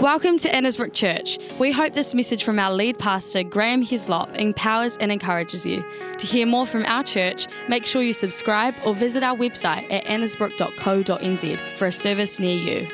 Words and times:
Welcome 0.00 0.38
to 0.38 0.48
Annesbrook 0.48 0.92
Church. 0.92 1.40
We 1.58 1.72
hope 1.72 1.92
this 1.92 2.14
message 2.14 2.44
from 2.44 2.60
our 2.60 2.72
lead 2.72 3.00
pastor, 3.00 3.42
Graham 3.42 3.82
Hislop, 3.82 4.32
empowers 4.36 4.96
and 4.98 5.10
encourages 5.10 5.66
you. 5.66 5.84
To 6.18 6.24
hear 6.24 6.46
more 6.46 6.66
from 6.68 6.84
our 6.86 7.02
church, 7.02 7.48
make 7.68 7.84
sure 7.84 8.00
you 8.00 8.12
subscribe 8.12 8.76
or 8.86 8.94
visit 8.94 9.24
our 9.24 9.36
website 9.36 9.92
at 9.92 10.04
annesbrook.co.nz 10.04 11.56
for 11.76 11.88
a 11.88 11.92
service 11.92 12.38
near 12.38 12.56
you. 12.56 12.88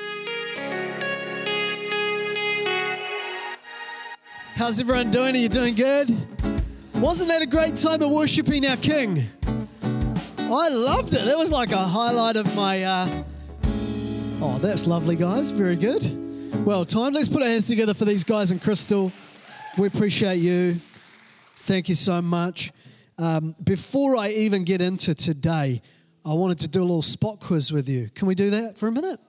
How's 4.55 4.81
everyone 4.81 5.11
doing? 5.11 5.35
Are 5.35 5.41
you 5.41 5.51
doing 5.51 5.75
good? 5.75 6.09
Wasn't 6.95 7.29
that 7.29 7.43
a 7.43 7.47
great 7.47 7.77
time 7.77 8.01
of 8.01 8.13
worshiping 8.13 8.65
our 8.65 8.79
King? 8.79 9.29
I 10.39 10.71
loved 10.71 11.13
it. 11.13 11.27
That 11.27 11.37
was 11.37 11.53
like 11.53 11.71
a 11.71 11.77
highlight 11.77 12.37
of 12.37 12.57
my. 12.57 12.83
Uh... 12.83 13.25
Oh, 14.41 14.59
that's 14.59 14.87
lovely, 14.87 15.17
guys. 15.17 15.51
Very 15.51 15.77
good. 15.77 16.24
Well, 16.63 16.85
time. 16.85 17.13
Let's 17.13 17.29
put 17.29 17.43
our 17.43 17.49
hands 17.49 17.67
together 17.67 17.95
for 17.95 18.05
these 18.05 18.25
guys 18.25 18.51
in 18.51 18.59
Crystal. 18.59 19.13
We 19.77 19.87
appreciate 19.87 20.37
you. 20.37 20.81
Thank 21.57 21.89
you 21.89 21.95
so 21.95 22.23
much. 22.23 22.73
Um, 23.19 23.55
before 23.63 24.17
I 24.17 24.29
even 24.29 24.65
get 24.65 24.81
into 24.81 25.15
today, 25.15 25.83
I 26.25 26.33
wanted 26.33 26.61
to 26.61 26.69
do 26.69 26.81
a 26.81 26.87
little 26.87 27.03
spot 27.03 27.41
quiz 27.41 27.73
with 27.73 27.89
you. 27.89 28.09
Can 28.15 28.29
we 28.29 28.35
do 28.35 28.51
that 28.51 28.79
for 28.79 28.89
a 28.89 28.93
minute? 28.93 29.21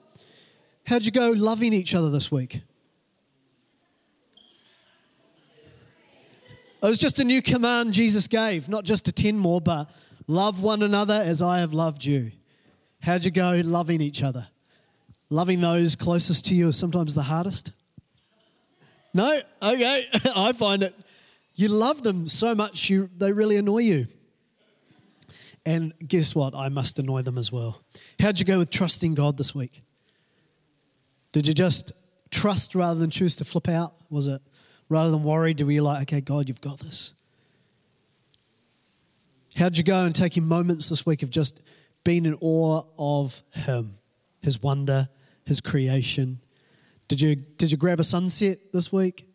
How'd 0.85 1.05
you 1.05 1.11
go 1.11 1.31
loving 1.31 1.73
each 1.73 1.93
other 1.93 2.09
this 2.09 2.31
week? 2.31 2.61
It 6.81 6.88
was 6.88 6.99
just 6.99 7.19
a 7.19 7.23
new 7.23 7.41
command 7.41 7.94
Jesus 7.94 8.27
gave, 8.27 8.69
not 8.69 8.85
just 8.85 9.05
to 9.05 9.11
10 9.11 9.38
more, 9.38 9.59
but 9.59 9.89
love 10.27 10.61
one 10.61 10.83
another 10.83 11.21
as 11.25 11.41
I 11.41 11.59
have 11.59 11.73
loved 11.73 12.05
you. 12.05 12.31
How'd 13.02 13.25
you 13.25 13.31
go 13.31 13.61
loving 13.66 13.99
each 13.99 14.23
other? 14.23 14.47
Loving 15.29 15.61
those 15.61 15.95
closest 15.95 16.45
to 16.45 16.55
you 16.55 16.67
is 16.67 16.77
sometimes 16.77 17.15
the 17.15 17.23
hardest. 17.23 17.71
No? 19.13 19.39
Okay. 19.61 20.07
I 20.35 20.52
find 20.53 20.83
it. 20.83 20.94
You 21.55 21.69
love 21.69 22.03
them 22.03 22.25
so 22.25 22.53
much, 22.53 22.89
you, 22.89 23.09
they 23.17 23.31
really 23.31 23.55
annoy 23.55 23.80
you. 23.80 24.08
And 25.66 25.94
guess 26.05 26.35
what? 26.35 26.53
I 26.53 26.69
must 26.69 27.00
annoy 27.00 27.23
them 27.23 27.38
as 27.38 27.52
well. 27.52 27.81
How'd 28.19 28.39
you 28.39 28.45
go 28.45 28.59
with 28.59 28.69
trusting 28.69 29.16
God 29.16 29.38
this 29.38 29.55
week? 29.55 29.81
Did 31.31 31.47
you 31.47 31.53
just 31.53 31.91
trust 32.30 32.75
rather 32.75 33.00
than 33.00 33.09
choose 33.09 33.38
to 33.38 33.45
flip 33.45 33.69
out? 33.69 33.94
Was 34.09 34.28
it 34.28 34.41
rather 34.89 35.11
than 35.11 35.23
worry? 35.23 35.53
Did 35.53 35.67
you 35.69 35.81
like, 35.81 36.03
okay, 36.03 36.22
God, 36.22 36.47
you've 36.50 36.61
got 36.61 36.80
this? 36.80 37.13
How'd 39.57 39.78
you 39.78 39.83
go 39.83 40.05
and 40.05 40.13
taking 40.13 40.45
moments 40.45 40.89
this 40.89 41.05
week 41.05 41.23
of 41.23 41.30
just 41.30 41.66
being 42.03 42.25
in 42.25 42.38
awe 42.41 42.83
of 42.97 43.41
Him, 43.52 43.97
His 44.45 44.61
wonder, 44.61 45.09
his 45.43 45.59
creation. 45.59 46.39
Did 47.07 47.19
you, 47.19 47.35
did 47.35 47.71
you 47.71 47.77
grab 47.77 47.99
a 47.99 48.03
sunset 48.03 48.59
this 48.71 48.91
week? 48.91 49.27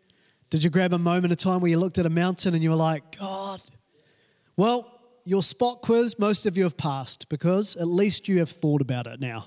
Did 0.50 0.62
you 0.62 0.70
grab 0.70 0.92
a 0.92 1.00
moment 1.00 1.33
of 1.33 1.39
time 1.39 1.61
where 1.61 1.69
you 1.69 1.80
looked 1.80 1.98
at 1.98 2.06
a 2.06 2.11
mountain 2.11 2.55
and 2.55 2.62
you 2.62 2.70
were 2.70 2.77
like, 2.77 3.19
God? 3.19 3.61
Well, 4.56 5.00
your 5.25 5.42
spot 5.42 5.83
quiz, 5.83 6.16
most 6.16 6.47
of 6.47 6.56
you 6.56 6.62
have 6.62 6.77
passed 6.77 7.28
because 7.28 7.75
at 7.75 7.88
least 7.88 8.28
you 8.28 8.38
have 8.38 8.50
thought 8.50 8.81
about 8.81 9.08
it 9.08 9.19
now. 9.19 9.47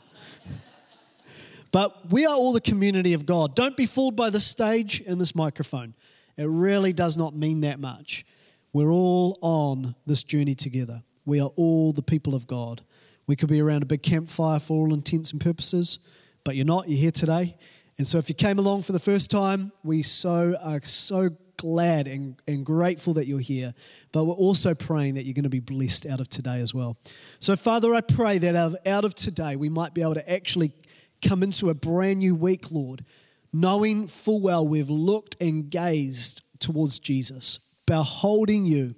but 1.71 2.11
we 2.11 2.25
are 2.25 2.35
all 2.35 2.51
the 2.51 2.59
community 2.59 3.13
of 3.13 3.25
God. 3.25 3.55
Don't 3.55 3.77
be 3.77 3.85
fooled 3.85 4.17
by 4.17 4.29
this 4.29 4.45
stage 4.45 5.01
and 5.07 5.21
this 5.21 5.33
microphone. 5.33 5.93
It 6.35 6.49
really 6.49 6.91
does 6.91 7.17
not 7.17 7.33
mean 7.33 7.61
that 7.61 7.79
much. 7.79 8.25
We're 8.73 8.91
all 8.91 9.39
on 9.39 9.95
this 10.05 10.25
journey 10.25 10.55
together. 10.55 11.03
We 11.25 11.39
are 11.39 11.51
all 11.55 11.93
the 11.93 12.01
people 12.01 12.35
of 12.35 12.47
God. 12.47 12.81
We 13.27 13.35
could 13.35 13.49
be 13.49 13.61
around 13.61 13.83
a 13.83 13.85
big 13.85 14.03
campfire 14.03 14.59
for 14.59 14.73
all 14.73 14.93
intents 14.93 15.31
and 15.31 15.39
purposes 15.39 15.99
but 16.43 16.55
you're 16.55 16.65
not. 16.65 16.89
You're 16.89 16.99
here 16.99 17.11
today. 17.11 17.55
And 17.97 18.07
so 18.07 18.17
if 18.17 18.27
you 18.27 18.35
came 18.35 18.59
along 18.59 18.81
for 18.81 18.91
the 18.91 18.99
first 18.99 19.29
time, 19.29 19.71
we 19.83 20.03
so 20.03 20.55
are 20.61 20.81
so 20.83 21.29
glad 21.57 22.07
and, 22.07 22.35
and 22.47 22.65
grateful 22.65 23.13
that 23.13 23.27
you're 23.27 23.39
here. 23.39 23.73
But 24.11 24.25
we're 24.25 24.33
also 24.33 24.73
praying 24.73 25.13
that 25.15 25.23
you're 25.23 25.35
going 25.35 25.43
to 25.43 25.49
be 25.49 25.59
blessed 25.59 26.05
out 26.07 26.19
of 26.19 26.27
today 26.27 26.59
as 26.59 26.73
well. 26.73 26.97
So, 27.39 27.55
Father, 27.55 27.93
I 27.93 28.01
pray 28.01 28.39
that 28.39 28.55
out 28.55 28.73
of, 28.73 28.77
out 28.85 29.05
of 29.05 29.15
today, 29.15 29.55
we 29.55 29.69
might 29.69 29.93
be 29.93 30.01
able 30.01 30.15
to 30.15 30.31
actually 30.31 30.73
come 31.21 31.43
into 31.43 31.69
a 31.69 31.73
brand 31.73 32.19
new 32.19 32.35
week, 32.35 32.71
Lord, 32.71 33.05
knowing 33.53 34.07
full 34.07 34.41
well 34.41 34.67
we've 34.67 34.89
looked 34.89 35.37
and 35.39 35.69
gazed 35.69 36.41
towards 36.59 36.99
Jesus, 36.99 37.59
beholding 37.85 38.65
you. 38.65 38.95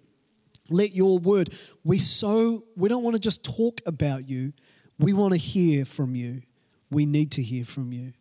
Let 0.70 0.96
your 0.96 1.20
word, 1.20 1.54
we 1.84 2.00
so, 2.00 2.64
we 2.76 2.90
don't 2.90 3.04
want 3.04 3.16
to 3.16 3.22
just 3.22 3.44
talk 3.44 3.82
about 3.86 4.28
you, 4.28 4.54
we 4.98 5.14
want 5.14 5.34
to 5.34 5.38
hear 5.38 5.86
from 5.86 6.16
you 6.16 6.42
we 6.90 7.06
need 7.06 7.32
to 7.32 7.42
hear 7.42 7.66
from 7.66 7.92
you. 7.92 8.14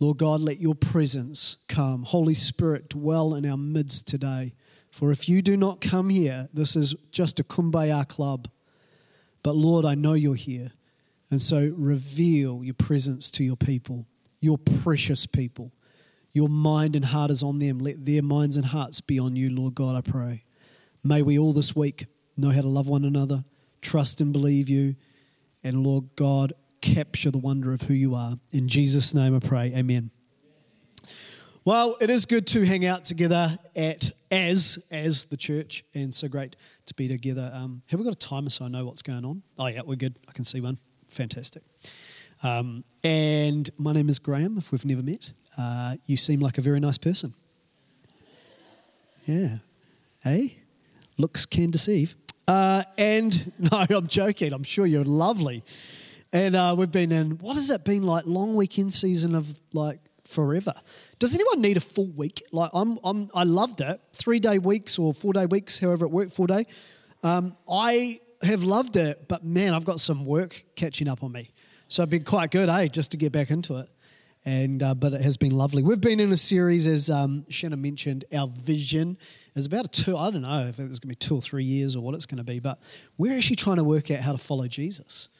Lord 0.00 0.18
God, 0.18 0.40
let 0.40 0.58
your 0.58 0.74
presence 0.74 1.56
come. 1.68 2.02
Holy 2.02 2.34
Spirit, 2.34 2.88
dwell 2.88 3.34
in 3.34 3.48
our 3.48 3.56
midst 3.56 4.08
today. 4.08 4.54
For 4.90 5.12
if 5.12 5.28
you 5.28 5.42
do 5.42 5.56
not 5.56 5.80
come 5.80 6.08
here, 6.08 6.48
this 6.52 6.76
is 6.76 6.94
just 7.10 7.40
a 7.40 7.44
kumbaya 7.44 8.06
club. 8.06 8.48
But 9.42 9.56
Lord, 9.56 9.84
I 9.84 9.94
know 9.94 10.14
you're 10.14 10.34
here. 10.34 10.72
And 11.30 11.40
so 11.40 11.72
reveal 11.76 12.62
your 12.64 12.74
presence 12.74 13.30
to 13.32 13.44
your 13.44 13.56
people, 13.56 14.06
your 14.40 14.58
precious 14.58 15.26
people. 15.26 15.72
Your 16.32 16.48
mind 16.48 16.96
and 16.96 17.04
heart 17.04 17.30
is 17.30 17.42
on 17.42 17.58
them. 17.58 17.78
Let 17.78 18.04
their 18.04 18.22
minds 18.22 18.56
and 18.56 18.66
hearts 18.66 19.00
be 19.00 19.18
on 19.18 19.36
you, 19.36 19.50
Lord 19.50 19.74
God, 19.74 19.96
I 19.96 20.00
pray. 20.00 20.43
May 21.06 21.20
we 21.20 21.38
all 21.38 21.52
this 21.52 21.76
week 21.76 22.06
know 22.34 22.48
how 22.48 22.62
to 22.62 22.68
love 22.68 22.88
one 22.88 23.04
another, 23.04 23.44
trust 23.82 24.22
and 24.22 24.32
believe 24.32 24.70
you. 24.70 24.96
And 25.62 25.84
Lord 25.84 26.08
God, 26.16 26.54
capture 26.80 27.30
the 27.30 27.38
wonder 27.38 27.74
of 27.74 27.82
who 27.82 27.92
you 27.92 28.14
are. 28.14 28.38
In 28.52 28.68
Jesus' 28.68 29.14
name 29.14 29.36
I 29.36 29.38
pray. 29.38 29.70
Amen. 29.76 30.10
Well, 31.66 31.96
it 32.00 32.08
is 32.08 32.24
good 32.24 32.46
to 32.48 32.64
hang 32.64 32.86
out 32.86 33.04
together 33.04 33.58
at 33.76 34.10
as 34.30 34.86
as 34.90 35.24
the 35.24 35.36
church, 35.36 35.84
and 35.94 36.12
so 36.12 36.26
great 36.26 36.56
to 36.86 36.94
be 36.94 37.06
together. 37.06 37.50
Um, 37.54 37.82
have 37.88 38.00
we 38.00 38.04
got 38.04 38.14
a 38.14 38.18
timer 38.18 38.50
so 38.50 38.64
I 38.64 38.68
know 38.68 38.86
what's 38.86 39.02
going 39.02 39.26
on? 39.26 39.42
Oh 39.58 39.66
yeah, 39.66 39.82
we're 39.84 39.96
good. 39.96 40.18
I 40.26 40.32
can 40.32 40.44
see 40.44 40.60
one. 40.60 40.78
Fantastic. 41.08 41.62
Um, 42.42 42.84
and 43.02 43.68
my 43.78 43.92
name 43.92 44.08
is 44.08 44.18
Graham. 44.18 44.56
If 44.58 44.72
we've 44.72 44.84
never 44.84 45.02
met, 45.02 45.32
uh, 45.58 45.96
you 46.06 46.16
seem 46.16 46.40
like 46.40 46.58
a 46.58 46.62
very 46.62 46.80
nice 46.80 46.98
person. 46.98 47.34
Yeah. 49.26 49.58
Hey, 50.22 50.63
looks 51.18 51.46
can 51.46 51.70
deceive. 51.70 52.16
Uh, 52.46 52.82
and 52.98 53.52
no, 53.58 53.84
I'm 53.88 54.06
joking. 54.06 54.52
I'm 54.52 54.62
sure 54.64 54.86
you're 54.86 55.04
lovely. 55.04 55.64
And 56.32 56.56
uh, 56.56 56.74
we've 56.76 56.90
been 56.90 57.12
in, 57.12 57.32
what 57.38 57.54
has 57.54 57.70
it 57.70 57.84
been 57.84 58.02
like? 58.02 58.26
Long 58.26 58.56
weekend 58.56 58.92
season 58.92 59.34
of 59.34 59.60
like 59.72 60.00
forever. 60.24 60.74
Does 61.18 61.34
anyone 61.34 61.60
need 61.60 61.76
a 61.76 61.80
full 61.80 62.08
week? 62.08 62.42
Like 62.52 62.70
I'm, 62.74 62.98
I'm 63.04 63.30
I 63.34 63.44
loved 63.44 63.80
it. 63.80 64.00
Three 64.12 64.40
day 64.40 64.58
weeks 64.58 64.98
or 64.98 65.14
four 65.14 65.32
day 65.32 65.46
weeks, 65.46 65.78
however 65.78 66.06
it 66.06 66.10
worked, 66.10 66.32
four 66.32 66.46
day. 66.46 66.66
Um, 67.22 67.56
I 67.70 68.20
have 68.42 68.64
loved 68.64 68.96
it, 68.96 69.28
but 69.28 69.44
man, 69.44 69.74
I've 69.74 69.84
got 69.84 70.00
some 70.00 70.26
work 70.26 70.64
catching 70.76 71.08
up 71.08 71.22
on 71.22 71.32
me. 71.32 71.52
So 71.88 72.02
it's 72.02 72.10
been 72.10 72.24
quite 72.24 72.50
good, 72.50 72.68
eh, 72.68 72.88
just 72.88 73.12
to 73.12 73.16
get 73.16 73.32
back 73.32 73.50
into 73.50 73.78
it. 73.78 73.88
And 74.46 74.82
uh, 74.82 74.94
but 74.94 75.14
it 75.14 75.22
has 75.22 75.38
been 75.38 75.52
lovely. 75.52 75.82
We've 75.82 76.00
been 76.00 76.20
in 76.20 76.30
a 76.30 76.36
series, 76.36 76.86
as 76.86 77.08
um, 77.08 77.46
mentioned, 77.62 78.26
our 78.34 78.46
vision 78.46 79.16
is 79.54 79.64
about 79.64 79.86
a 79.86 79.88
two. 79.88 80.16
I 80.16 80.30
don't 80.30 80.42
know 80.42 80.66
if 80.68 80.78
it's 80.78 80.98
going 80.98 81.00
to 81.00 81.06
be 81.06 81.14
two 81.14 81.36
or 81.36 81.40
three 81.40 81.64
years 81.64 81.96
or 81.96 82.02
what 82.02 82.14
it's 82.14 82.26
going 82.26 82.38
to 82.38 82.44
be, 82.44 82.60
but 82.60 82.78
we're 83.16 83.36
actually 83.36 83.56
trying 83.56 83.76
to 83.76 83.84
work 83.84 84.10
out 84.10 84.20
how 84.20 84.32
to 84.32 84.38
follow 84.38 84.66
Jesus. 84.66 85.30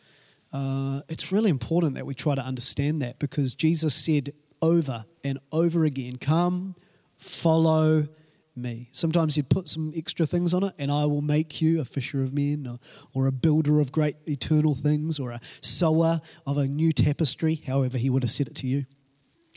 Uh, 0.54 1.02
it's 1.08 1.32
really 1.32 1.50
important 1.50 1.96
that 1.96 2.06
we 2.06 2.14
try 2.14 2.34
to 2.34 2.40
understand 2.40 3.02
that 3.02 3.18
because 3.18 3.54
Jesus 3.54 3.94
said 3.94 4.32
over 4.62 5.04
and 5.22 5.38
over 5.52 5.84
again, 5.84 6.16
Come, 6.16 6.74
follow 7.18 8.08
me. 8.56 8.88
Sometimes 8.92 9.34
he'd 9.34 9.48
put 9.48 9.68
some 9.68 9.92
extra 9.96 10.26
things 10.26 10.54
on 10.54 10.64
it, 10.64 10.74
and 10.78 10.90
I 10.90 11.06
will 11.06 11.22
make 11.22 11.60
you 11.60 11.80
a 11.80 11.84
fisher 11.84 12.22
of 12.22 12.32
men, 12.32 12.66
or, 12.66 12.78
or, 13.14 13.26
a 13.26 13.32
builder 13.32 13.80
of 13.80 13.92
great 13.92 14.16
eternal 14.26 14.74
things, 14.74 15.18
or 15.18 15.32
a 15.32 15.40
sower 15.60 16.20
of 16.46 16.56
a 16.56 16.66
new 16.66 16.92
tapestry, 16.92 17.62
however, 17.66 17.98
he 17.98 18.10
would 18.10 18.22
have 18.22 18.30
said 18.30 18.46
it 18.46 18.54
to 18.56 18.66
you. 18.66 18.86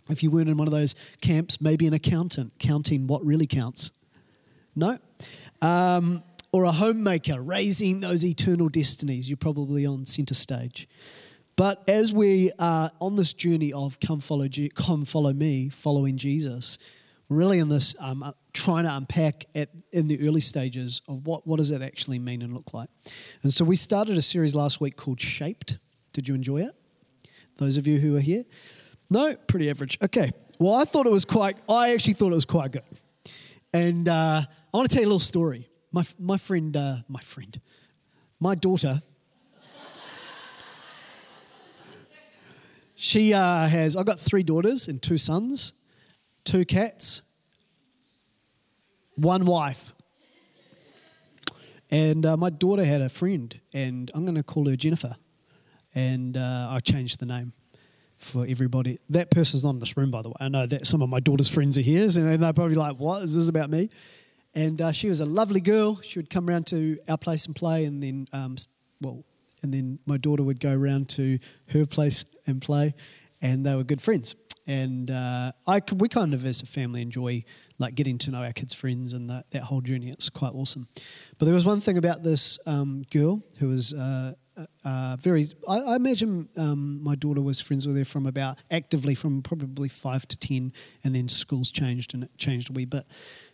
If 0.09 0.23
you 0.23 0.31
weren't 0.31 0.49
in 0.49 0.57
one 0.57 0.67
of 0.67 0.73
those 0.73 0.95
camps, 1.21 1.59
maybe 1.61 1.87
an 1.87 1.93
accountant 1.93 2.53
counting 2.59 3.07
what 3.07 3.25
really 3.25 3.47
counts. 3.47 3.91
No. 4.75 4.99
Um, 5.61 6.23
or 6.51 6.63
a 6.63 6.71
homemaker 6.71 7.41
raising 7.41 7.99
those 7.99 8.23
eternal 8.23 8.69
destinies, 8.69 9.29
you're 9.29 9.37
probably 9.37 9.85
on 9.85 10.05
center 10.05 10.33
stage. 10.33 10.87
But 11.55 11.83
as 11.89 12.13
we 12.13 12.51
are 12.59 12.91
on 13.01 13.15
this 13.15 13.33
journey 13.33 13.73
of 13.73 13.99
come 13.99 14.19
follow, 14.19 14.47
come 14.75 15.05
follow 15.05 15.33
me, 15.33 15.69
following 15.69 16.17
Jesus, 16.17 16.77
we're 17.27 17.37
really 17.37 17.59
in 17.59 17.67
this 17.69 17.95
um, 17.99 18.23
uh, 18.23 18.31
trying 18.53 18.85
to 18.85 18.95
unpack 18.95 19.45
at, 19.55 19.69
in 19.91 20.07
the 20.07 20.27
early 20.27 20.39
stages 20.39 21.01
of 21.07 21.25
what, 21.25 21.45
what 21.45 21.57
does 21.57 21.71
it 21.71 21.81
actually 21.81 22.19
mean 22.19 22.41
and 22.41 22.53
look 22.53 22.73
like. 22.73 22.89
And 23.43 23.53
so 23.53 23.65
we 23.65 23.75
started 23.75 24.17
a 24.17 24.21
series 24.21 24.55
last 24.55 24.79
week 24.79 24.95
called 24.95 25.19
Shaped. 25.19 25.79
Did 26.13 26.27
you 26.27 26.35
enjoy 26.35 26.61
it? 26.61 26.73
Those 27.57 27.77
of 27.77 27.87
you 27.87 27.99
who 27.99 28.15
are 28.15 28.21
here? 28.21 28.43
No, 29.09 29.35
pretty 29.35 29.69
average. 29.69 29.97
Okay. 30.01 30.31
Well, 30.59 30.75
I 30.75 30.85
thought 30.85 31.05
it 31.05 31.11
was 31.11 31.25
quite, 31.25 31.57
I 31.69 31.93
actually 31.93 32.13
thought 32.13 32.31
it 32.31 32.35
was 32.35 32.45
quite 32.45 32.71
good. 32.71 32.83
And 33.73 34.09
uh, 34.09 34.41
I 34.43 34.77
want 34.77 34.89
to 34.89 34.93
tell 34.93 35.01
you 35.01 35.07
a 35.07 35.11
little 35.11 35.19
story. 35.19 35.69
My, 35.91 36.03
my 36.19 36.37
friend, 36.37 36.75
uh, 36.75 36.97
my 37.07 37.21
friend, 37.21 37.59
my 38.39 38.55
daughter, 38.55 39.01
she 42.95 43.33
uh, 43.33 43.67
has, 43.67 43.95
I've 43.95 44.05
got 44.05 44.19
three 44.19 44.43
daughters 44.43 44.87
and 44.87 45.01
two 45.01 45.17
sons. 45.17 45.73
two 46.47 46.63
cats, 46.63 47.23
one 49.15 49.45
wife. 49.45 49.93
And 51.91 52.25
uh, 52.25 52.37
my 52.37 52.49
daughter 52.49 52.85
had 52.85 53.01
a 53.01 53.09
friend, 53.09 53.53
and 53.73 54.09
I'm 54.13 54.23
going 54.23 54.35
to 54.35 54.43
call 54.43 54.67
her 54.69 54.75
Jennifer. 54.75 55.15
And 55.93 56.37
uh, 56.37 56.67
I 56.71 56.79
changed 56.79 57.19
the 57.19 57.25
name 57.25 57.53
for 58.17 58.45
everybody. 58.47 58.99
That 59.09 59.31
person's 59.31 59.63
not 59.63 59.71
in 59.71 59.79
this 59.79 59.95
room, 59.95 60.11
by 60.11 60.21
the 60.21 60.29
way. 60.29 60.35
I 60.39 60.49
know 60.49 60.65
that 60.65 60.85
some 60.85 61.01
of 61.01 61.09
my 61.09 61.19
daughter's 61.19 61.47
friends 61.47 61.77
are 61.77 61.81
here, 61.81 62.03
and 62.03 62.41
they're 62.43 62.53
probably 62.53 62.75
like, 62.75 62.97
"What 62.97 63.23
is 63.23 63.35
this 63.35 63.49
about 63.49 63.69
me?" 63.69 63.89
And 64.55 64.81
uh, 64.81 64.91
she 64.91 65.09
was 65.09 65.19
a 65.19 65.25
lovely 65.25 65.61
girl. 65.61 66.01
She 66.01 66.19
would 66.19 66.29
come 66.29 66.49
around 66.49 66.67
to 66.67 66.97
our 67.07 67.17
place 67.17 67.45
and 67.45 67.55
play, 67.55 67.85
and 67.85 68.01
then, 68.01 68.27
um, 68.33 68.55
well, 69.01 69.23
and 69.61 69.73
then 69.73 69.99
my 70.05 70.17
daughter 70.17 70.43
would 70.43 70.59
go 70.59 70.73
around 70.73 71.09
to 71.09 71.39
her 71.69 71.85
place 71.85 72.25
and 72.47 72.61
play, 72.61 72.95
and 73.41 73.65
they 73.65 73.75
were 73.75 73.83
good 73.83 74.01
friends. 74.01 74.35
And 74.67 75.09
uh, 75.09 75.53
I, 75.65 75.81
we 75.95 76.09
kind 76.09 76.33
of, 76.33 76.45
as 76.45 76.61
a 76.61 76.65
family, 76.65 77.01
enjoy 77.01 77.45
like 77.79 77.95
getting 77.95 78.17
to 78.19 78.31
know 78.31 78.43
our 78.43 78.51
kids' 78.51 78.73
friends 78.73 79.13
and 79.13 79.29
that, 79.29 79.49
that 79.51 79.63
whole 79.63 79.79
journey. 79.79 80.09
It's 80.09 80.29
quite 80.29 80.53
awesome. 80.53 80.87
But 81.37 81.45
there 81.45 81.55
was 81.55 81.65
one 81.65 81.79
thing 81.79 81.97
about 81.97 82.21
this 82.21 82.59
um, 82.67 83.03
girl 83.09 83.41
who 83.59 83.69
was 83.69 83.93
uh, 83.93 84.33
uh, 84.83 85.15
very. 85.19 85.45
I, 85.67 85.79
I 85.79 85.95
imagine 85.95 86.49
um, 86.57 87.01
my 87.01 87.15
daughter 87.15 87.41
was 87.41 87.61
friends 87.61 87.87
with 87.87 87.97
her 87.97 88.05
from 88.05 88.25
about 88.25 88.57
actively 88.69 89.15
from 89.15 89.41
probably 89.41 89.87
five 89.87 90.27
to 90.27 90.37
ten, 90.37 90.73
and 91.03 91.15
then 91.15 91.29
schools 91.29 91.71
changed 91.71 92.13
and 92.13 92.23
it 92.23 92.37
changed 92.37 92.69
a 92.69 92.73
wee 92.73 92.85
bit. 92.85 93.05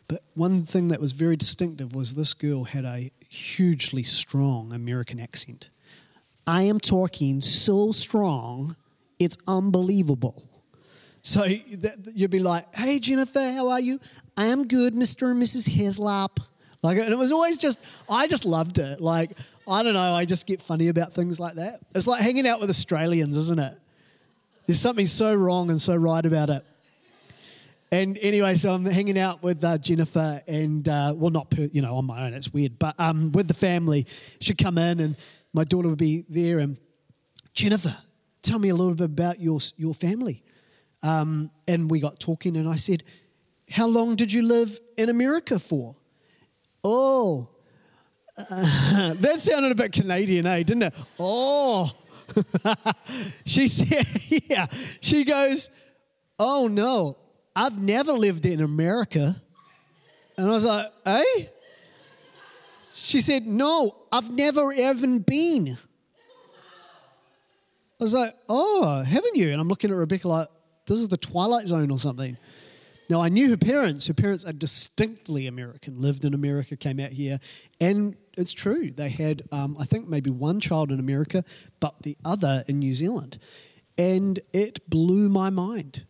But 0.08 0.24
one 0.34 0.64
thing 0.64 0.88
that 0.90 1.00
was 1.00 1.12
very 1.12 1.38
distinctive 1.38 1.96
was 1.96 2.16
this 2.16 2.34
girl 2.34 2.64
had 2.64 2.86
a 2.86 3.12
hugely 3.30 4.04
strong 4.04 4.74
American 4.74 5.20
accent. 5.20 5.70
I 6.46 6.64
am 6.64 6.80
talking 6.80 7.40
so 7.40 7.92
strong, 7.92 8.76
it's 9.18 9.38
unbelievable. 9.48 10.44
So 11.24 11.46
you'd 11.46 12.32
be 12.32 12.40
like, 12.40 12.76
hey, 12.76 13.00
Jennifer, 13.00 13.40
how 13.40 13.70
are 13.70 13.80
you? 13.80 14.00
I 14.36 14.48
am 14.48 14.68
good, 14.68 14.94
Mr. 14.94 15.32
and 15.32 15.42
Mrs. 15.42 15.70
Hislop. 15.70 16.42
Like, 16.82 16.98
and 16.98 17.14
it 17.14 17.18
was 17.18 17.32
always 17.32 17.58
just, 17.58 17.80
I 18.10 18.28
just 18.28 18.44
loved 18.44 18.78
it. 18.78 19.00
Like, 19.00 19.32
I 19.66 19.84
don't 19.84 19.94
know, 19.94 20.14
I 20.14 20.26
just 20.26 20.46
get 20.46 20.62
funny 20.62 20.90
about 20.90 21.14
things 21.14 21.40
like 21.40 21.56
that. 21.56 21.80
It's 21.96 22.08
like 22.08 22.22
hanging 22.22 22.46
out 22.46 22.60
with 22.60 22.70
Australians, 22.70 23.38
isn't 23.38 23.60
it? 23.60 23.74
There's 24.66 24.82
something 24.82 25.06
so 25.06 25.34
wrong 25.34 25.70
and 25.70 25.80
so 25.80 25.96
right 25.96 26.26
about 26.26 26.50
it. 26.50 26.66
And 27.90 28.18
anyway, 28.22 28.56
so 28.56 28.74
I'm 28.74 28.84
hanging 28.84 29.18
out 29.18 29.42
with 29.42 29.64
uh, 29.64 29.78
Jennifer, 29.78 30.42
and 30.46 30.90
uh, 30.90 31.14
well, 31.16 31.30
not 31.30 31.52
per, 31.52 31.70
you 31.72 31.82
know 31.82 31.96
on 31.96 32.06
my 32.06 32.26
own. 32.26 32.34
It's 32.34 32.52
weird, 32.52 32.80
but 32.80 33.00
um, 33.00 33.32
with 33.34 33.48
the 33.48 33.54
family, 33.54 34.08
she'd 34.42 34.58
come 34.58 34.80
in, 34.80 35.00
and 35.00 35.16
my 35.54 35.64
daughter 35.64 35.90
would 35.90 36.00
be 36.00 36.26
there, 36.28 36.58
and 36.58 36.80
Jennifer, 37.54 37.96
tell 38.42 38.58
me 38.58 38.70
a 38.70 38.76
little 38.76 38.96
bit 38.96 39.06
about 39.06 39.40
your 39.40 39.60
your 39.78 39.94
family. 39.94 40.44
Um, 41.04 41.52
and 41.68 41.92
we 41.92 42.00
got 42.00 42.20
talking, 42.20 42.56
and 42.56 42.68
I 42.68 42.76
said, 42.76 43.04
How 43.70 43.88
long 43.88 44.16
did 44.16 44.34
you 44.34 44.42
live 44.42 44.80
in 44.98 45.10
America 45.10 45.60
for? 45.60 45.96
Oh, 46.84 47.50
uh, 48.38 49.14
that 49.16 49.40
sounded 49.40 49.72
a 49.72 49.76
bit 49.76 49.92
Canadian, 49.92 50.48
eh? 50.48 50.64
Didn't 50.64 50.84
it? 50.84 50.94
Oh. 51.20 51.92
she 53.46 53.68
said, 53.68 54.06
Yeah. 54.50 54.68
She 55.02 55.24
goes, 55.24 55.70
Oh, 56.40 56.68
no, 56.68 57.18
I've 57.56 57.78
never 57.78 58.14
lived 58.14 58.46
in 58.46 58.62
America. 58.62 59.42
And 60.38 60.48
I 60.48 60.50
was 60.50 60.66
like, 60.66 60.88
Eh? 61.06 61.46
She 62.96 63.22
said, 63.22 63.46
No, 63.46 63.96
I've 64.12 64.32
never 64.32 64.72
even 64.74 65.20
been. 65.20 65.78
I 68.00 68.04
was 68.04 68.14
like, 68.14 68.36
Oh, 68.50 69.02
haven't 69.02 69.36
you? 69.36 69.52
And 69.52 69.62
I'm 69.62 69.68
looking 69.68 69.92
at 69.92 69.98
Rebecca 69.98 70.28
like, 70.28 70.48
this 70.86 71.00
is 71.00 71.08
the 71.08 71.18
Twilight 71.18 71.68
Zone 71.68 71.92
or 71.92 72.00
something. 72.00 72.38
Now, 73.10 73.22
I 73.22 73.30
knew 73.30 73.50
her 73.50 73.58
parents. 73.58 74.08
Her 74.08 74.14
parents 74.14 74.46
are 74.46 74.54
distinctly 74.54 75.48
American, 75.48 76.02
lived 76.02 76.26
in 76.26 76.34
America, 76.34 76.76
came 76.76 77.00
out 77.00 77.12
here. 77.12 77.40
And 77.82 78.16
it's 78.38 78.54
true. 78.54 78.92
They 78.92 79.10
had, 79.10 79.44
um, 79.52 79.76
I 79.80 79.86
think, 79.86 80.08
maybe 80.08 80.30
one 80.30 80.60
child 80.60 80.92
in 80.92 81.00
America, 81.00 81.44
but 81.80 82.02
the 82.04 82.18
other 82.24 82.64
in 82.68 82.80
New 82.80 82.94
Zealand. 82.94 83.40
And 83.98 84.40
it 84.54 84.90
blew 84.90 85.30
my 85.30 85.50
mind. 85.50 86.06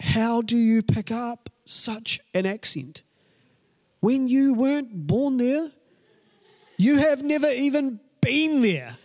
How 0.00 0.42
do 0.42 0.56
you 0.56 0.82
pick 0.82 1.10
up 1.10 1.50
such 1.64 2.20
an 2.34 2.46
accent 2.46 3.02
when 4.00 4.28
you 4.28 4.54
weren't 4.54 5.06
born 5.06 5.36
there? 5.36 5.68
You 6.76 6.96
have 6.96 7.22
never 7.22 7.48
even 7.48 8.00
been 8.20 8.62
there. 8.62 8.96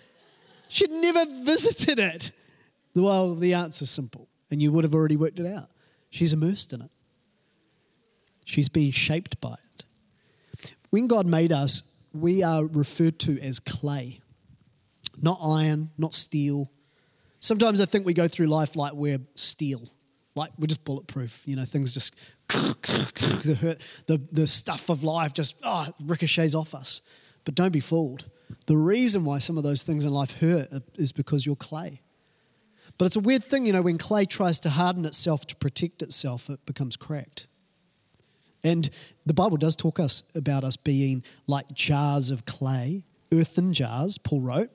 She'd 0.69 0.89
never 0.89 1.25
visited 1.43 1.99
it. 1.99 2.31
Well, 2.95 3.35
the 3.35 3.53
answer's 3.53 3.91
simple 3.91 4.27
and 4.49 4.61
you 4.61 4.71
would 4.71 4.83
have 4.83 4.93
already 4.93 5.15
worked 5.15 5.39
it 5.39 5.45
out. 5.45 5.69
She's 6.09 6.33
immersed 6.33 6.73
in 6.73 6.81
it, 6.81 6.91
she's 8.45 8.69
been 8.69 8.91
shaped 8.91 9.39
by 9.41 9.53
it. 9.53 9.85
When 10.89 11.07
God 11.07 11.25
made 11.25 11.51
us, 11.51 11.83
we 12.13 12.43
are 12.43 12.65
referred 12.65 13.19
to 13.19 13.39
as 13.41 13.59
clay, 13.59 14.21
not 15.21 15.39
iron, 15.43 15.91
not 15.97 16.13
steel. 16.13 16.71
Sometimes 17.39 17.81
I 17.81 17.85
think 17.85 18.05
we 18.05 18.13
go 18.13 18.27
through 18.27 18.47
life 18.47 18.75
like 18.75 18.93
we're 18.93 19.19
steel, 19.35 19.81
like 20.35 20.51
we're 20.57 20.67
just 20.67 20.85
bulletproof. 20.85 21.43
You 21.45 21.57
know, 21.57 21.65
things 21.65 21.93
just 21.93 22.15
the 22.47 23.57
hurt, 23.59 23.81
the 24.07 24.21
the 24.31 24.47
stuff 24.47 24.89
of 24.89 25.03
life 25.03 25.33
just 25.33 25.55
oh, 25.63 25.87
ricochets 26.05 26.55
off 26.55 26.73
us. 26.73 27.01
But 27.43 27.55
don't 27.55 27.71
be 27.71 27.79
fooled. 27.79 28.29
The 28.65 28.77
reason 28.77 29.25
why 29.25 29.39
some 29.39 29.57
of 29.57 29.63
those 29.63 29.83
things 29.83 30.05
in 30.05 30.13
life 30.13 30.39
hurt 30.39 30.69
is 30.95 31.11
because 31.11 31.45
you're 31.45 31.55
clay. 31.55 32.01
But 32.97 33.05
it's 33.05 33.15
a 33.15 33.21
weird 33.21 33.43
thing, 33.43 33.65
you 33.65 33.73
know, 33.73 33.83
when 33.83 33.97
clay 33.97 34.25
tries 34.25 34.59
to 34.61 34.69
harden 34.69 35.05
itself 35.05 35.45
to 35.47 35.55
protect 35.55 36.01
itself, 36.01 36.49
it 36.49 36.65
becomes 36.65 36.95
cracked. 36.95 37.47
And 38.63 38.89
the 39.25 39.33
Bible 39.33 39.57
does 39.57 39.75
talk 39.75 39.99
us 39.99 40.23
about 40.33 40.63
us 40.63 40.77
being 40.77 41.23
like 41.45 41.71
jars 41.73 42.31
of 42.31 42.45
clay, 42.45 43.03
earthen 43.31 43.73
jars, 43.73 44.17
Paul 44.17 44.41
wrote, 44.41 44.69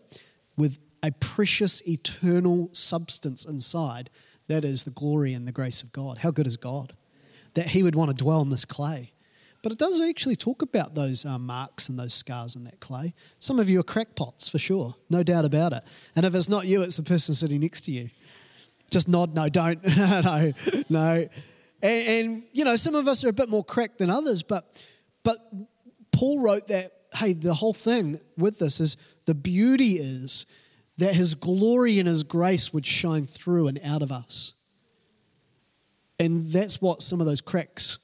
with 0.57 0.79
a 1.03 1.11
precious 1.11 1.87
eternal 1.87 2.69
substance 2.73 3.45
inside. 3.45 4.09
That 4.47 4.65
is 4.65 4.85
the 4.85 4.91
glory 4.91 5.35
and 5.35 5.49
the 5.49 5.53
grace 5.53 5.83
of 5.83 5.93
God. 5.93 6.19
How 6.19 6.31
good 6.31 6.47
is 6.47 6.57
God? 6.57 6.95
That 7.55 7.69
He 7.69 7.83
would 7.83 7.97
want 7.97 8.17
to 8.17 8.23
dwell 8.23 8.41
in 8.43 8.51
this 8.51 8.65
clay. 8.65 9.12
But 9.63 9.73
it 9.73 9.79
does 9.79 10.01
actually 10.01 10.35
talk 10.35 10.61
about 10.61 10.95
those 10.95 11.25
uh, 11.25 11.39
marks 11.39 11.89
and 11.89 11.97
those 11.97 12.13
scars 12.13 12.57
in 12.57 12.65
that 12.65 12.81
clay. 12.81 13.15
Some 13.39 13.61
of 13.61 13.71
you 13.71 13.79
are 13.79 13.85
crackpots 13.85 14.49
for 14.49 14.59
sure, 14.59 14.97
no 15.09 15.23
doubt 15.23 15.45
about 15.45 15.73
it. 15.73 15.85
And 16.17 16.27
if 16.27 16.35
it's 16.35 16.49
not 16.49 16.67
you, 16.67 16.83
it's 16.83 16.97
the 16.97 17.05
person 17.05 17.35
sitting 17.35 17.61
next 17.61 17.83
to 17.83 17.93
you. 17.93 18.11
Just 18.91 19.09
nod, 19.09 19.35
no, 19.35 19.49
don't, 19.49 19.83
no, 19.97 20.53
no. 20.89 21.29
And, 21.81 22.09
and, 22.09 22.43
you 22.53 22.65
know, 22.65 22.77
some 22.77 22.95
of 22.97 23.07
us 23.07 23.25
are 23.25 23.29
a 23.29 23.33
bit 23.33 23.49
more 23.49 23.65
cracked 23.65 23.99
than 23.99 24.11
others, 24.11 24.43
but 24.43 24.83
but 25.23 25.39
Paul 26.11 26.43
wrote 26.43 26.69
that. 26.69 26.93
Hey, 27.15 27.35
the 27.35 27.53
whole 27.53 27.75
thing 27.75 28.19
with 28.39 28.59
this 28.59 28.81
is 28.81 28.97
the 29.27 29.35
beauty 29.35 29.95
is 29.95 30.47
that 30.97 31.15
His 31.15 31.35
glory 31.35 31.99
and 31.99 32.09
His 32.09 32.23
grace 32.23 32.73
would 32.73 32.87
shine 32.87 33.27
through 33.27 33.69
and 33.69 33.79
out 33.85 34.03
of 34.03 34.11
us. 34.11 34.55
And 36.19 36.51
that's 36.51 36.81
what 36.81 37.03
some 37.03 37.21
of 37.21 37.27
those 37.27 37.41
cracks, 37.41 37.99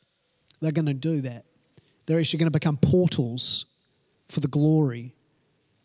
they're 0.60 0.72
going 0.72 0.86
to 0.86 0.94
do 0.94 1.20
that. 1.22 1.46
They're 2.08 2.18
actually 2.18 2.38
going 2.38 2.46
to 2.46 2.58
become 2.58 2.78
portals 2.78 3.66
for 4.30 4.40
the 4.40 4.48
glory 4.48 5.14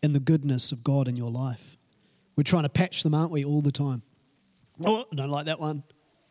and 0.02 0.16
the 0.16 0.22
goodness 0.22 0.72
of 0.72 0.82
God 0.82 1.10
in 1.10 1.18
your 1.18 1.30
life. 1.30 1.78
We're 2.38 2.46
trying 2.46 2.64
to 2.64 2.70
patch 2.70 3.04
them, 3.04 3.14
aren't 3.14 3.30
we, 3.30 3.44
all 3.44 3.60
the 3.60 3.74
time? 3.74 4.04
Oh, 4.84 5.04
I 5.12 5.16
don't 5.16 5.30
like 5.30 5.48
that 5.48 5.60
one. 5.60 5.84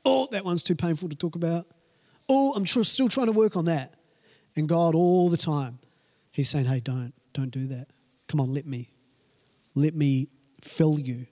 Oh, 0.07 0.29
that 0.33 0.47
one's 0.47 0.63
too 0.63 0.75
painful 0.75 1.11
to 1.11 1.15
talk 1.15 1.37
about. 1.37 1.67
Oh, 2.27 2.55
I'm 2.57 2.65
tr- 2.65 2.85
still 2.85 3.11
trying 3.11 3.27
to 3.27 3.33
work 3.33 3.55
on 3.55 3.67
that. 3.67 3.93
And 4.57 4.67
God, 4.67 4.95
all 4.95 5.29
the 5.29 5.37
time, 5.37 5.79
He's 6.31 6.49
saying, 6.49 6.65
hey, 6.65 6.81
don't, 6.81 7.13
don't 7.35 7.51
do 7.51 7.67
that. 7.67 7.89
Come 8.29 8.41
on, 8.41 8.55
let 8.55 8.67
me. 8.67 8.89
Let 9.75 9.95
me 9.95 10.31
fill 10.63 10.99
you. 10.99 11.27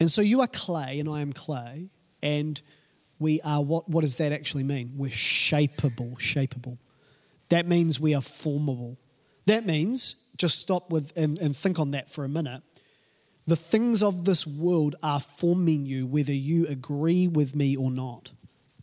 And 0.00 0.10
so 0.10 0.22
you 0.22 0.40
are 0.40 0.46
clay, 0.46 1.00
and 1.00 1.08
I 1.08 1.20
am 1.20 1.34
clay, 1.34 1.90
and 2.22 2.60
we 3.18 3.42
are 3.42 3.62
what, 3.62 3.90
what 3.90 4.00
does 4.00 4.16
that 4.16 4.32
actually 4.32 4.64
mean? 4.64 4.94
We're 4.96 5.10
shapeable, 5.10 6.16
shapeable. 6.16 6.78
That 7.48 7.66
means 7.66 7.98
we 7.98 8.14
are 8.14 8.22
formable. 8.22 8.98
That 9.46 9.64
means, 9.64 10.16
just 10.36 10.58
stop 10.58 10.90
with 10.90 11.12
and, 11.16 11.38
and 11.38 11.56
think 11.56 11.78
on 11.78 11.92
that 11.92 12.10
for 12.10 12.24
a 12.24 12.28
minute. 12.28 12.62
The 13.46 13.56
things 13.56 14.02
of 14.02 14.26
this 14.26 14.46
world 14.46 14.96
are 15.02 15.20
forming 15.20 15.86
you, 15.86 16.06
whether 16.06 16.34
you 16.34 16.66
agree 16.66 17.26
with 17.26 17.56
me 17.56 17.76
or 17.76 17.90
not. 17.90 18.32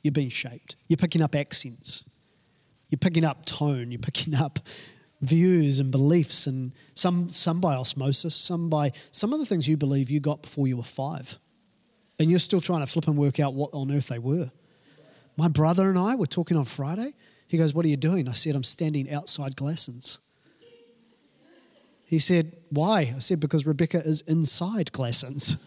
You're 0.01 0.11
being 0.11 0.29
shaped. 0.29 0.75
You're 0.87 0.97
picking 0.97 1.21
up 1.21 1.35
accents. 1.35 2.03
You're 2.89 2.97
picking 2.97 3.23
up 3.23 3.45
tone. 3.45 3.91
You're 3.91 3.99
picking 3.99 4.33
up 4.35 4.59
views 5.21 5.79
and 5.79 5.91
beliefs, 5.91 6.45
and 6.45 6.71
some, 6.93 7.29
some 7.29 7.59
by 7.59 7.75
osmosis, 7.75 8.35
some 8.35 8.69
by 8.69 8.91
some 9.11 9.33
of 9.33 9.39
the 9.39 9.45
things 9.45 9.67
you 9.67 9.77
believe 9.77 10.09
you 10.09 10.19
got 10.19 10.41
before 10.41 10.67
you 10.67 10.77
were 10.77 10.83
five. 10.83 11.39
And 12.19 12.29
you're 12.29 12.39
still 12.39 12.61
trying 12.61 12.81
to 12.81 12.87
flip 12.87 13.07
and 13.07 13.17
work 13.17 13.39
out 13.39 13.53
what 13.53 13.71
on 13.73 13.91
earth 13.91 14.07
they 14.07 14.19
were. 14.19 14.51
My 15.37 15.47
brother 15.47 15.89
and 15.89 15.99
I 15.99 16.15
were 16.15 16.27
talking 16.27 16.57
on 16.57 16.65
Friday, 16.65 17.13
he 17.47 17.57
goes, 17.57 17.73
What 17.73 17.85
are 17.85 17.89
you 17.89 17.97
doing? 17.97 18.27
I 18.27 18.33
said, 18.33 18.55
I'm 18.55 18.63
standing 18.63 19.11
outside 19.11 19.55
Glassons. 19.55 20.19
He 22.05 22.19
said, 22.19 22.55
Why? 22.69 23.13
I 23.15 23.19
said, 23.19 23.39
Because 23.39 23.65
Rebecca 23.65 24.01
is 24.03 24.21
inside 24.21 24.91
Glassons. 24.91 25.57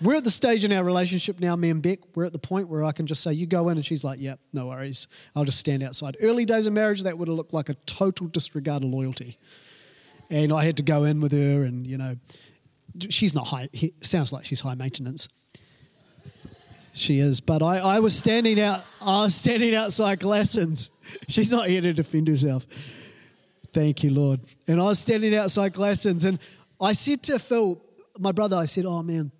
we're 0.00 0.16
at 0.16 0.24
the 0.24 0.30
stage 0.30 0.64
in 0.64 0.72
our 0.72 0.84
relationship 0.84 1.40
now, 1.40 1.56
me 1.56 1.70
and 1.70 1.82
Beck, 1.82 2.00
we're 2.14 2.24
at 2.24 2.32
the 2.32 2.38
point 2.38 2.68
where 2.68 2.84
I 2.84 2.92
can 2.92 3.06
just 3.06 3.22
say, 3.22 3.32
you 3.32 3.46
go 3.46 3.68
in, 3.68 3.76
and 3.76 3.84
she's 3.84 4.04
like, 4.04 4.20
yep, 4.20 4.38
no 4.52 4.66
worries. 4.66 5.08
I'll 5.34 5.44
just 5.44 5.58
stand 5.58 5.82
outside. 5.82 6.16
Early 6.20 6.44
days 6.44 6.66
of 6.66 6.72
marriage, 6.72 7.02
that 7.04 7.16
would 7.18 7.28
have 7.28 7.36
looked 7.36 7.54
like 7.54 7.68
a 7.68 7.74
total 7.86 8.26
disregard 8.26 8.82
of 8.84 8.90
loyalty. 8.90 9.38
And 10.30 10.52
I 10.52 10.64
had 10.64 10.76
to 10.78 10.82
go 10.82 11.04
in 11.04 11.20
with 11.20 11.32
her, 11.32 11.62
and, 11.62 11.86
you 11.86 11.96
know, 11.96 12.16
she's 13.08 13.34
not 13.34 13.46
high, 13.46 13.68
sounds 14.00 14.32
like 14.32 14.44
she's 14.44 14.60
high 14.60 14.74
maintenance. 14.74 15.28
She 16.96 17.18
is, 17.18 17.42
but 17.42 17.62
I, 17.62 17.76
I 17.76 17.98
was 17.98 18.16
standing 18.16 18.58
out. 18.58 18.82
I 19.02 19.20
was 19.24 19.34
standing 19.34 19.74
outside 19.74 20.18
Glassons. 20.18 20.88
She's 21.28 21.52
not 21.52 21.68
here 21.68 21.82
to 21.82 21.92
defend 21.92 22.26
herself. 22.26 22.66
Thank 23.74 24.02
you, 24.02 24.10
Lord. 24.10 24.40
And 24.66 24.80
I 24.80 24.84
was 24.84 25.00
standing 25.00 25.34
outside 25.34 25.74
Glassons, 25.74 26.24
and 26.24 26.38
I 26.80 26.94
said 26.94 27.22
to 27.24 27.38
Phil, 27.38 27.78
my 28.18 28.32
brother, 28.32 28.56
I 28.56 28.64
said, 28.64 28.86
"Oh 28.86 29.02
man, 29.02 29.30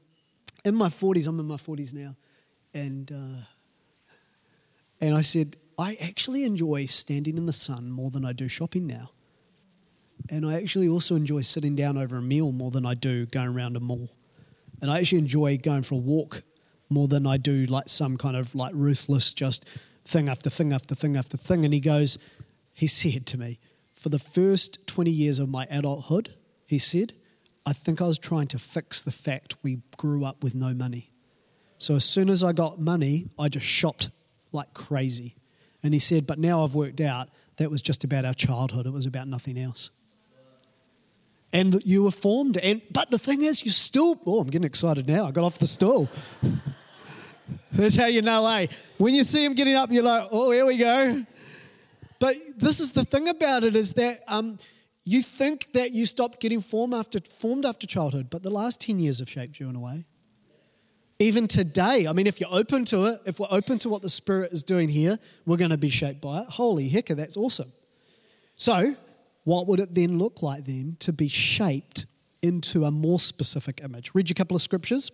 in 0.67 0.75
my 0.75 0.91
forties, 0.91 1.27
I'm 1.27 1.41
in 1.41 1.47
my 1.47 1.57
forties 1.57 1.95
now, 1.95 2.15
and 2.75 3.11
uh, 3.11 3.41
and 5.01 5.15
I 5.15 5.23
said, 5.23 5.57
I 5.79 5.97
actually 6.03 6.45
enjoy 6.45 6.85
standing 6.85 7.39
in 7.39 7.47
the 7.47 7.55
sun 7.55 7.91
more 7.91 8.11
than 8.11 8.27
I 8.27 8.35
do 8.35 8.49
shopping 8.49 8.87
now, 8.87 9.13
and 10.29 10.45
I 10.45 10.61
actually 10.61 10.89
also 10.89 11.17
enjoy 11.17 11.41
sitting 11.41 11.75
down 11.75 11.97
over 11.97 12.19
a 12.19 12.23
meal 12.23 12.53
more 12.53 12.71
than 12.71 12.85
I 12.85 12.93
do 12.93 13.25
going 13.25 13.49
around 13.49 13.77
a 13.77 13.81
mall, 13.81 14.11
and 14.83 14.91
I 14.91 14.99
actually 14.99 15.21
enjoy 15.21 15.57
going 15.57 15.85
for 15.85 15.95
a 15.95 16.03
walk 16.03 16.43
more 16.89 17.09
than 17.09 17.27
I 17.27 17.37
do 17.37 17.67
like 17.67 17.89
some 17.89 18.17
kind 18.17 18.37
of 18.37 18.55
like 18.55 18.73
ruthless 18.75 19.33
just 19.33 19.69
thing 20.05 20.29
after 20.29 20.51
thing 20.51 20.73
after 20.73 20.95
thing 20.95 21.17
after 21.17 21.37
thing. 21.37 21.65
And 21.65 21.75
he 21.75 21.81
goes, 21.81 22.19
he 22.73 22.87
said 22.87 23.27
to 23.27 23.39
me, 23.39 23.59
for 23.95 24.09
the 24.09 24.19
first 24.19 24.87
20 24.87 25.11
years 25.11 25.39
of 25.39 25.49
my 25.49 25.67
adulthood, 25.71 26.35
he 26.67 26.79
said, 26.79 27.15
I 27.65 27.73
think 27.73 28.01
I 28.01 28.07
was 28.07 28.19
trying 28.19 28.47
to 28.49 28.59
fix 28.59 29.03
the 29.03 29.13
fact 29.13 29.57
we 29.63 29.81
grew 29.97 30.25
up 30.25 30.43
with 30.45 30.55
no 30.55 30.73
money. 30.75 31.11
So 31.79 31.95
as 31.95 32.05
soon 32.05 32.31
as 32.31 32.45
I 32.45 32.53
got 32.53 32.79
money, 32.79 33.29
I 33.39 33.49
just 33.49 33.67
shopped 33.67 34.11
like 34.53 34.73
crazy. 34.75 35.35
And 35.83 35.93
he 35.93 36.01
said, 36.01 36.27
but 36.27 36.39
now 36.39 36.63
I've 36.63 36.75
worked 36.75 37.01
out 37.01 37.29
that 37.57 37.71
was 37.71 37.83
just 37.83 38.05
about 38.05 38.25
our 38.25 38.35
childhood. 38.35 38.87
It 38.87 38.93
was 38.93 39.07
about 39.07 39.29
nothing 39.29 39.59
else. 39.59 39.91
And 41.53 41.81
you 41.85 42.03
were 42.03 42.11
formed. 42.11 42.57
And 42.59 42.83
but 42.91 43.11
the 43.11 43.19
thing 43.19 43.43
is, 43.43 43.65
you 43.65 43.71
still 43.71 44.21
oh, 44.27 44.41
I'm 44.41 44.49
getting 44.49 44.67
excited 44.67 45.09
now. 45.09 45.27
I 45.27 45.31
got 45.31 45.45
off 45.45 45.59
the 45.59 45.67
stool. 45.67 46.09
That's 47.73 47.97
how 47.97 48.07
you 48.07 48.23
know, 48.23 48.47
eh? 48.47 48.67
When 48.99 49.15
you 49.15 49.25
see 49.25 49.45
him 49.45 49.55
getting 49.55 49.75
up, 49.75 49.91
you're 49.91 50.03
like, 50.03 50.29
oh, 50.31 50.51
here 50.51 50.67
we 50.67 50.79
go. 50.79 51.25
But 52.19 52.37
this 52.57 52.81
is 52.81 52.93
the 52.93 53.05
thing 53.05 53.29
about 53.29 53.65
it 53.65 53.77
is 53.77 53.93
that 53.95 54.23
um, 54.27 54.59
you 55.05 55.23
think 55.23 55.73
that 55.73 55.93
you 55.93 56.07
stopped 56.07 56.41
getting 56.41 56.61
formed 56.61 56.95
after, 56.95 57.21
formed 57.21 57.67
after 57.67 57.87
childhood, 57.87 58.29
but 58.31 58.43
the 58.43 58.51
last 58.51 58.81
10 58.81 58.99
years 58.99 59.19
have 59.19 59.29
shaped 59.29 59.61
you 59.61 59.69
in 59.69 59.77
a 59.77 59.81
way. 59.81 60.05
Even 61.19 61.47
today, 61.47 62.07
I 62.07 62.13
mean, 62.13 62.27
if 62.27 62.41
you're 62.41 62.53
open 62.53 62.85
to 62.87 63.07
it, 63.07 63.21
if 63.25 63.41
we're 63.41 63.47
open 63.51 63.79
to 63.81 63.89
what 63.89 64.03
the 64.03 64.11
Spirit 64.11 64.53
is 64.53 64.63
doing 64.63 64.89
here, 64.89 65.19
we're 65.47 65.57
going 65.57 65.71
to 65.71 65.79
be 65.79 65.89
shaped 65.89 66.21
by 66.21 66.41
it. 66.41 66.49
Holy 66.49 66.89
heck, 66.89 67.07
that's 67.07 67.37
awesome. 67.37 67.73
So, 68.55 68.97
what 69.45 69.67
would 69.67 69.81
it 69.81 69.95
then 69.95 70.19
look 70.19 70.43
like 70.43 70.65
then 70.65 70.97
to 71.01 71.13
be 71.13 71.29
shaped 71.29 72.07
into 72.43 72.85
a 72.85 72.91
more 72.91 73.19
specific 73.19 73.81
image? 73.83 74.11
Read 74.15 74.29
you 74.29 74.35
a 74.35 74.37
couple 74.37 74.57
of 74.57 74.63
scriptures. 74.63 75.11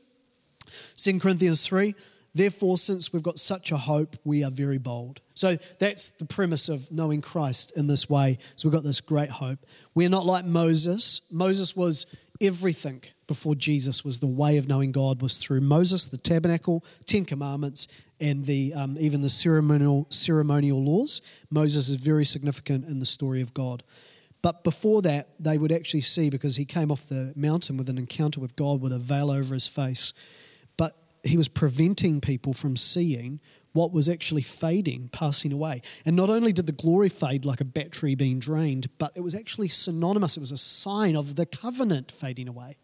2 0.96 1.18
Corinthians 1.18 1.66
3 1.66 1.94
Therefore, 2.34 2.78
since 2.78 3.12
we've 3.12 3.22
got 3.22 3.38
such 3.38 3.72
a 3.72 3.76
hope, 3.76 4.16
we 4.24 4.42
are 4.42 4.50
very 4.50 4.78
bold. 4.78 5.20
So 5.34 5.56
that's 5.78 6.08
the 6.08 6.24
premise 6.24 6.68
of 6.68 6.90
knowing 6.90 7.20
Christ 7.20 7.72
in 7.76 7.86
this 7.86 8.08
way. 8.08 8.38
So 8.56 8.68
we've 8.68 8.74
got 8.74 8.84
this 8.84 9.00
great 9.00 9.30
hope. 9.30 9.58
We're 9.94 10.08
not 10.08 10.24
like 10.24 10.44
Moses. 10.44 11.20
Moses 11.30 11.76
was 11.76 12.06
everything 12.40 13.02
before 13.26 13.54
Jesus 13.54 14.04
was 14.04 14.18
the 14.18 14.26
way 14.26 14.56
of 14.56 14.66
knowing 14.66 14.92
God 14.92 15.22
was 15.22 15.38
through 15.38 15.60
Moses, 15.60 16.08
the 16.08 16.16
tabernacle, 16.16 16.84
Ten 17.06 17.24
Commandments, 17.24 17.86
and 18.20 18.46
the 18.46 18.72
um, 18.74 18.96
even 18.98 19.20
the 19.20 19.30
ceremonial 19.30 20.06
ceremonial 20.10 20.82
laws. 20.82 21.20
Moses 21.50 21.88
is 21.88 21.96
very 21.96 22.24
significant 22.24 22.86
in 22.86 22.98
the 22.98 23.06
story 23.06 23.42
of 23.42 23.52
God. 23.52 23.82
But 24.42 24.64
before 24.64 25.02
that, 25.02 25.28
they 25.38 25.56
would 25.56 25.70
actually 25.70 26.00
see 26.00 26.28
because 26.28 26.56
he 26.56 26.64
came 26.64 26.90
off 26.90 27.06
the 27.06 27.32
mountain 27.36 27.76
with 27.76 27.88
an 27.88 27.96
encounter 27.96 28.40
with 28.40 28.56
God 28.56 28.80
with 28.80 28.92
a 28.92 28.98
veil 28.98 29.30
over 29.30 29.54
his 29.54 29.68
face 29.68 30.12
he 31.22 31.36
was 31.36 31.48
preventing 31.48 32.20
people 32.20 32.52
from 32.52 32.76
seeing 32.76 33.40
what 33.72 33.92
was 33.92 34.08
actually 34.08 34.42
fading, 34.42 35.08
passing 35.12 35.52
away. 35.52 35.80
And 36.04 36.14
not 36.14 36.30
only 36.30 36.52
did 36.52 36.66
the 36.66 36.72
glory 36.72 37.08
fade 37.08 37.44
like 37.44 37.60
a 37.60 37.64
battery 37.64 38.14
being 38.14 38.38
drained, 38.38 38.88
but 38.98 39.12
it 39.14 39.20
was 39.20 39.34
actually 39.34 39.68
synonymous. 39.68 40.36
It 40.36 40.40
was 40.40 40.52
a 40.52 40.56
sign 40.56 41.16
of 41.16 41.36
the 41.36 41.46
covenant 41.46 42.12
fading 42.12 42.48
away. 42.48 42.76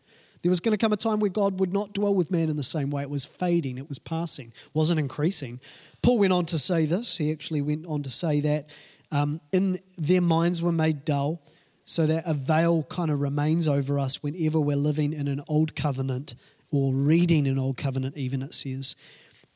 There 0.43 0.51
was 0.51 0.61
going 0.61 0.77
to 0.77 0.83
come 0.83 0.93
a 0.93 0.97
time 0.97 1.19
where 1.19 1.31
God 1.31 1.59
would 1.59 1.73
not 1.73 1.93
dwell 1.93 2.15
with 2.15 2.31
man 2.31 2.49
in 2.49 2.57
the 2.57 2.63
same 2.63 2.91
way. 2.91 3.03
It 3.03 3.11
was 3.11 3.25
fading, 3.25 3.77
it 3.77 3.89
was 3.89 3.99
passing, 3.99 4.53
wasn't 4.73 5.01
increasing. 5.01 5.61
Paul 6.01 6.19
went 6.19 6.33
on 6.33 6.47
to 6.47 6.59
say 6.59 6.87
this. 6.87 7.19
He 7.19 7.33
actually 7.33 7.61
went 7.61 7.87
on 7.87 8.03
to 8.05 8.11
say 8.11 8.41
that 8.41 8.71
um, 9.11 9.41
in 9.53 9.81
their 9.97 10.21
minds 10.21 10.63
were 10.63 10.73
made 10.73 11.05
dull, 11.05 11.43
so 11.85 12.07
that 12.07 12.23
a 12.27 12.35
veil 12.35 12.83
kind 12.85 13.11
of 13.11 13.21
remains 13.21 13.67
over 13.67 13.99
us 13.99 14.23
whenever 14.23 14.61
we're 14.61 14.77
living 14.77 15.15
in 15.15 15.27
an 15.27 15.43
old 15.49 15.75
covenant 15.75 16.35
or 16.71 16.93
reading 16.93 17.47
an 17.47 17.59
old 17.59 17.77
covenant, 17.77 18.17
even 18.17 18.43
it 18.43 18.55
says, 18.55 18.97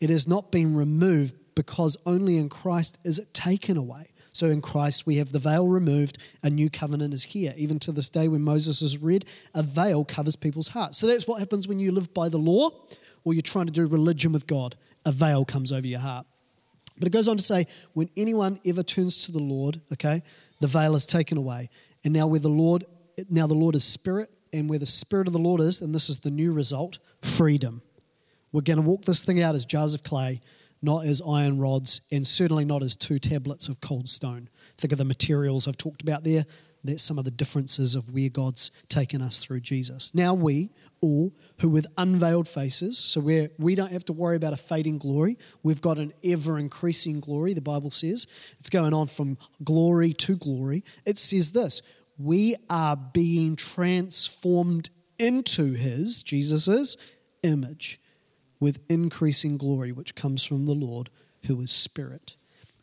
it 0.00 0.10
has 0.10 0.26
not 0.26 0.50
been 0.50 0.74
removed 0.74 1.36
because 1.54 1.96
only 2.06 2.38
in 2.38 2.48
Christ 2.48 2.98
is 3.04 3.18
it 3.18 3.32
taken 3.34 3.76
away. 3.76 4.08
So 4.32 4.48
in 4.48 4.62
Christ, 4.62 5.06
we 5.06 5.16
have 5.16 5.30
the 5.30 5.38
veil 5.38 5.68
removed, 5.68 6.16
a 6.42 6.48
new 6.48 6.70
covenant 6.70 7.12
is 7.12 7.24
here. 7.24 7.52
Even 7.56 7.78
to 7.80 7.92
this 7.92 8.08
day, 8.08 8.28
when 8.28 8.40
Moses 8.40 8.80
is 8.80 8.96
read, 8.96 9.26
a 9.54 9.62
veil 9.62 10.04
covers 10.04 10.36
people's 10.36 10.68
hearts. 10.68 10.96
So 10.96 11.06
that's 11.06 11.28
what 11.28 11.38
happens 11.38 11.68
when 11.68 11.78
you 11.78 11.92
live 11.92 12.14
by 12.14 12.30
the 12.30 12.38
law 12.38 12.70
or 13.24 13.34
you're 13.34 13.42
trying 13.42 13.66
to 13.66 13.72
do 13.72 13.86
religion 13.86 14.32
with 14.32 14.46
God. 14.46 14.74
A 15.04 15.12
veil 15.12 15.44
comes 15.44 15.70
over 15.70 15.86
your 15.86 16.00
heart. 16.00 16.26
But 16.98 17.08
it 17.08 17.10
goes 17.10 17.28
on 17.28 17.36
to 17.36 17.42
say, 17.42 17.66
when 17.92 18.08
anyone 18.16 18.58
ever 18.64 18.82
turns 18.82 19.26
to 19.26 19.32
the 19.32 19.38
Lord, 19.38 19.80
okay, 19.92 20.22
the 20.60 20.66
veil 20.66 20.94
is 20.94 21.04
taken 21.04 21.36
away. 21.36 21.68
And 22.04 22.14
now 22.14 22.26
where 22.26 22.40
the 22.40 22.48
Lord 22.48 22.84
now 23.28 23.46
the 23.46 23.54
Lord 23.54 23.74
is 23.74 23.84
spirit, 23.84 24.30
and 24.52 24.68
where 24.68 24.78
the 24.78 24.86
Spirit 24.86 25.26
of 25.26 25.32
the 25.32 25.38
Lord 25.38 25.60
is, 25.60 25.80
and 25.80 25.94
this 25.94 26.08
is 26.08 26.20
the 26.20 26.30
new 26.30 26.52
result 26.52 26.98
freedom. 27.20 27.82
We're 28.52 28.60
going 28.60 28.76
to 28.76 28.82
walk 28.82 29.04
this 29.04 29.24
thing 29.24 29.40
out 29.40 29.54
as 29.54 29.64
jars 29.64 29.94
of 29.94 30.02
clay, 30.02 30.40
not 30.82 31.06
as 31.06 31.22
iron 31.26 31.58
rods, 31.58 32.00
and 32.10 32.26
certainly 32.26 32.64
not 32.64 32.82
as 32.82 32.96
two 32.96 33.18
tablets 33.18 33.68
of 33.68 33.80
cold 33.80 34.08
stone. 34.08 34.48
Think 34.76 34.92
of 34.92 34.98
the 34.98 35.04
materials 35.04 35.66
I've 35.66 35.78
talked 35.78 36.02
about 36.02 36.24
there. 36.24 36.44
That's 36.84 37.02
some 37.02 37.18
of 37.18 37.24
the 37.24 37.30
differences 37.30 37.94
of 37.94 38.12
where 38.12 38.28
God's 38.28 38.72
taken 38.88 39.22
us 39.22 39.38
through 39.38 39.60
Jesus. 39.60 40.14
Now, 40.14 40.34
we 40.34 40.70
all 41.00 41.32
who 41.60 41.68
with 41.68 41.86
unveiled 41.96 42.48
faces, 42.48 42.98
so 42.98 43.20
where 43.20 43.50
we 43.56 43.76
don't 43.76 43.92
have 43.92 44.04
to 44.06 44.12
worry 44.12 44.34
about 44.34 44.52
a 44.52 44.56
fading 44.56 44.98
glory, 44.98 45.38
we've 45.62 45.80
got 45.80 45.98
an 45.98 46.12
ever 46.24 46.58
increasing 46.58 47.20
glory, 47.20 47.54
the 47.54 47.60
Bible 47.60 47.92
says. 47.92 48.26
It's 48.58 48.68
going 48.68 48.92
on 48.92 49.06
from 49.06 49.38
glory 49.62 50.12
to 50.14 50.36
glory. 50.36 50.82
It 51.06 51.18
says 51.18 51.52
this 51.52 51.82
we 52.18 52.56
are 52.68 52.96
being 52.96 53.56
transformed 53.56 54.90
into 55.18 55.72
his, 55.72 56.22
Jesus' 56.22 56.96
image 57.42 58.00
with 58.60 58.80
increasing 58.88 59.56
glory, 59.56 59.92
which 59.92 60.14
comes 60.14 60.44
from 60.44 60.66
the 60.66 60.74
Lord 60.74 61.10
who 61.46 61.60
is 61.60 61.70
Spirit. 61.70 62.36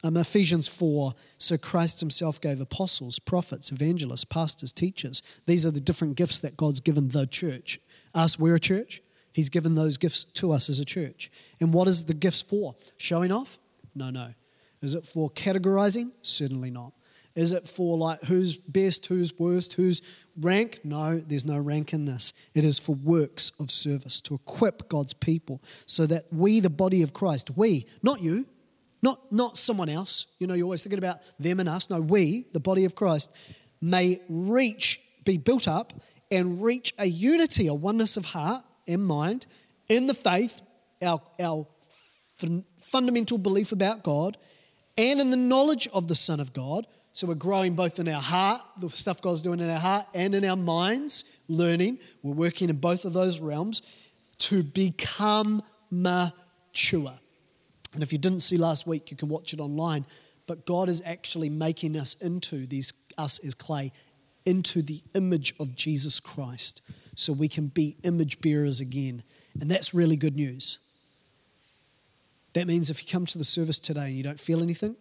Um, 0.04 0.16
Ephesians 0.16 0.68
4 0.68 1.14
so 1.38 1.58
Christ 1.58 2.00
himself 2.00 2.40
gave 2.40 2.62
apostles, 2.62 3.20
prophets, 3.20 3.72
evangelists, 3.72 4.26
pastors, 4.26 4.72
teachers. 4.72 5.22
These 5.46 5.66
are 5.66 5.72
the 5.72 5.82
different 5.82 6.16
gifts 6.16 6.40
that 6.40 6.58
God's 6.58 6.80
given 6.80 7.10
the 7.10 7.28
church. 7.28 7.80
Us, 8.14 8.40
we're 8.40 8.56
a 8.56 8.60
church. 8.60 9.02
He's 9.34 9.50
given 9.50 9.76
those 9.76 9.98
gifts 9.98 10.24
to 10.24 10.52
us 10.52 10.70
as 10.70 10.80
a 10.80 10.86
church. 10.86 11.32
And 11.62 11.74
what 11.74 11.88
is 11.88 12.06
the 12.06 12.14
gifts 12.14 12.42
for? 12.42 12.76
Showing 12.98 13.32
off? 13.32 13.60
No, 13.94 14.10
no. 14.10 14.34
Is 14.82 14.96
it 14.96 15.06
for 15.06 15.30
categorizing? 15.30 16.12
Certainly 16.22 16.72
not. 16.72 16.94
Is 17.40 17.54
it 17.54 17.70
for 17.70 17.98
like 17.98 18.26
who's 18.26 18.58
best, 18.58 19.06
who's 19.06 19.32
worst, 19.40 19.74
who's 19.74 20.02
rank? 20.38 20.82
No, 20.84 21.20
there's 21.20 21.46
no 21.46 21.58
rank 21.58 21.94
in 21.94 22.04
this. 22.04 22.34
It 22.54 22.66
is 22.66 22.78
for 22.78 22.96
works 22.96 23.54
of 23.62 23.72
service 23.72 24.20
to 24.22 24.36
equip 24.36 24.90
God's 24.90 25.14
people 25.14 25.64
so 25.86 26.06
that 26.08 26.26
we, 26.34 26.60
the 26.60 26.70
body 26.70 27.02
of 27.02 27.14
Christ, 27.14 27.52
we, 27.56 27.86
not 28.04 28.22
you, 28.22 28.46
not, 29.02 29.32
not 29.32 29.56
someone 29.56 29.88
else, 29.88 30.26
you 30.40 30.48
know, 30.48 30.54
you're 30.54 30.66
always 30.66 30.84
thinking 30.84 30.98
about 30.98 31.20
them 31.40 31.62
and 31.62 31.70
us. 31.70 31.90
No, 31.90 32.02
we, 32.02 32.46
the 32.52 32.60
body 32.60 32.84
of 32.84 32.94
Christ, 32.94 33.32
may 33.82 34.20
reach, 34.28 35.00
be 35.24 35.38
built 35.38 35.66
up 35.66 35.94
and 36.30 36.62
reach 36.62 36.94
a 37.00 37.06
unity, 37.06 37.68
a 37.68 37.74
oneness 37.74 38.18
of 38.18 38.26
heart 38.26 38.66
and 38.86 39.08
mind 39.08 39.46
in 39.88 40.08
the 40.08 40.14
faith, 40.14 40.60
our, 41.02 41.22
our 41.40 41.66
fundamental 42.82 43.38
belief 43.38 43.72
about 43.72 44.04
God, 44.04 44.38
and 44.98 45.22
in 45.22 45.30
the 45.30 45.38
knowledge 45.38 45.88
of 45.94 46.10
the 46.10 46.16
Son 46.16 46.42
of 46.42 46.52
God 46.52 46.86
so 47.20 47.28
we're 47.28 47.36
growing 47.36 47.74
both 47.74 48.00
in 48.00 48.08
our 48.08 48.22
heart, 48.22 48.62
the 48.78 48.90
stuff 48.90 49.22
God's 49.22 49.42
doing 49.42 49.60
in 49.60 49.70
our 49.70 49.78
heart, 49.78 50.06
and 50.14 50.34
in 50.34 50.46
our 50.46 50.56
minds, 50.56 51.26
learning. 51.50 52.00
We're 52.24 52.34
working 52.34 52.70
in 52.70 52.78
both 52.78 53.04
of 53.04 53.12
those 53.12 53.42
realms 53.42 53.82
to 54.38 54.64
become 54.64 55.62
mature. 55.92 57.20
And 57.94 58.02
if 58.02 58.14
you 58.14 58.20
didn't 58.20 58.40
see 58.40 58.56
last 58.56 58.88
week, 58.88 59.12
you 59.12 59.18
can 59.18 59.28
watch 59.28 59.52
it 59.52 59.60
online. 59.60 60.06
But 60.48 60.66
God 60.66 60.88
is 60.88 61.04
actually 61.06 61.50
making 61.50 61.98
us 61.98 62.14
into 62.22 62.66
these, 62.66 62.94
us 63.18 63.38
as 63.40 63.54
clay, 63.54 63.92
into 64.46 64.82
the 64.82 65.02
image 65.14 65.54
of 65.60 65.76
Jesus 65.76 66.22
Christ. 66.22 66.82
So 67.16 67.34
we 67.34 67.50
can 67.50 67.68
be 67.68 67.98
image 68.04 68.40
bearers 68.40 68.80
again 68.80 69.24
And 69.60 69.70
that's 69.70 69.94
really 69.94 70.16
good 70.16 70.38
news. 70.38 70.80
That 72.54 72.66
means 72.66 72.90
if 72.90 73.04
you 73.04 73.12
come 73.12 73.26
to 73.26 73.38
the 73.38 73.44
service 73.44 73.82
today 73.82 74.06
and 74.06 74.14
you 74.16 74.24
don't 74.24 74.40
feel 74.40 74.64
anything, 74.64 74.96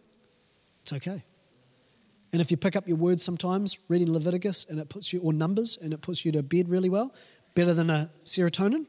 it's 0.83 0.93
okay. 0.95 1.23
And 2.33 2.43
if 2.43 2.51
you 2.51 2.57
pick 2.57 2.77
up 2.77 2.87
your 2.87 2.97
word 2.97 3.21
sometimes, 3.21 3.79
reading 3.89 4.13
Leviticus 4.13 4.67
and 4.69 4.79
it 4.79 4.89
puts 4.89 5.13
you, 5.13 5.21
or 5.21 5.33
Numbers, 5.33 5.79
and 5.81 5.93
it 5.93 6.03
puts 6.03 6.25
you 6.25 6.33
to 6.33 6.43
bed 6.43 6.69
really 6.69 6.89
well, 6.89 7.15
better 7.55 7.73
than 7.73 7.91
a 7.91 8.11
serotonin 8.25 8.87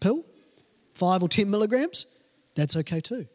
pill, 0.00 0.24
five 0.94 1.22
or 1.22 1.28
10 1.28 1.50
milligrams, 1.50 2.06
that's 2.54 2.76
okay 2.76 3.00
too. 3.00 3.26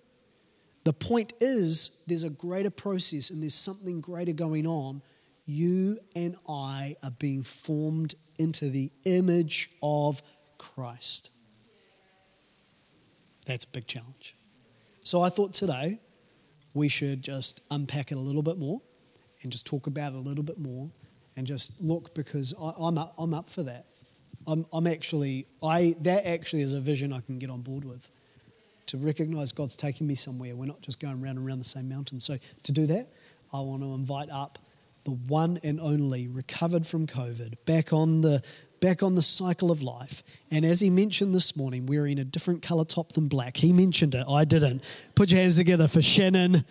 The 0.84 0.94
point 0.94 1.34
is, 1.40 2.02
there's 2.08 2.24
a 2.24 2.30
greater 2.30 2.72
process 2.72 3.30
and 3.30 3.42
there's 3.42 3.54
something 3.54 4.02
greater 4.02 4.34
going 4.34 4.66
on. 4.66 5.02
You 5.46 6.00
and 6.16 6.36
I 6.48 6.96
are 7.04 7.12
being 7.12 7.44
formed 7.44 8.16
into 8.40 8.70
the 8.70 8.92
image 9.06 9.70
of 9.84 10.24
Christ. 10.58 11.32
That's 13.46 13.66
a 13.66 13.68
big 13.68 13.86
challenge. 13.86 14.36
So 15.04 15.22
I 15.22 15.30
thought 15.30 15.54
today 15.54 16.00
we 16.74 16.88
should 16.88 17.22
just 17.22 17.62
unpack 17.70 18.12
it 18.12 18.16
a 18.16 18.20
little 18.20 18.44
bit 18.44 18.58
more 18.58 18.82
and 19.44 19.52
just 19.52 19.66
talk 19.66 19.88
about 19.88 20.14
it 20.14 20.18
a 20.18 20.20
little 20.20 20.44
bit 20.44 20.60
more 20.60 20.90
and 21.36 21.48
just 21.48 21.80
look 21.82 22.14
because 22.14 22.54
I, 22.60 22.88
am 22.88 22.98
up, 22.98 23.14
I'm 23.18 23.34
up 23.34 23.50
for 23.50 23.64
that. 23.64 23.86
I'm, 24.48 24.66
I'm 24.74 24.88
actually, 24.88 25.46
I, 25.62 25.96
that 26.02 26.26
actually 26.26 26.64
is 26.64 26.74
a 26.74 26.82
vision 26.82 27.14
I 27.14 27.22
can 27.22 27.40
get 27.40 27.50
on 27.50 27.62
board 27.62 27.86
with. 27.86 28.10
To 28.88 28.98
recognize 28.98 29.54
God's 29.54 29.78
taking 29.78 30.06
me 30.06 30.16
somewhere. 30.16 30.56
We're 30.56 30.66
not 30.66 30.82
just 30.82 31.00
going 31.00 31.22
round 31.22 31.38
and 31.38 31.46
round 31.46 31.62
the 31.62 31.66
same 31.66 31.88
mountain. 31.88 32.20
So 32.20 32.38
to 32.64 32.72
do 32.72 32.86
that, 32.88 33.14
I 33.54 33.62
want 33.62 33.84
to 33.84 33.94
invite 33.94 34.30
up 34.30 34.60
the 35.06 35.12
one 35.12 35.60
and 35.64 35.80
only 35.80 36.28
recovered 36.28 36.86
from 36.86 37.08
COVID 37.08 37.56
back 37.66 37.94
on 37.94 38.22
the 38.22 38.42
back 38.82 39.04
on 39.04 39.14
the 39.16 39.22
cycle 39.22 39.72
of 39.72 39.82
life. 39.82 40.24
And 40.50 40.66
as 40.66 40.80
he 40.82 40.90
mentioned 40.90 41.36
this 41.36 41.56
morning, 41.56 41.86
wearing 41.86 42.18
a 42.18 42.26
different 42.26 42.64
color 42.64 42.84
top 42.84 43.12
than 43.14 43.28
black. 43.28 43.56
He 43.58 43.72
mentioned 43.72 44.16
it, 44.16 44.26
I 44.28 44.44
didn't. 44.44 44.84
Put 45.16 45.32
your 45.32 45.40
hands 45.40 45.58
together 45.58 45.88
for 45.88 46.02
Shannon 46.02 46.66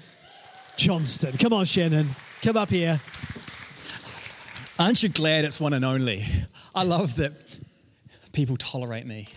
Johnston. 0.80 1.36
Come 1.36 1.52
on, 1.52 1.66
Shannon. 1.66 2.06
Come 2.40 2.56
up 2.56 2.70
here. 2.70 2.98
Aren't 4.78 5.02
you 5.02 5.10
glad 5.10 5.44
it's 5.44 5.60
one 5.60 5.74
and 5.74 5.84
only? 5.84 6.24
I 6.74 6.84
love 6.84 7.16
that 7.16 7.32
people 8.32 8.56
tolerate 8.56 9.04
me. 9.04 9.28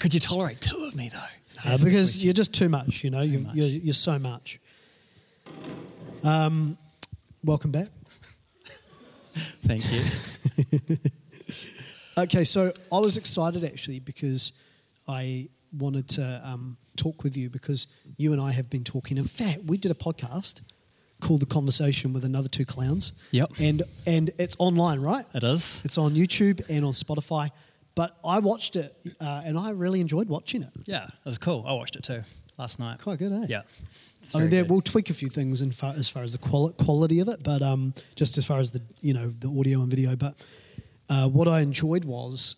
Could 0.00 0.14
you 0.14 0.20
tolerate 0.20 0.62
two 0.62 0.86
of 0.88 0.96
me 0.96 1.10
though? 1.10 1.70
Uh, 1.70 1.76
because 1.84 2.24
you're 2.24 2.32
just 2.32 2.54
too 2.54 2.70
much, 2.70 3.04
you 3.04 3.10
know, 3.10 3.20
you're, 3.20 3.42
much. 3.42 3.54
You're, 3.54 3.66
you're, 3.66 3.92
so 3.92 4.18
much. 4.18 4.58
Um, 6.24 6.78
welcome 7.44 7.72
back. 7.72 7.88
Thank 9.66 9.84
you. 9.92 10.96
okay, 12.16 12.44
so 12.44 12.72
I 12.90 12.98
was 12.98 13.18
excited 13.18 13.64
actually 13.64 14.00
because 14.00 14.54
I 15.06 15.50
wanted 15.76 16.08
to 16.08 16.40
um, 16.42 16.78
talk 16.96 17.22
with 17.22 17.36
you 17.36 17.50
because 17.50 17.86
you 18.16 18.32
and 18.32 18.40
I 18.40 18.52
have 18.52 18.70
been 18.70 18.84
talking. 18.84 19.16
In 19.16 19.24
fact, 19.24 19.60
we 19.64 19.76
did 19.76 19.90
a 19.90 19.94
podcast 19.94 20.60
called 21.20 21.40
The 21.40 21.46
Conversation 21.46 22.12
with 22.12 22.24
another 22.24 22.48
two 22.48 22.64
clowns. 22.64 23.12
Yep. 23.30 23.52
And 23.60 23.82
and 24.06 24.30
it's 24.38 24.56
online, 24.58 25.00
right? 25.00 25.24
It 25.34 25.44
is. 25.44 25.82
It's 25.84 25.98
on 25.98 26.12
YouTube 26.14 26.62
and 26.68 26.84
on 26.84 26.92
Spotify. 26.92 27.50
But 27.94 28.16
I 28.24 28.38
watched 28.38 28.76
it 28.76 28.96
uh, 29.20 29.42
and 29.44 29.58
I 29.58 29.70
really 29.70 30.00
enjoyed 30.00 30.28
watching 30.28 30.62
it. 30.62 30.70
Yeah, 30.86 31.04
it 31.04 31.12
was 31.24 31.38
cool. 31.38 31.64
I 31.66 31.72
watched 31.74 31.96
it 31.96 32.02
too 32.02 32.22
last 32.58 32.78
night. 32.78 33.00
Quite 33.00 33.18
good, 33.18 33.32
eh? 33.32 33.46
Yeah. 33.48 33.62
I 34.34 34.38
mean, 34.38 34.50
there, 34.50 34.64
we'll 34.64 34.80
tweak 34.80 35.10
a 35.10 35.14
few 35.14 35.28
things 35.28 35.60
in 35.62 35.72
far, 35.72 35.94
as 35.94 36.08
far 36.08 36.22
as 36.22 36.32
the 36.32 36.38
quali- 36.38 36.72
quality 36.74 37.18
of 37.18 37.28
it, 37.28 37.42
but 37.42 37.60
um, 37.60 37.92
just 38.14 38.38
as 38.38 38.46
far 38.46 38.60
as 38.60 38.70
the 38.70 38.80
you 39.00 39.12
know 39.12 39.28
the 39.28 39.48
audio 39.48 39.80
and 39.80 39.90
video. 39.90 40.16
But 40.16 40.34
uh, 41.10 41.28
what 41.28 41.48
I 41.48 41.60
enjoyed 41.60 42.04
was 42.04 42.56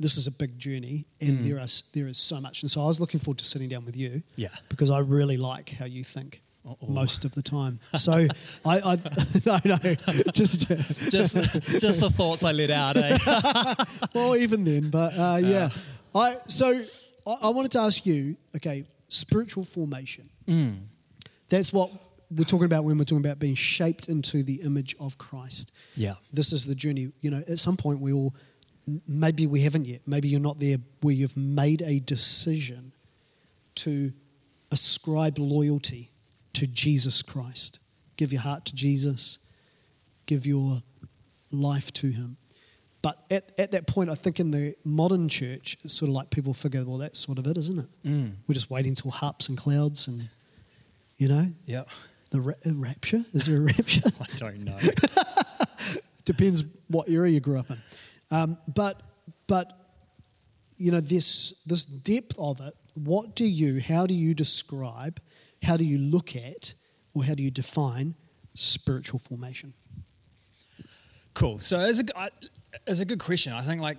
this 0.00 0.16
is 0.16 0.26
a 0.26 0.30
big 0.30 0.58
journey, 0.58 1.06
and 1.20 1.38
mm. 1.38 1.44
there 1.44 1.58
are 1.58 1.66
there 1.92 2.06
is 2.06 2.18
so 2.18 2.40
much, 2.40 2.62
and 2.62 2.70
so 2.70 2.82
I 2.82 2.86
was 2.86 3.00
looking 3.00 3.20
forward 3.20 3.38
to 3.38 3.44
sitting 3.44 3.68
down 3.68 3.84
with 3.84 3.96
you. 3.96 4.22
Yeah, 4.36 4.48
because 4.68 4.90
I 4.90 5.00
really 5.00 5.36
like 5.36 5.70
how 5.70 5.86
you 5.86 6.04
think. 6.04 6.42
Uh-oh. 6.66 6.92
most 6.92 7.24
of 7.24 7.32
the 7.32 7.40
time. 7.40 7.80
So 7.96 8.26
I, 8.66 8.80
I 8.80 8.96
no, 9.46 9.58
no, 9.64 9.76
just 10.32 10.68
just 11.10 11.34
just 11.80 12.00
the 12.00 12.10
thoughts 12.10 12.44
I 12.44 12.52
let 12.52 12.70
out. 12.70 12.96
Eh? 12.96 13.16
well, 14.14 14.36
even 14.36 14.64
then, 14.64 14.90
but 14.90 15.16
uh, 15.16 15.38
yeah, 15.40 15.70
uh. 16.14 16.18
I 16.18 16.36
so 16.46 16.82
I, 17.26 17.34
I, 17.42 17.48
wanted 17.48 17.70
to 17.72 17.80
ask 17.80 18.04
you. 18.04 18.36
Okay, 18.56 18.84
spiritual 19.06 19.64
formation. 19.64 20.28
Mm. 20.46 20.80
That's 21.48 21.72
what 21.72 21.90
we're 22.30 22.44
talking 22.44 22.66
about 22.66 22.84
when 22.84 22.98
we're 22.98 23.04
talking 23.04 23.24
about 23.24 23.38
being 23.38 23.54
shaped 23.54 24.08
into 24.08 24.42
the 24.42 24.56
image 24.56 24.94
of 25.00 25.16
Christ. 25.16 25.72
Yeah, 25.96 26.14
this 26.32 26.52
is 26.52 26.66
the 26.66 26.74
journey. 26.74 27.12
You 27.20 27.30
know, 27.30 27.42
at 27.48 27.58
some 27.58 27.76
point 27.76 28.00
we 28.00 28.12
all 28.12 28.34
maybe 29.06 29.46
we 29.46 29.60
haven't 29.60 29.86
yet. 29.86 30.02
Maybe 30.06 30.28
you're 30.28 30.40
not 30.40 30.58
there 30.58 30.78
where 31.00 31.14
you've 31.14 31.36
made 31.36 31.82
a 31.82 32.00
decision 32.00 32.92
to 33.76 34.12
ascribe 34.70 35.38
loyalty 35.38 36.10
to 36.54 36.66
Jesus 36.66 37.22
Christ. 37.22 37.78
Give 38.16 38.32
your 38.32 38.42
heart 38.42 38.64
to 38.66 38.74
Jesus, 38.74 39.38
give 40.26 40.44
your 40.44 40.82
life 41.50 41.92
to 41.94 42.10
Him. 42.10 42.36
But 43.00 43.24
at, 43.30 43.52
at 43.58 43.70
that 43.70 43.86
point, 43.86 44.10
I 44.10 44.14
think 44.14 44.40
in 44.40 44.50
the 44.50 44.74
modern 44.84 45.28
church, 45.28 45.78
it's 45.84 45.94
sort 45.94 46.08
of 46.08 46.14
like 46.14 46.30
people 46.30 46.52
figure, 46.52 46.84
well, 46.84 46.98
that's 46.98 47.18
sort 47.18 47.38
of 47.38 47.46
it, 47.46 47.56
isn't 47.56 47.78
it? 47.78 47.86
Mm. 48.04 48.32
We're 48.46 48.54
just 48.54 48.70
waiting 48.70 48.94
till 48.94 49.12
harps 49.12 49.48
and 49.48 49.56
clouds 49.56 50.08
and, 50.08 50.28
you 51.16 51.28
know? 51.28 51.46
Yeah. 51.66 51.84
The 52.30 52.40
ra- 52.40 52.54
rapture? 52.66 53.24
Is 53.32 53.46
there 53.46 53.58
a 53.58 53.60
rapture? 53.60 54.02
I 54.20 54.36
don't 54.36 54.64
know. 54.64 54.76
Depends 56.24 56.64
what 56.88 57.08
area 57.08 57.34
you 57.34 57.40
grew 57.40 57.58
up 57.58 57.70
in. 57.70 57.78
Um, 58.30 58.58
but, 58.74 59.02
but, 59.46 59.72
you 60.76 60.92
know, 60.92 61.00
this, 61.00 61.52
this 61.66 61.84
depth 61.84 62.38
of 62.38 62.60
it, 62.60 62.74
what 62.94 63.34
do 63.34 63.46
you, 63.46 63.80
how 63.80 64.06
do 64.06 64.14
you 64.14 64.34
describe 64.34 65.20
how 65.62 65.76
do 65.76 65.84
you 65.84 65.98
look 65.98 66.36
at 66.36 66.74
or 67.14 67.24
how 67.24 67.34
do 67.34 67.42
you 67.42 67.50
define 67.50 68.14
spiritual 68.54 69.18
formation? 69.18 69.74
Cool. 71.34 71.58
So 71.58 71.78
as 71.78 72.00
a 72.00 72.30
as 72.86 73.00
a 73.00 73.04
good 73.04 73.20
question, 73.20 73.52
I 73.52 73.62
think 73.62 73.80
like 73.80 73.98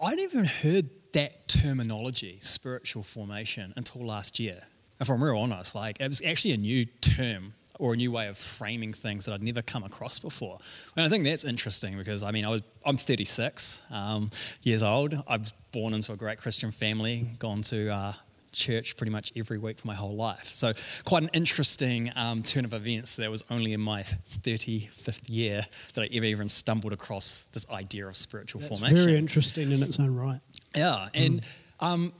I 0.00 0.10
would 0.10 0.18
even 0.18 0.44
heard 0.44 0.90
that 1.12 1.46
terminology, 1.46 2.38
spiritual 2.40 3.04
formation, 3.04 3.72
until 3.76 4.04
last 4.04 4.40
year. 4.40 4.62
If 5.00 5.08
I'm 5.08 5.22
real 5.22 5.36
honest, 5.36 5.74
like 5.74 6.00
it 6.00 6.08
was 6.08 6.22
actually 6.22 6.52
a 6.52 6.56
new 6.56 6.84
term 6.84 7.54
or 7.78 7.94
a 7.94 7.96
new 7.96 8.12
way 8.12 8.28
of 8.28 8.36
framing 8.36 8.92
things 8.92 9.24
that 9.24 9.32
I'd 9.32 9.42
never 9.42 9.62
come 9.62 9.84
across 9.84 10.18
before. 10.18 10.58
And 10.96 11.04
I 11.04 11.08
think 11.08 11.24
that's 11.24 11.44
interesting 11.44 11.96
because 11.96 12.22
I 12.22 12.30
mean 12.30 12.44
I 12.44 12.50
was 12.50 12.62
I'm 12.84 12.96
36 12.96 13.82
um, 13.90 14.28
years 14.62 14.82
old. 14.82 15.14
I 15.26 15.36
was 15.36 15.52
born 15.72 15.94
into 15.94 16.12
a 16.12 16.16
great 16.16 16.38
Christian 16.38 16.70
family, 16.70 17.26
gone 17.38 17.62
to 17.62 17.90
uh, 17.90 18.12
church 18.54 18.96
pretty 18.96 19.10
much 19.10 19.32
every 19.36 19.58
week 19.58 19.80
for 19.80 19.86
my 19.86 19.94
whole 19.94 20.14
life. 20.14 20.46
So, 20.46 20.72
quite 21.04 21.24
an 21.24 21.30
interesting 21.34 22.10
um, 22.16 22.42
turn 22.42 22.64
of 22.64 22.72
events 22.72 23.16
that 23.16 23.30
was 23.30 23.44
only 23.50 23.72
in 23.72 23.80
my 23.80 24.02
35th 24.02 25.28
year 25.28 25.62
that 25.94 26.02
I 26.02 26.08
ever 26.14 26.26
even 26.26 26.48
stumbled 26.48 26.92
across 26.92 27.42
this 27.52 27.68
idea 27.70 28.06
of 28.06 28.16
spiritual 28.16 28.60
That's 28.60 28.78
formation. 28.78 29.04
very 29.04 29.18
interesting 29.18 29.72
in 29.72 29.82
its 29.82 30.00
own 30.00 30.14
right. 30.14 30.40
Yeah, 30.74 31.08
and 31.12 31.42
mm. 31.42 31.46
um, 31.86 32.12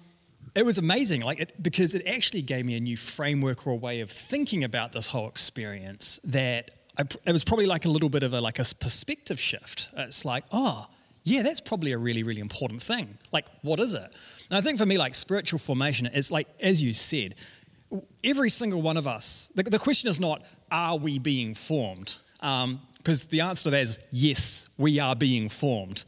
it 0.55 0.64
was 0.64 0.79
amazing, 0.79 1.23
like 1.23 1.40
it, 1.40 1.62
because 1.62 1.95
it 1.95 2.07
actually 2.07 2.43
gave 2.43 2.64
me 2.64 2.77
a 2.77 2.81
new 2.81 2.97
framework 2.97 3.67
or 3.67 3.71
a 3.71 3.77
way 3.77 4.01
of 4.01 4.11
thinking 4.11 4.62
about 4.64 4.93
this 4.93 5.09
whole 5.09 5.29
experience 5.29 6.21
that 6.25 6.71
I, 6.97 7.03
it 7.27 7.33
was 7.33 7.43
probably 7.43 7.67
like 7.67 7.85
a 7.85 7.88
little 7.88 8.09
bit 8.09 8.23
of 8.23 8.33
a 8.35 8.40
like 8.40 8.59
a 8.59 8.64
perspective 8.79 9.40
shift. 9.40 9.90
It's 9.97 10.25
like, 10.25 10.45
oh, 10.53 10.87
yeah, 11.25 11.43
that's 11.43 11.61
probably 11.61 11.93
a 11.93 11.99
really, 11.99 12.23
really 12.23 12.40
important 12.40 12.83
thing. 12.83 13.19
Like, 13.33 13.47
what 13.62 13.81
is 13.81 13.95
it? 13.95 14.12
And 14.51 14.59
I 14.59 14.61
think 14.61 14.79
for 14.79 14.87
me, 14.87 14.99
like 14.99 15.14
spiritual 15.14 15.59
formation 15.59 16.07
is 16.07 16.31
like, 16.31 16.47
as 16.61 16.83
you 16.83 16.93
said, 16.93 17.35
every 18.23 18.51
single 18.51 18.83
one 18.83 18.97
of 18.97 19.07
us, 19.07 19.51
the, 19.55 19.62
the 19.64 19.79
question 19.79 20.09
is 20.09 20.21
not, 20.21 20.43
are 20.71 20.97
we 20.97 21.19
being 21.19 21.55
formed? 21.55 22.19
Because 22.40 23.25
um, 23.25 23.31
the 23.31 23.40
answer 23.40 23.64
to 23.64 23.71
that 23.71 23.81
is 23.81 23.99
yes, 24.11 24.69
we 24.77 25.01
are 25.01 25.17
being 25.17 25.49
formed 25.49 26.05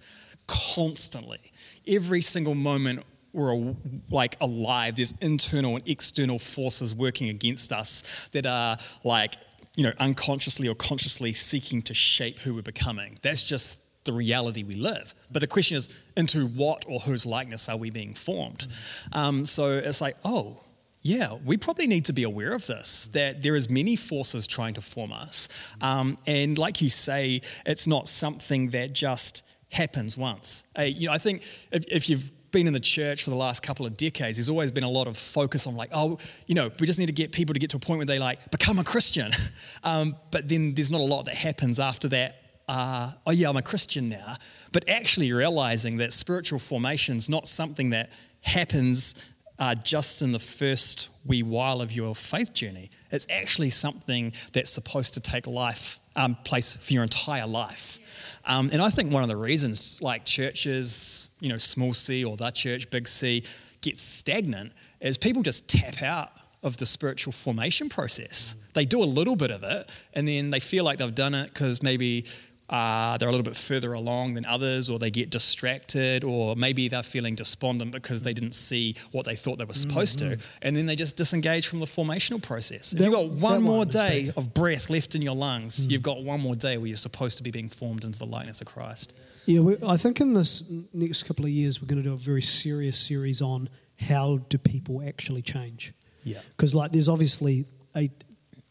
constantly. 0.47 1.53
Every 1.87 2.21
single 2.21 2.55
moment 2.55 3.03
we're 3.37 3.75
like 4.11 4.37
alive, 4.41 4.97
there's 4.97 5.13
internal 5.21 5.77
and 5.77 5.89
external 5.89 6.39
forces 6.39 6.95
working 6.95 7.29
against 7.29 7.73
us 7.73 8.29
that 8.33 8.47
are 8.47 8.79
like, 9.05 9.35
you 9.77 9.85
know, 9.85 9.93
unconsciously 10.01 10.69
or 10.69 10.75
consciously 10.75 11.33
seeking 11.33 11.83
to 11.83 11.95
shape 11.95 12.39
who 12.39 12.55
we're 12.55 12.63
becoming. 12.63 13.19
That's 13.23 13.45
just 13.45 13.83
the 14.05 14.13
reality 14.13 14.63
we 14.63 14.75
live. 14.75 15.15
But 15.31 15.41
the 15.41 15.47
question 15.47 15.77
is, 15.77 15.89
into 16.17 16.47
what 16.47 16.85
or 16.89 17.01
whose 17.01 17.27
likeness 17.27 17.69
are 17.69 17.77
we 17.77 17.91
being 17.91 18.15
formed? 18.15 18.67
Um, 19.13 19.45
so 19.45 19.73
it's 19.73 20.01
like, 20.01 20.17
oh, 20.25 20.61
yeah, 21.03 21.35
we 21.45 21.57
probably 21.57 21.87
need 21.87 22.07
to 22.07 22.13
be 22.13 22.23
aware 22.23 22.53
of 22.53 22.67
this, 22.67 23.07
that 23.09 23.43
there 23.43 23.55
is 23.55 23.71
many 23.71 23.95
forces 23.97 24.47
trying 24.47 24.75
to 24.75 24.81
form 24.81 25.13
us. 25.13 25.49
Um, 25.81 26.17
and 26.27 26.59
like 26.59 26.81
you 26.81 26.89
say, 26.89 27.43
it's 27.65 27.87
not 27.87 28.09
something 28.09 28.71
that 28.71 28.93
just 28.93 29.45
happens 29.71 30.17
once. 30.17 30.65
Uh, 30.79 30.83
you 30.83 31.07
know, 31.07 31.13
I 31.13 31.19
think 31.19 31.43
if, 31.71 31.85
if 31.89 32.09
you've 32.09 32.31
been 32.51 32.67
in 32.67 32.73
the 32.73 32.81
church 32.81 33.25
for 33.25 33.31
the 33.31 33.37
last 33.37 33.63
couple 33.63 33.87
of 33.87 33.97
decades, 33.97 34.39
there's 34.39 34.49
always 34.49 34.73
been 34.73 34.85
a 34.85 34.91
lot 34.91 35.09
of 35.09 35.17
focus 35.17 35.67
on 35.67 35.77
like, 35.77 35.91
oh, 35.93 36.19
you 36.47 36.55
know, 36.55 36.71
we 36.81 36.87
just 36.87 36.99
need 36.99 37.07
to 37.07 37.13
get 37.13 37.33
people 37.33 37.53
to 37.53 37.59
get 37.59 37.71
to 37.71 37.77
a 37.77 37.81
point 37.81 37.99
where 37.99 38.07
they 38.07 38.19
like 38.19 38.51
become 38.51 38.79
a 38.79 38.85
Christian. 38.85 39.33
Um, 39.85 40.17
but 40.33 40.49
then 40.49 40.75
there's 40.75 40.91
not 40.91 41.01
a 41.01 41.05
lot 41.05 41.27
that 41.27 41.37
happens 41.37 41.79
after 41.79 42.09
that 42.09 42.43
uh, 42.69 43.13
oh 43.27 43.31
yeah, 43.31 43.49
I'm 43.49 43.57
a 43.57 43.63
Christian 43.63 44.09
now, 44.09 44.37
but 44.73 44.89
actually 44.89 45.33
realizing 45.33 45.99
that 45.99 46.13
spiritual 46.13 46.59
formation 46.59 47.17
is 47.17 47.29
not 47.29 47.47
something 47.47 47.91
that 47.91 48.11
happens 48.41 49.15
uh, 49.59 49.75
just 49.75 50.23
in 50.23 50.33
the 50.33 50.39
first 50.39 51.09
wee 51.25 51.43
while 51.43 51.81
of 51.81 51.93
your 51.93 52.15
faith 52.15 52.53
journey. 52.53 52.91
It's 53.11 53.27
actually 53.31 53.71
something 53.71 54.33
that's 54.53 54.71
supposed 54.71 55.15
to 55.15 55.21
take 55.21 55.47
life 55.47 56.01
um, 56.17 56.37
place 56.45 56.77
for 56.77 56.93
your 56.93 57.03
entire 57.03 57.47
life. 57.47 57.99
Um, 58.45 58.71
and 58.73 58.81
I 58.81 58.91
think 58.91 59.13
one 59.13 59.23
of 59.23 59.29
the 59.29 59.37
reasons, 59.37 60.01
like 60.03 60.25
churches, 60.25 61.31
you 61.41 61.49
know, 61.49 61.59
small 61.59 61.95
c 61.95 62.25
or 62.25 62.37
the 62.37 62.51
church, 62.51 62.91
big 62.91 63.09
C, 63.09 63.45
get 63.81 63.99
stagnant 63.99 64.73
is 65.01 65.19
people 65.19 65.43
just 65.43 65.69
tap 65.69 66.03
out 66.03 66.33
of 66.63 66.77
the 66.79 66.87
spiritual 66.87 67.33
formation 67.33 67.89
process. 67.89 68.57
They 68.75 68.85
do 68.85 69.03
a 69.03 69.05
little 69.05 69.37
bit 69.37 69.51
of 69.51 69.63
it 69.63 69.89
and 70.15 70.27
then 70.27 70.51
they 70.51 70.61
feel 70.61 70.85
like 70.85 70.99
they've 70.99 71.15
done 71.15 71.35
it 71.35 71.53
because 71.53 71.83
maybe 71.83 72.25
uh, 72.69 73.17
they're 73.17 73.29
a 73.29 73.33
little 73.33 73.45
bit 73.45 73.57
further 73.57 73.93
along 73.93 74.35
than 74.35 74.45
others, 74.47 74.91
or 74.91 74.99
they 74.99 75.11
get 75.11 75.31
distracted, 75.31 76.25
or 76.25 76.57
maybe 76.57 76.89
they're 76.89 77.03
feeling 77.03 77.35
despondent 77.35 77.93
because 77.93 78.23
they 78.23 78.33
didn't 78.33 78.55
see 78.55 78.97
what 79.13 79.25
they 79.25 79.37
thought 79.37 79.59
they 79.59 79.65
were 79.65 79.73
supposed 79.73 80.19
mm-hmm. 80.19 80.35
to, 80.35 80.47
and 80.63 80.77
then 80.77 80.87
they 80.87 80.97
just 80.97 81.17
disengage 81.17 81.69
from 81.69 81.81
the 81.81 81.87
formational 81.87 82.43
process. 82.43 82.93
If 82.93 83.01
you've 83.01 83.13
got 83.13 83.29
one 83.29 83.63
more 83.63 83.79
one 83.79 83.89
day 83.89 84.33
of 84.37 84.53
breath 84.55 84.91
left 84.91 85.15
in 85.15 85.23
your 85.23 85.37
lungs, 85.37 85.87
mm. 85.87 85.91
you've 85.91 86.03
got 86.03 86.23
one 86.23 86.41
more 86.41 86.57
day 86.57 86.77
where 86.79 86.89
you're 86.89 86.97
supposed 86.97 87.37
to 87.39 87.43
be 87.43 87.51
being 87.51 87.69
formed 87.69 88.05
into 88.05 88.19
the 88.19 88.27
likeness 88.27 88.61
of 88.61 88.67
Christ. 88.67 89.17
Yeah, 89.47 89.61
we, 89.61 89.77
I 89.87 89.97
think 89.97 90.21
in 90.21 90.35
this 90.35 90.71
next 90.93 91.23
couple 91.23 91.45
of 91.45 91.53
years, 91.53 91.81
we're 91.81 91.87
going 91.87 92.03
to 92.03 92.09
do 92.09 92.15
a 92.15 92.19
very 92.19 92.43
serious 92.43 92.99
series 92.99 93.41
on 93.41 93.69
how 94.01 94.39
do 94.49 94.59
people 94.59 95.03
actually 95.07 95.43
change. 95.43 95.95
Yeah. 96.25 96.41
Because, 96.57 96.75
like, 96.75 96.91
there's 96.91 97.09
obviously 97.09 97.67
a, 97.95 98.11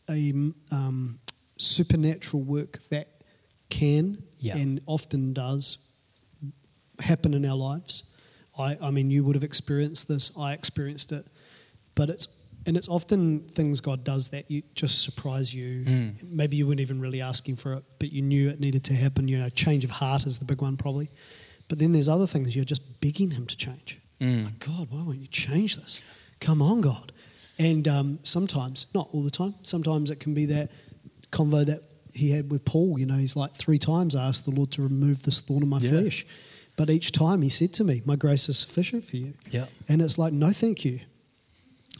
a 0.09 0.33
um, 0.71 1.19
supernatural 1.57 2.43
work 2.43 2.79
that 2.89 3.07
can 3.69 4.23
yeah. 4.39 4.57
and 4.57 4.81
often 4.85 5.33
does 5.33 5.77
happen 6.99 7.33
in 7.33 7.45
our 7.45 7.55
lives. 7.55 8.03
I, 8.57 8.77
I 8.81 8.91
mean, 8.91 9.11
you 9.11 9.23
would 9.23 9.35
have 9.35 9.43
experienced 9.43 10.07
this. 10.07 10.31
I 10.37 10.53
experienced 10.53 11.11
it, 11.11 11.27
but 11.95 12.09
it's 12.09 12.27
and 12.67 12.75
it's 12.75 12.89
often 12.89 13.41
things 13.41 13.79
God 13.79 14.03
does 14.03 14.29
that 14.29 14.49
you 14.49 14.63
just 14.73 15.03
surprise 15.03 15.53
you. 15.53 15.83
Mm. 15.83 16.23
Maybe 16.23 16.55
you 16.55 16.65
weren't 16.65 16.79
even 16.79 16.99
really 16.99 17.21
asking 17.21 17.57
for 17.57 17.73
it, 17.73 17.83
but 17.99 18.11
you 18.11 18.23
knew 18.23 18.49
it 18.49 18.59
needed 18.59 18.83
to 18.85 18.93
happen. 18.95 19.27
You 19.27 19.37
know, 19.37 19.49
change 19.49 19.83
of 19.83 19.91
heart 19.91 20.25
is 20.25 20.39
the 20.39 20.45
big 20.45 20.61
one 20.61 20.77
probably. 20.77 21.11
But 21.67 21.79
then 21.79 21.91
there's 21.91 22.09
other 22.09 22.27
things 22.27 22.55
you're 22.55 22.65
just 22.65 23.01
begging 23.01 23.31
Him 23.31 23.45
to 23.47 23.57
change. 23.57 23.99
Mm. 24.19 24.45
Like 24.45 24.59
God, 24.59 24.87
why 24.89 25.03
won't 25.03 25.19
you 25.19 25.27
change 25.27 25.75
this? 25.75 26.03
Come 26.39 26.61
on, 26.61 26.81
God. 26.81 27.11
And 27.57 27.87
um, 27.87 28.19
sometimes, 28.23 28.87
not 28.93 29.09
all 29.13 29.21
the 29.21 29.31
time, 29.31 29.55
sometimes 29.63 30.11
it 30.11 30.19
can 30.19 30.33
be 30.33 30.45
that 30.47 30.71
convo 31.31 31.65
that 31.65 31.83
he 32.15 32.31
had 32.31 32.49
with 32.49 32.65
Paul. 32.65 32.97
You 32.97 33.05
know, 33.05 33.15
he's 33.15 33.35
like 33.35 33.53
three 33.55 33.77
times 33.77 34.15
I 34.15 34.27
asked 34.27 34.45
the 34.45 34.51
Lord 34.51 34.71
to 34.71 34.81
remove 34.81 35.23
this 35.23 35.41
thorn 35.41 35.63
in 35.63 35.69
my 35.69 35.79
yeah. 35.79 35.89
flesh. 35.89 36.25
But 36.77 36.89
each 36.89 37.11
time 37.11 37.41
he 37.41 37.49
said 37.49 37.73
to 37.73 37.83
me, 37.83 38.01
My 38.05 38.15
grace 38.15 38.49
is 38.49 38.57
sufficient 38.57 39.05
for 39.05 39.17
you. 39.17 39.33
Yeah. 39.49 39.65
And 39.87 40.01
it's 40.01 40.17
like, 40.17 40.33
No, 40.33 40.51
thank 40.51 40.85
you. 40.85 41.01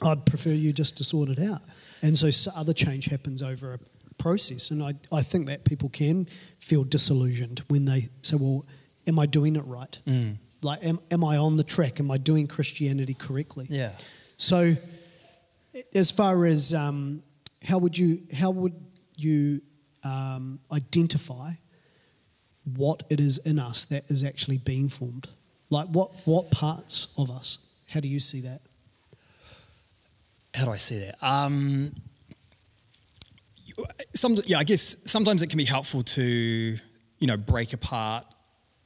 I'd 0.01 0.25
prefer 0.25 0.49
you 0.49 0.73
just 0.73 0.97
to 0.97 1.03
sort 1.03 1.29
it 1.29 1.39
out. 1.39 1.61
And 2.01 2.17
so 2.17 2.29
other 2.55 2.73
change 2.73 3.05
happens 3.05 3.41
over 3.41 3.73
a 3.73 3.79
process. 4.17 4.71
And 4.71 4.83
I, 4.83 4.93
I 5.11 5.21
think 5.23 5.47
that 5.47 5.63
people 5.63 5.89
can 5.89 6.27
feel 6.59 6.83
disillusioned 6.83 7.63
when 7.67 7.85
they 7.85 8.09
say, 8.21 8.37
Well, 8.37 8.65
am 9.07 9.19
I 9.19 9.25
doing 9.25 9.55
it 9.55 9.65
right? 9.65 9.99
Mm. 10.05 10.37
Like, 10.61 10.83
am, 10.83 10.99
am 11.11 11.23
I 11.23 11.37
on 11.37 11.57
the 11.57 11.63
track? 11.63 11.99
Am 11.99 12.09
I 12.09 12.17
doing 12.17 12.47
Christianity 12.47 13.13
correctly? 13.13 13.67
Yeah. 13.69 13.91
So, 14.37 14.75
as 15.93 16.09
far 16.09 16.45
as 16.45 16.73
um, 16.73 17.21
how 17.63 17.77
would 17.77 17.97
you 17.97 18.23
how 18.33 18.51
would 18.51 18.73
you 19.17 19.61
um, 20.05 20.59
identify 20.71 21.51
what 22.75 23.03
it 23.09 23.19
is 23.19 23.37
in 23.39 23.59
us 23.59 23.85
that 23.85 24.09
is 24.09 24.23
actually 24.23 24.57
being 24.57 24.87
formed. 24.87 25.27
Like 25.69 25.87
what 25.87 26.11
what 26.25 26.49
parts 26.51 27.13
of 27.17 27.29
us? 27.29 27.57
How 27.89 27.99
do 27.99 28.07
you 28.07 28.19
see 28.19 28.41
that? 28.41 28.61
How 30.53 30.65
do 30.65 30.71
I 30.71 30.77
see 30.77 30.99
that? 30.99 31.21
Um, 31.21 31.93
some, 34.13 34.37
yeah, 34.45 34.57
I 34.57 34.63
guess 34.63 34.95
sometimes 35.09 35.41
it 35.41 35.47
can 35.47 35.57
be 35.57 35.65
helpful 35.65 36.01
to 36.03 36.77
you 37.19 37.27
know 37.27 37.37
break 37.37 37.73
apart 37.73 38.25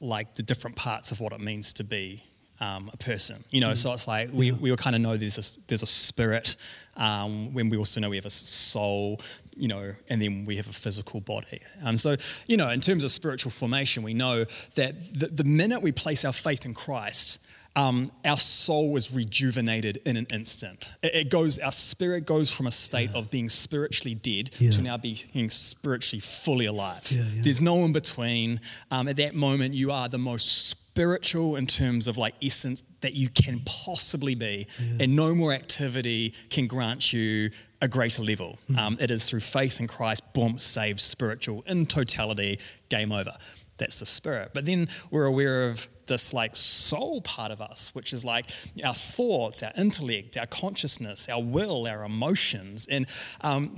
like 0.00 0.34
the 0.34 0.42
different 0.42 0.76
parts 0.76 1.12
of 1.12 1.20
what 1.20 1.32
it 1.32 1.40
means 1.40 1.74
to 1.74 1.84
be 1.84 2.24
um, 2.60 2.90
a 2.92 2.96
person. 2.96 3.42
You 3.50 3.60
know, 3.60 3.70
mm. 3.70 3.76
so 3.76 3.92
it's 3.92 4.08
like 4.08 4.30
we, 4.32 4.50
yeah. 4.50 4.56
we 4.58 4.76
kind 4.76 4.96
of 4.96 5.02
know 5.02 5.16
there's 5.16 5.38
a, 5.38 5.60
there's 5.66 5.82
a 5.82 5.86
spirit, 5.86 6.56
um, 6.96 7.52
when 7.52 7.68
we 7.68 7.76
also 7.76 8.00
know 8.00 8.10
we 8.10 8.16
have 8.16 8.26
a 8.26 8.30
soul, 8.30 9.20
you 9.56 9.68
know, 9.68 9.92
and 10.08 10.20
then 10.20 10.44
we 10.44 10.56
have 10.56 10.68
a 10.68 10.72
physical 10.72 11.20
body. 11.20 11.60
Um, 11.84 11.96
so, 11.96 12.16
you 12.46 12.56
know, 12.56 12.70
in 12.70 12.80
terms 12.80 13.04
of 13.04 13.10
spiritual 13.10 13.50
formation, 13.50 14.02
we 14.02 14.14
know 14.14 14.44
that 14.74 15.14
the, 15.14 15.28
the 15.28 15.44
minute 15.44 15.82
we 15.82 15.92
place 15.92 16.24
our 16.24 16.32
faith 16.32 16.64
in 16.64 16.74
Christ, 16.74 17.46
um, 17.76 18.10
our 18.24 18.36
soul 18.36 18.96
is 18.96 19.12
rejuvenated 19.12 20.00
in 20.04 20.16
an 20.16 20.26
instant. 20.32 20.90
It, 21.02 21.14
it, 21.14 21.30
goes, 21.30 21.58
our 21.58 21.72
spirit 21.72 22.26
goes 22.26 22.54
from 22.54 22.66
a 22.66 22.70
state 22.70 23.10
yeah. 23.12 23.18
of 23.18 23.30
being 23.30 23.48
spiritually 23.48 24.14
dead 24.14 24.50
yeah. 24.58 24.70
to 24.70 24.82
now 24.82 24.96
being 24.96 25.48
spiritually 25.48 26.20
fully 26.20 26.66
alive. 26.66 27.06
Yeah, 27.10 27.22
There's 27.42 27.60
no 27.60 27.84
in 27.84 27.92
between. 27.92 28.60
Um, 28.90 29.08
at 29.08 29.16
that 29.16 29.34
moment, 29.34 29.74
you 29.74 29.92
are 29.92 30.08
the 30.08 30.18
most 30.18 30.68
spiritual 30.68 31.56
in 31.56 31.66
terms 31.66 32.08
of 32.08 32.18
like 32.18 32.34
essence 32.42 32.82
that 33.00 33.14
you 33.14 33.28
can 33.28 33.60
possibly 33.60 34.34
be, 34.34 34.66
and 34.98 35.14
no 35.14 35.34
more 35.34 35.52
activity 35.52 36.34
can 36.50 36.66
grant 36.66 37.12
you 37.12 37.50
a 37.80 37.88
greater 37.88 38.22
level. 38.22 38.58
Mm. 38.70 38.78
Um, 38.78 38.96
it 39.00 39.10
is 39.10 39.28
through 39.28 39.40
faith 39.40 39.80
in 39.80 39.86
Christ, 39.86 40.22
boom, 40.34 40.58
saved, 40.58 41.00
spiritual 41.00 41.62
in 41.66 41.86
totality, 41.86 42.58
game 42.88 43.12
over. 43.12 43.32
That's 43.78 43.98
the 43.98 44.06
spirit. 44.06 44.50
But 44.52 44.66
then 44.66 44.88
we're 45.10 45.24
aware 45.24 45.68
of 45.68 45.88
this 46.06 46.34
like 46.34 46.54
soul 46.54 47.22
part 47.22 47.50
of 47.50 47.60
us, 47.60 47.94
which 47.94 48.12
is 48.12 48.24
like 48.24 48.50
our 48.84 48.92
thoughts, 48.92 49.62
our 49.62 49.72
intellect, 49.76 50.36
our 50.36 50.46
consciousness, 50.46 51.28
our 51.28 51.42
will, 51.42 51.86
our 51.86 52.04
emotions. 52.04 52.86
And 52.90 53.06
um, 53.40 53.76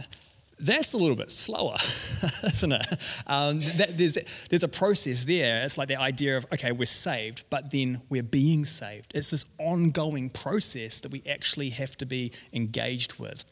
that's 0.58 0.94
a 0.94 0.98
little 0.98 1.14
bit 1.14 1.30
slower, 1.30 1.76
isn't 2.42 2.72
it? 2.72 2.86
Um, 3.26 3.60
that, 3.76 3.96
there's, 3.96 4.18
there's 4.48 4.64
a 4.64 4.68
process 4.68 5.24
there. 5.24 5.62
It's 5.62 5.78
like 5.78 5.88
the 5.88 6.00
idea 6.00 6.36
of, 6.36 6.46
okay, 6.52 6.72
we're 6.72 6.84
saved, 6.86 7.44
but 7.50 7.70
then 7.70 8.00
we're 8.08 8.22
being 8.22 8.64
saved. 8.64 9.12
It's 9.14 9.30
this 9.30 9.44
ongoing 9.58 10.30
process 10.30 11.00
that 11.00 11.12
we 11.12 11.22
actually 11.28 11.70
have 11.70 11.96
to 11.98 12.06
be 12.06 12.32
engaged 12.52 13.20
with 13.20 13.44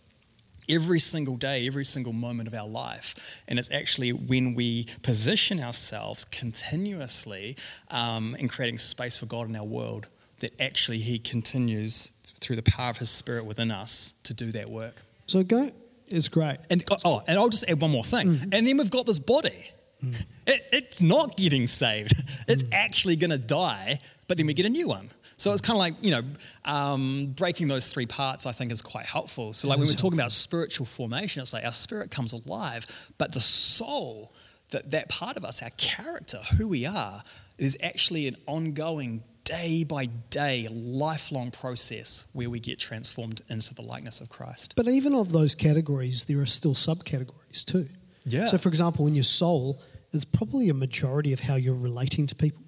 every 0.68 1.00
single 1.00 1.36
day, 1.36 1.66
every 1.66 1.84
single 1.84 2.12
moment 2.12 2.48
of 2.48 2.54
our 2.54 2.68
life. 2.68 3.42
And 3.48 3.58
it's 3.58 3.70
actually 3.70 4.12
when 4.12 4.54
we 4.54 4.86
position 5.02 5.60
ourselves 5.60 6.24
continuously 6.24 7.56
um, 7.90 8.36
in 8.38 8.48
creating 8.48 8.78
space 8.78 9.16
for 9.16 9.26
God 9.26 9.48
in 9.48 9.56
our 9.56 9.64
world 9.64 10.08
that 10.40 10.58
actually 10.60 10.98
He 10.98 11.18
continues 11.18 12.12
through 12.40 12.56
the 12.56 12.62
power 12.62 12.90
of 12.90 12.98
His 12.98 13.10
Spirit 13.10 13.46
within 13.46 13.70
us 13.70 14.14
to 14.24 14.34
do 14.34 14.50
that 14.52 14.68
work. 14.68 15.02
So 15.26 15.42
go, 15.42 15.70
it's 16.08 16.28
great. 16.28 16.58
And 16.70 16.84
oh, 17.04 17.22
and 17.26 17.38
I'll 17.38 17.48
just 17.48 17.68
add 17.68 17.80
one 17.80 17.90
more 17.90 18.04
thing. 18.04 18.28
Mm. 18.28 18.42
And 18.52 18.66
then 18.66 18.78
we've 18.78 18.90
got 18.90 19.06
this 19.06 19.18
body. 19.18 19.70
Mm. 20.04 20.24
It, 20.46 20.66
it's 20.72 21.02
not 21.02 21.36
getting 21.36 21.66
saved. 21.66 22.14
It's 22.48 22.64
mm. 22.64 22.70
actually 22.72 23.14
going 23.14 23.30
to 23.30 23.38
die, 23.38 24.00
but 24.26 24.36
then 24.36 24.46
we 24.46 24.54
get 24.54 24.66
a 24.66 24.70
new 24.70 24.88
one. 24.88 25.10
So 25.40 25.52
it's 25.52 25.62
kind 25.62 25.74
of 25.74 25.78
like, 25.78 25.94
you 26.02 26.10
know, 26.10 26.22
um, 26.66 27.28
breaking 27.34 27.68
those 27.68 27.90
three 27.90 28.04
parts, 28.04 28.44
I 28.44 28.52
think, 28.52 28.70
is 28.70 28.82
quite 28.82 29.06
helpful. 29.06 29.54
So, 29.54 29.68
like, 29.68 29.78
when 29.78 29.88
we're 29.88 29.94
talking 29.94 30.18
about 30.18 30.32
spiritual 30.32 30.84
formation, 30.84 31.40
it's 31.40 31.54
like 31.54 31.64
our 31.64 31.72
spirit 31.72 32.10
comes 32.10 32.34
alive, 32.34 33.10
but 33.16 33.32
the 33.32 33.40
soul, 33.40 34.34
that, 34.72 34.90
that 34.90 35.08
part 35.08 35.38
of 35.38 35.44
us, 35.46 35.62
our 35.62 35.70
character, 35.78 36.40
who 36.58 36.68
we 36.68 36.84
are, 36.84 37.24
is 37.56 37.78
actually 37.82 38.28
an 38.28 38.36
ongoing, 38.46 39.22
day 39.44 39.82
by 39.82 40.06
day, 40.28 40.68
lifelong 40.70 41.50
process 41.50 42.26
where 42.34 42.50
we 42.50 42.60
get 42.60 42.78
transformed 42.78 43.40
into 43.48 43.72
the 43.72 43.82
likeness 43.82 44.20
of 44.20 44.28
Christ. 44.28 44.74
But 44.76 44.88
even 44.88 45.14
of 45.14 45.32
those 45.32 45.54
categories, 45.54 46.24
there 46.24 46.40
are 46.40 46.46
still 46.46 46.74
subcategories 46.74 47.64
too. 47.64 47.88
Yeah. 48.26 48.44
So, 48.44 48.58
for 48.58 48.68
example, 48.68 49.06
in 49.06 49.14
your 49.14 49.24
soul, 49.24 49.80
is 50.12 50.26
probably 50.26 50.68
a 50.68 50.74
majority 50.74 51.32
of 51.32 51.40
how 51.40 51.54
you're 51.54 51.74
relating 51.74 52.26
to 52.26 52.34
people. 52.34 52.62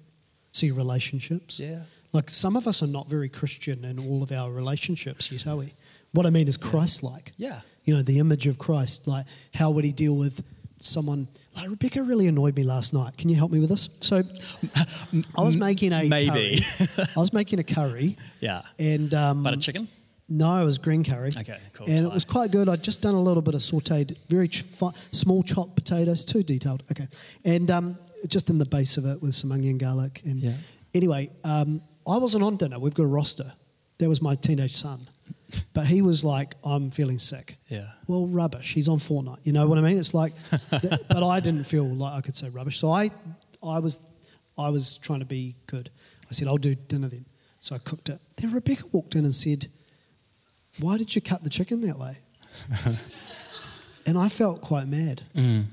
So, 0.53 0.65
your 0.65 0.75
relationships. 0.75 1.59
Yeah. 1.59 1.81
Like 2.13 2.29
some 2.29 2.55
of 2.55 2.67
us 2.67 2.83
are 2.83 2.87
not 2.87 3.09
very 3.09 3.27
Christian 3.27 3.83
in 3.83 3.99
all 3.99 4.21
of 4.21 4.31
our 4.31 4.51
relationships 4.51 5.31
yet, 5.31 5.47
are 5.47 5.57
we? 5.57 5.73
What 6.11 6.27
I 6.27 6.29
mean 6.29 6.47
is 6.47 6.57
Christ 6.57 7.01
like. 7.01 7.33
Yeah. 7.37 7.61
You 7.85 7.95
know, 7.95 8.03
the 8.03 8.19
image 8.19 8.45
of 8.45 8.59
Christ. 8.59 9.07
Like, 9.07 9.25
how 9.53 9.71
would 9.71 9.83
he 9.83 9.91
deal 9.91 10.15
with 10.15 10.43
someone? 10.77 11.27
Like, 11.55 11.69
Rebecca 11.69 12.03
really 12.03 12.27
annoyed 12.27 12.55
me 12.55 12.63
last 12.63 12.93
night. 12.93 13.17
Can 13.17 13.29
you 13.29 13.35
help 13.35 13.51
me 13.51 13.59
with 13.59 13.69
this? 13.69 13.89
So, 13.99 14.21
I 15.37 15.41
was 15.41 15.57
making 15.57 15.91
a. 15.91 16.07
Maybe. 16.07 16.59
I 16.97 17.19
was 17.19 17.33
making 17.33 17.59
a 17.59 17.63
curry. 17.63 18.15
Yeah. 18.39 18.61
And. 18.77 19.13
Um, 19.13 19.43
Butter 19.43 19.57
chicken? 19.57 19.87
No, 20.29 20.61
it 20.61 20.65
was 20.65 20.77
green 20.77 21.03
curry. 21.03 21.31
Okay, 21.37 21.59
cool. 21.73 21.87
And 21.87 22.05
it 22.05 22.11
was 22.11 22.25
quite 22.25 22.51
good. 22.51 22.69
I'd 22.69 22.83
just 22.83 23.01
done 23.01 23.13
a 23.13 23.21
little 23.21 23.41
bit 23.41 23.55
of 23.55 23.61
sauteed, 23.61 24.17
very 24.29 24.47
ch- 24.47 24.63
small 25.11 25.43
chopped 25.43 25.75
potatoes, 25.75 26.25
too 26.25 26.43
detailed. 26.43 26.83
Okay. 26.91 27.07
And 27.45 27.69
um, 27.69 27.97
just 28.27 28.49
in 28.49 28.57
the 28.57 28.65
base 28.65 28.97
of 28.97 29.05
it 29.05 29.21
with 29.21 29.35
some 29.35 29.51
onion, 29.51 29.77
garlic. 29.77 30.21
And 30.25 30.39
yeah. 30.39 30.53
anyway, 30.93 31.29
um, 31.43 31.81
I 32.07 32.17
wasn't 32.17 32.43
on 32.43 32.57
dinner. 32.57 32.79
We've 32.79 32.93
got 32.93 33.03
a 33.03 33.07
roster. 33.07 33.53
That 33.99 34.09
was 34.09 34.21
my 34.21 34.35
teenage 34.35 34.73
son. 34.73 35.07
But 35.73 35.85
he 35.85 36.01
was 36.01 36.23
like, 36.23 36.55
I'm 36.63 36.91
feeling 36.91 37.19
sick. 37.19 37.57
Yeah. 37.69 37.87
Well, 38.07 38.27
rubbish. 38.27 38.73
He's 38.73 38.87
on 38.87 38.97
Fortnite. 38.97 39.39
You 39.43 39.53
know 39.53 39.67
what 39.67 39.77
I 39.77 39.81
mean? 39.81 39.97
It's 39.97 40.13
like, 40.13 40.33
th- 40.71 40.93
but 41.09 41.23
I 41.23 41.39
didn't 41.39 41.65
feel 41.65 41.85
like 41.85 42.13
I 42.13 42.21
could 42.21 42.35
say 42.35 42.49
rubbish. 42.49 42.79
So 42.79 42.91
I, 42.91 43.09
I 43.61 43.79
was, 43.79 43.99
I 44.57 44.69
was 44.69 44.97
trying 44.97 45.19
to 45.19 45.25
be 45.25 45.55
good. 45.67 45.89
I 46.29 46.33
said, 46.33 46.47
I'll 46.47 46.57
do 46.57 46.75
dinner 46.75 47.07
then. 47.07 47.25
So 47.59 47.75
I 47.75 47.77
cooked 47.77 48.09
it. 48.09 48.19
Then 48.35 48.51
Rebecca 48.51 48.83
walked 48.91 49.15
in 49.15 49.25
and 49.25 49.33
said, 49.33 49.67
Why 50.79 50.97
did 50.97 51.15
you 51.15 51.21
cut 51.21 51.43
the 51.43 51.49
chicken 51.49 51.81
that 51.81 51.97
way? 51.97 52.17
and 54.05 54.17
I 54.17 54.27
felt 54.29 54.61
quite 54.61 54.87
mad. 54.87 55.21
Mm. 55.35 55.65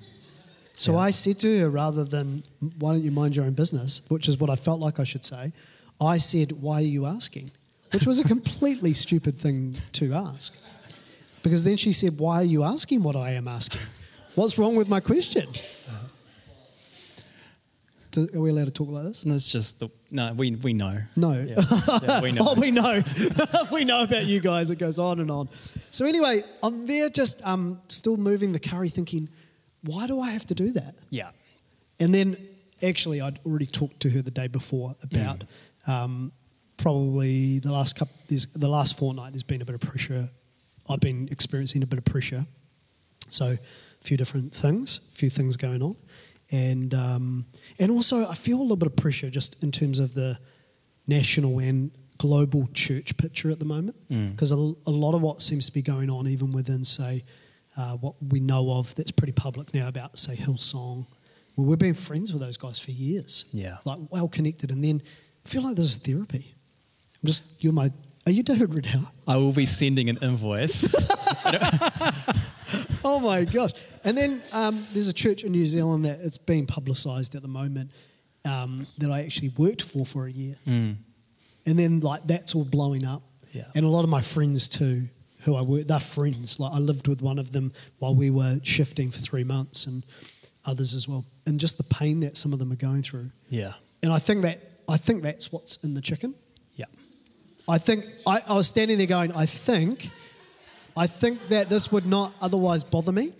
So 0.75 0.97
I 0.97 1.11
said 1.11 1.39
to 1.41 1.61
her, 1.61 1.71
rather 1.71 2.05
than, 2.05 2.45
Why 2.79 2.93
don't 2.93 3.03
you 3.03 3.11
mind 3.11 3.37
your 3.37 3.45
own 3.45 3.55
business, 3.55 4.03
which 4.09 4.29
is 4.29 4.39
what 4.39 4.51
I 4.51 4.57
felt 4.57 4.81
like 4.81 5.01
I 5.01 5.05
should 5.05 5.25
say, 5.25 5.53
I 6.01 6.19
said, 6.19 6.53
Why 6.53 6.77
are 6.77 6.81
you 6.83 7.07
asking? 7.07 7.51
Which 7.93 8.07
was 8.07 8.19
a 8.21 8.25
completely 8.25 8.95
stupid 8.95 9.35
thing 9.35 9.75
to 9.93 10.13
ask. 10.15 10.57
Because 11.43 11.65
then 11.65 11.77
she 11.77 11.93
said, 11.93 12.19
Why 12.19 12.37
are 12.37 12.45
you 12.45 12.63
asking 12.63 13.03
what 13.03 13.17
I 13.17 13.33
am 13.33 13.49
asking? 13.49 13.81
What's 14.35 14.59
wrong 14.59 14.77
with 14.77 14.89
my 14.89 15.01
question? 15.01 15.49
Do, 18.13 18.29
are 18.35 18.41
we 18.41 18.51
allowed 18.51 18.65
to 18.65 18.71
talk 18.73 18.89
like 18.89 19.05
this? 19.05 19.23
And 19.23 19.33
it's 19.33 19.51
just 19.53 19.79
the 19.79 19.89
no. 20.11 20.33
We 20.33 20.57
we 20.57 20.73
know. 20.73 20.99
No. 21.15 21.33
Yeah, 21.33 21.63
Yeah, 22.03 22.21
we 22.21 22.33
know. 22.37 22.43
oh, 22.49 22.61
we 22.61 22.73
know. 22.73 23.03
we 23.73 23.85
know 23.85 24.03
about 24.03 24.27
you 24.27 24.41
guys. 24.41 24.69
It 24.71 24.81
goes 24.81 24.99
on 24.99 25.21
and 25.21 25.31
on. 25.31 25.49
So 25.93 26.07
anyway, 26.07 26.43
I'm 26.61 26.87
there 26.87 27.09
just 27.09 27.41
um, 27.47 27.81
still 27.87 28.17
moving 28.17 28.53
the 28.53 28.59
curry 28.59 28.89
thinking, 28.89 29.29
why 29.83 30.09
do 30.09 30.19
I 30.21 30.31
have 30.31 30.45
to 30.47 30.55
do 30.55 30.71
that? 30.73 30.97
yeah. 31.11 31.31
And 32.01 32.13
then 32.15 32.37
actually, 32.83 33.21
I'd 33.21 33.39
already 33.47 33.67
talked 33.67 34.01
to 34.01 34.11
her 34.11 34.23
the 34.23 34.31
day 34.31 34.47
before 34.49 34.97
about 35.03 35.45
um, 35.87 36.33
probably 36.77 37.59
the 37.59 37.73
last 37.73 37.97
couple, 37.97 38.15
there's, 38.29 38.47
the 38.47 38.69
last 38.69 38.99
fortnight, 38.99 39.33
there's 39.33 39.43
been 39.43 39.63
a 39.63 39.65
bit 39.65 39.75
of 39.75 39.81
pressure. 39.81 40.29
I've 40.89 41.01
been 41.01 41.29
experiencing 41.31 41.83
a 41.83 41.87
bit 41.87 41.99
of 41.99 42.05
pressure. 42.05 42.47
So, 43.29 43.47
a 43.47 44.05
few 44.05 44.17
different 44.17 44.53
things, 44.53 44.99
a 45.09 45.13
few 45.13 45.31
things 45.31 45.57
going 45.57 45.83
on. 45.83 45.97
And, 46.51 46.95
um, 46.95 47.47
and 47.79 47.91
also, 47.91 48.27
I 48.27 48.35
feel 48.35 48.59
a 48.59 48.63
little 48.63 48.77
bit 48.77 48.87
of 48.89 48.97
pressure 48.97 49.31
just 49.31 49.63
in 49.63 49.71
terms 49.71 49.99
of 49.99 50.15
the 50.15 50.39
national 51.07 51.59
and 51.61 51.91
global 52.19 52.69
church 52.75 53.17
picture 53.17 53.51
at 53.51 53.59
the 53.59 53.65
moment. 53.65 53.97
Because 54.33 54.51
a, 54.53 54.57
a 54.57 54.91
lot 54.91 55.15
of 55.15 55.23
what 55.23 55.43
seems 55.43 55.67
to 55.67 55.73
be 55.73 55.83
going 55.83 56.11
on, 56.11 56.27
even 56.27 56.51
within, 56.51 56.85
say, 56.85 57.25
uh, 57.79 57.97
what 57.99 58.15
we 58.21 58.41
know 58.41 58.73
of 58.73 58.95
that's 58.97 59.13
pretty 59.13 59.33
public 59.33 59.73
now 59.73 59.87
about, 59.87 60.19
say, 60.19 60.35
Hillsong. 60.35 61.07
Well, 61.57 61.67
we've 61.67 61.79
been 61.79 61.95
friends 61.95 62.33
with 62.33 62.43
those 62.43 62.57
guys 62.57 62.81
for 62.81 62.91
years. 62.91 63.45
Yeah. 63.53 63.79
Like, 63.85 63.99
well 64.11 64.29
connected. 64.29 64.71
And 64.71 64.83
then 64.85 65.03
I 65.45 65.49
feel 65.49 65.63
like 65.63 65.77
this 65.77 65.87
is 65.87 65.97
therapy. 65.97 66.55
I'm 67.23 67.27
just, 67.27 67.45
you're 67.63 67.73
my, 67.73 67.91
are 68.27 68.33
you 68.33 68.43
David 68.43 68.75
Riddell? 68.75 69.11
I 69.27 69.37
will 69.37 69.53
be 69.53 69.67
sending 69.67 70.09
an 70.09 70.19
invoice. 70.23 70.95
Oh 73.03 73.19
my 73.19 73.45
gosh! 73.45 73.71
And 74.05 74.17
then 74.17 74.43
um, 74.53 74.87
there's 74.93 75.09
a 75.09 75.13
church 75.13 75.43
in 75.43 75.53
New 75.53 75.65
Zealand 75.65 76.05
that 76.05 76.21
it's 76.21 76.37
being 76.39 76.67
publicised 76.67 77.35
at 77.35 77.41
the 77.43 77.49
moment 77.49 77.93
um, 78.45 78.87
that 78.99 79.11
I 79.11 79.23
actually 79.23 79.49
worked 79.57 79.83
for 79.83 80.05
for 80.05 80.27
a 80.27 80.31
year, 80.31 80.57
and 80.67 80.99
then 81.65 82.01
like 82.01 82.27
that's 82.27 82.55
all 82.55 82.65
blowing 82.65 83.05
up. 83.07 83.23
Yeah. 83.53 83.65
And 83.75 83.87
a 83.87 83.89
lot 83.89 84.05
of 84.05 84.11
my 84.11 84.21
friends 84.21 84.69
too, 84.69 85.09
who 85.41 85.57
I 85.57 85.63
work, 85.63 85.87
they're 85.87 85.99
friends. 85.99 86.61
Like 86.61 86.73
I 86.73 86.79
lived 86.79 87.09
with 87.09 87.23
one 87.23 87.39
of 87.39 87.53
them 87.53 87.73
while 87.99 88.15
we 88.15 88.29
were 88.31 88.61
shifting 88.63 89.11
for 89.11 89.19
three 89.19 89.45
months, 89.45 89.87
and 89.87 90.05
others 90.67 90.95
as 90.95 91.09
well. 91.09 91.25
And 91.47 91.59
just 91.59 91.79
the 91.79 91.85
pain 91.85 92.21
that 92.21 92.37
some 92.37 92.53
of 92.53 92.59
them 92.59 92.71
are 92.71 92.77
going 92.77 93.03
through. 93.03 93.31
yeah. 93.49 93.73
And 94.03 94.13
I 94.13 94.19
think 94.19 94.43
that 94.43 94.70
I 94.91 94.97
think 94.97 95.23
that's 95.23 95.53
what's 95.53 95.77
in 95.85 95.95
the 95.95 96.01
chicken. 96.01 96.35
Yeah. 96.75 96.87
I 97.69 97.79
think 97.79 98.05
I, 98.27 98.43
I 98.47 98.55
was 98.55 98.69
standing 98.69 98.99
there 98.99 99.07
going, 99.07 99.33
I 99.33 99.47
think, 99.47 100.11
I 100.97 101.07
think 101.07 101.47
that 101.49 101.69
this 101.69 101.93
would 101.93 102.07
not 102.07 102.33
otherwise 102.41 102.83
bother 102.85 103.13
me, 103.13 103.33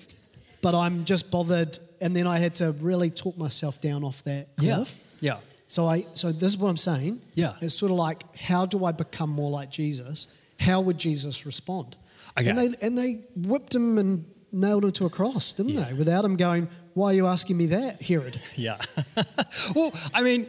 but 0.63 0.75
I'm 0.75 1.05
just 1.05 1.31
bothered, 1.31 1.79
and 2.01 2.15
then 2.15 2.27
I 2.27 2.39
had 2.39 2.55
to 2.57 2.73
really 2.73 3.11
talk 3.11 3.37
myself 3.37 3.81
down 3.81 4.05
off 4.05 4.23
that 4.25 4.49
Yeah. 4.59 4.77
cliff. 4.77 5.17
Yeah. 5.21 5.39
So 5.67 5.87
I, 5.89 6.07
so 6.15 6.33
this 6.33 6.53
is 6.53 6.59
what 6.59 6.69
I'm 6.69 6.77
saying. 6.77 7.21
Yeah. 7.35 7.55
it's 7.61 7.75
sort 7.75 7.91
of 7.93 7.99
like, 7.99 8.37
how 8.37 8.67
do 8.67 8.85
I 8.85 8.93
become 8.93 9.31
more 9.31 9.51
like 9.51 9.71
Jesus? 9.71 10.29
How 10.59 10.81
would 10.81 10.99
Jesus 10.99 11.47
respond? 11.47 11.97
Okay. 12.39 12.49
And 12.51 12.59
they 12.59 12.75
and 12.87 12.97
they 12.99 13.21
whipped 13.37 13.75
him 13.75 13.99
and 13.99 14.25
nailed 14.53 14.85
him 14.85 14.93
to 14.93 15.07
a 15.07 15.11
cross, 15.11 15.53
didn't 15.55 15.73
Yeah. 15.73 15.87
they? 15.87 15.95
Without 15.95 16.25
him 16.25 16.37
going, 16.37 16.69
why 16.95 17.07
are 17.11 17.15
you 17.15 17.27
asking 17.27 17.57
me 17.57 17.67
that, 17.67 18.03
Herod? 18.03 18.41
Yeah. 18.57 18.79
well, 19.75 19.93
I 20.13 20.23
mean, 20.23 20.47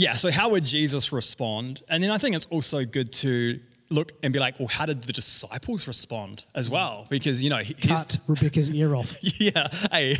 yeah, 0.00 0.14
so 0.14 0.30
how 0.30 0.48
would 0.48 0.64
Jesus 0.64 1.12
respond? 1.12 1.82
And 1.90 2.02
then 2.02 2.10
I 2.10 2.16
think 2.16 2.34
it's 2.34 2.46
also 2.46 2.86
good 2.86 3.12
to 3.24 3.60
look 3.90 4.12
and 4.22 4.32
be 4.32 4.38
like, 4.38 4.58
well, 4.58 4.68
how 4.68 4.86
did 4.86 5.02
the 5.02 5.12
disciples 5.12 5.86
respond 5.86 6.44
as 6.54 6.70
well? 6.70 7.06
Because, 7.10 7.44
you 7.44 7.50
know, 7.50 7.58
he- 7.58 7.76
he's, 7.78 7.90
Cut 7.90 8.18
Rebecca's 8.26 8.70
ear 8.72 8.94
off. 8.94 9.14
yeah, 9.22 9.68
hey, 9.92 10.16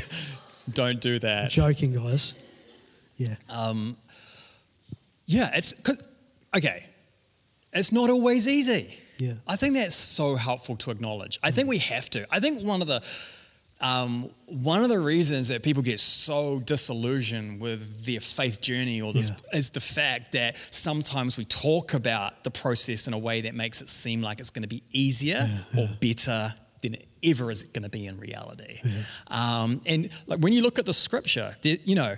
don't 0.70 1.00
do 1.00 1.18
that. 1.20 1.50
Joking, 1.50 1.94
guys. 1.94 2.34
Yeah. 3.16 3.36
Um, 3.48 3.96
yeah, 5.24 5.50
it's 5.54 5.72
okay. 6.54 6.84
It's 7.72 7.90
not 7.90 8.10
always 8.10 8.46
easy. 8.46 8.94
Yeah. 9.16 9.34
I 9.46 9.56
think 9.56 9.74
that's 9.74 9.94
so 9.94 10.36
helpful 10.36 10.76
to 10.76 10.90
acknowledge. 10.90 11.38
I 11.42 11.52
think 11.52 11.68
we 11.70 11.78
have 11.78 12.10
to. 12.10 12.26
I 12.30 12.38
think 12.40 12.62
one 12.62 12.82
of 12.82 12.86
the 12.86 13.00
um, 13.80 14.30
one 14.46 14.82
of 14.82 14.88
the 14.90 14.98
reasons 14.98 15.48
that 15.48 15.62
people 15.62 15.82
get 15.82 16.00
so 16.00 16.60
disillusioned 16.60 17.60
with 17.60 18.04
their 18.04 18.20
faith 18.20 18.60
journey 18.60 19.00
or 19.00 19.12
this 19.12 19.30
Yeah. 19.30 19.58
is 19.58 19.70
the 19.70 19.80
fact 19.80 20.32
that 20.32 20.56
sometimes 20.70 21.36
we 21.36 21.44
talk 21.46 21.94
about 21.94 22.44
the 22.44 22.50
process 22.50 23.06
in 23.08 23.14
a 23.14 23.18
way 23.18 23.42
that 23.42 23.54
makes 23.54 23.80
it 23.80 23.88
seem 23.88 24.20
like 24.22 24.38
it's 24.40 24.50
going 24.50 24.62
to 24.62 24.68
be 24.68 24.82
easier 24.92 25.48
or 25.76 25.88
better 26.00 26.54
than 26.82 26.94
it 26.94 27.06
ever 27.22 27.50
is 27.50 27.62
it 27.62 27.72
going 27.72 27.82
to 27.82 27.88
be 27.90 28.06
in 28.06 28.18
reality. 28.18 28.80
Um, 29.28 29.80
and 29.86 30.10
like 30.26 30.40
when 30.40 30.52
you 30.52 30.62
look 30.62 30.78
at 30.78 30.86
the 30.86 30.92
scripture, 30.94 31.54
you 31.62 31.94
know, 31.94 32.16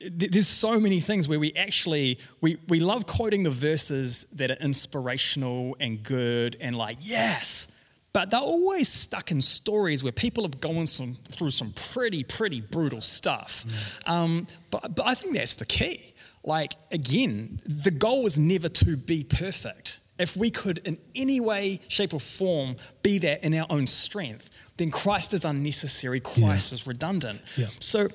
there's 0.00 0.46
so 0.46 0.78
many 0.78 1.00
things 1.00 1.26
where 1.28 1.40
we 1.40 1.52
actually 1.54 2.18
we, 2.40 2.56
we 2.68 2.78
love 2.78 3.06
quoting 3.06 3.42
the 3.42 3.50
verses 3.50 4.24
that 4.36 4.50
are 4.52 4.56
inspirational 4.60 5.76
and 5.80 6.02
good 6.04 6.56
and 6.60 6.76
like 6.76 6.98
yes 7.00 7.74
but 8.18 8.30
they're 8.30 8.40
always 8.40 8.88
stuck 8.88 9.30
in 9.30 9.40
stories 9.40 10.02
where 10.02 10.10
people 10.10 10.42
have 10.42 10.60
gone 10.60 10.88
some, 10.88 11.14
through 11.30 11.50
some 11.50 11.72
pretty 11.92 12.24
pretty 12.24 12.60
brutal 12.60 13.00
stuff. 13.00 13.64
Mm. 13.64 14.10
Um, 14.10 14.46
but, 14.72 14.96
but 14.96 15.06
i 15.06 15.14
think 15.14 15.36
that's 15.36 15.54
the 15.54 15.64
key. 15.64 16.14
Like 16.42 16.72
again 16.90 17.60
the 17.64 17.92
goal 17.92 18.26
is 18.26 18.36
never 18.36 18.68
to 18.68 18.96
be 18.96 19.22
perfect. 19.22 20.00
If 20.18 20.36
we 20.36 20.50
could 20.50 20.78
in 20.78 20.96
any 21.14 21.38
way 21.38 21.78
shape 21.86 22.12
or 22.12 22.18
form 22.18 22.74
be 23.04 23.18
that 23.18 23.44
in 23.44 23.54
our 23.54 23.68
own 23.70 23.86
strength 23.86 24.50
then 24.78 24.90
christ 24.90 25.32
is 25.32 25.44
unnecessary 25.44 26.18
christ 26.18 26.72
is 26.72 26.88
redundant. 26.88 27.40
Yeah. 27.56 27.66
so 27.78 28.08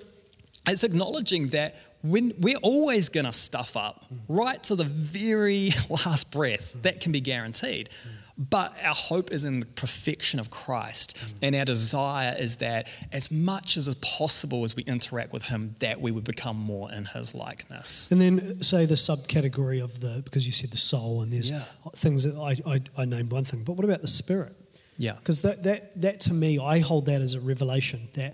it's 0.67 0.83
acknowledging 0.83 1.47
that 1.49 1.77
when 2.01 2.33
we're 2.39 2.57
always 2.61 3.07
going 3.07 3.25
to 3.25 3.31
stuff 3.31 3.77
up 3.77 4.03
mm. 4.13 4.19
right 4.27 4.61
to 4.63 4.75
the 4.75 4.83
very 4.83 5.71
last 5.89 6.29
breath 6.29 6.75
that 6.81 6.99
can 6.99 7.13
be 7.13 7.21
guaranteed 7.21 7.89
mm. 7.89 8.22
But 8.37 8.73
our 8.83 8.95
hope 8.95 9.31
is 9.31 9.45
in 9.45 9.59
the 9.59 9.65
perfection 9.65 10.39
of 10.39 10.49
christ 10.49 11.15
mm. 11.17 11.33
and 11.43 11.55
our 11.55 11.65
desire 11.65 12.35
is 12.39 12.57
that 12.57 12.87
as 13.11 13.29
much 13.31 13.77
as 13.77 13.87
is 13.87 13.95
possible 13.95 14.63
as 14.63 14.75
we 14.75 14.83
interact 14.83 15.31
with 15.33 15.43
him 15.43 15.75
that 15.79 16.01
we 16.01 16.11
would 16.11 16.23
become 16.23 16.57
more 16.57 16.91
in 16.91 17.05
his 17.05 17.35
likeness 17.35 18.11
And 18.11 18.19
then 18.19 18.39
uh, 18.39 18.63
say 18.63 18.85
the 18.85 18.95
subcategory 18.95 19.83
of 19.83 19.99
the 19.99 20.21
because 20.23 20.45
you 20.47 20.51
said 20.51 20.71
the 20.71 20.77
soul 20.77 21.21
and 21.21 21.31
there's 21.31 21.51
Yeah. 21.51 21.63
things 21.95 22.23
that 22.23 22.35
I, 22.35 22.53
I 22.75 22.81
I 23.01 23.05
named 23.05 23.31
one 23.31 23.45
thing, 23.45 23.63
but 23.63 23.73
what 23.73 23.85
about 23.85 24.01
the 24.01 24.07
spirit? 24.23 24.53
yeah 24.97 25.13
Because 25.19 25.41
that 25.41 25.61
that 25.63 25.81
that 26.01 26.19
to 26.21 26.33
me, 26.33 26.57
I 26.59 26.79
hold 26.79 27.05
that 27.05 27.21
as 27.21 27.33
a 27.35 27.39
revelation 27.39 28.09
that 28.13 28.33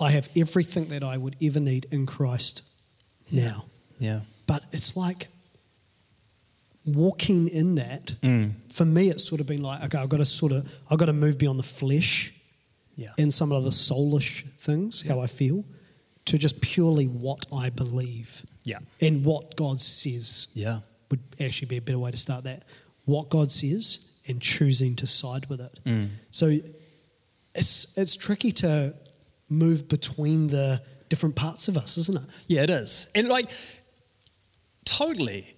I 0.00 0.10
have 0.12 0.28
everything 0.36 0.86
that 0.94 1.02
I 1.02 1.16
would 1.16 1.36
ever 1.42 1.60
need 1.60 1.86
in 1.90 2.06
Christ 2.06 2.62
now. 3.30 3.64
yeah 3.98 4.20
But 4.46 4.62
it's 4.72 4.96
like 4.96 5.28
walking 6.84 7.48
in 7.48 7.76
that. 7.76 8.14
Mm. 8.22 8.72
For 8.72 8.84
me, 8.84 9.08
it's 9.08 9.24
sort 9.24 9.40
of 9.40 9.46
been 9.46 9.62
like, 9.62 9.82
okay, 9.84 9.98
I've 9.98 10.08
got 10.08 10.18
to 10.18 10.26
sort 10.26 10.52
of 10.52 10.68
I've 10.90 10.98
got 10.98 11.06
to 11.06 11.12
move 11.12 11.38
beyond 11.38 11.58
the 11.58 11.64
flesh 11.64 12.32
yeah 12.96 13.12
and 13.18 13.32
some 13.32 13.52
of 13.52 13.64
the 13.64 13.70
soulish 13.70 14.44
things, 14.58 15.02
how 15.08 15.20
I 15.20 15.26
feel, 15.26 15.64
to 16.26 16.38
just 16.38 16.60
purely 16.60 17.06
what 17.06 17.46
I 17.52 17.70
believe 17.70 18.44
yeah 18.64 18.78
and 19.00 19.24
what 19.24 19.56
God 19.56 19.80
says 19.80 20.48
yeah 20.54 20.80
would 21.10 21.20
actually 21.40 21.68
be 21.68 21.76
a 21.76 21.82
better 21.82 21.98
way 21.98 22.10
to 22.10 22.16
start 22.16 22.44
that. 22.44 22.64
What 23.04 23.28
God 23.28 23.50
says 23.50 24.12
and 24.28 24.40
choosing 24.40 24.94
to 24.96 25.06
side 25.06 25.46
with 25.46 25.60
it. 25.60 25.80
Mm. 25.84 26.10
So 26.30 26.58
it's 27.54 27.98
it's 27.98 28.16
tricky 28.16 28.52
to 28.52 28.94
move 29.48 29.88
between 29.88 30.48
the 30.48 30.82
different 31.08 31.36
parts 31.36 31.68
of 31.68 31.76
us, 31.76 31.98
isn't 31.98 32.16
it? 32.16 32.24
Yeah, 32.46 32.62
it 32.62 32.70
is. 32.70 33.08
And 33.14 33.28
like, 33.28 33.50
totally. 34.86 35.54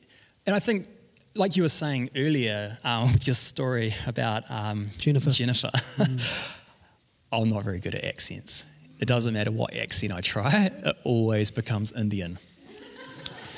And 0.46 0.56
I 0.56 0.58
think, 0.58 0.88
like 1.34 1.56
you 1.56 1.62
were 1.62 1.68
saying 1.68 2.10
earlier 2.16 2.78
um, 2.84 3.12
with 3.12 3.26
your 3.26 3.34
story 3.34 3.94
about 4.06 4.44
um, 4.50 4.90
Jennifer. 4.98 5.30
Jennifer, 5.30 5.70
I'm 7.32 7.48
not 7.48 7.64
very 7.64 7.80
good 7.80 7.94
at 7.94 8.04
accents. 8.04 8.66
It 9.00 9.08
doesn't 9.08 9.34
matter 9.34 9.50
what 9.50 9.74
accent 9.74 10.12
I 10.12 10.20
try, 10.20 10.70
it 10.72 10.96
always 11.04 11.50
becomes 11.50 11.92
Indian. 11.92 12.38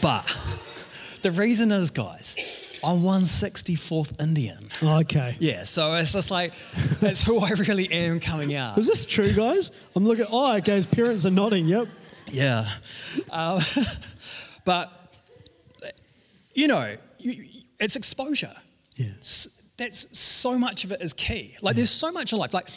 But 0.00 0.24
the 1.22 1.30
reason 1.30 1.70
is, 1.72 1.90
guys, 1.90 2.36
I'm 2.82 3.00
164th 3.00 4.20
Indian. 4.20 4.68
Okay. 4.82 5.36
Yeah, 5.38 5.64
so 5.64 5.94
it's 5.94 6.12
just 6.12 6.30
like, 6.30 6.52
it's 7.02 7.26
who 7.26 7.40
I 7.40 7.50
really 7.50 7.90
am 7.92 8.20
coming 8.20 8.54
out. 8.54 8.78
Is 8.78 8.86
this 8.86 9.04
true, 9.06 9.32
guys? 9.32 9.72
I'm 9.94 10.04
looking. 10.06 10.26
Oh, 10.30 10.56
okay. 10.56 10.74
His 10.74 10.86
parents 10.86 11.26
are 11.26 11.30
nodding. 11.30 11.66
Yep. 11.66 11.88
Yeah. 12.30 12.68
Um, 13.30 13.60
but, 14.64 14.90
you 16.54 16.68
know, 16.68 16.96
you- 17.18 17.44
it's 17.78 17.96
exposure. 17.96 18.54
Yeah. 18.94 19.06
That's 19.76 20.18
so 20.18 20.58
much 20.58 20.84
of 20.84 20.92
it 20.92 21.02
is 21.02 21.12
key. 21.12 21.56
Like, 21.60 21.76
there's 21.76 21.90
so 21.90 22.10
much 22.10 22.32
in 22.32 22.38
life. 22.38 22.54
Like, 22.54 22.68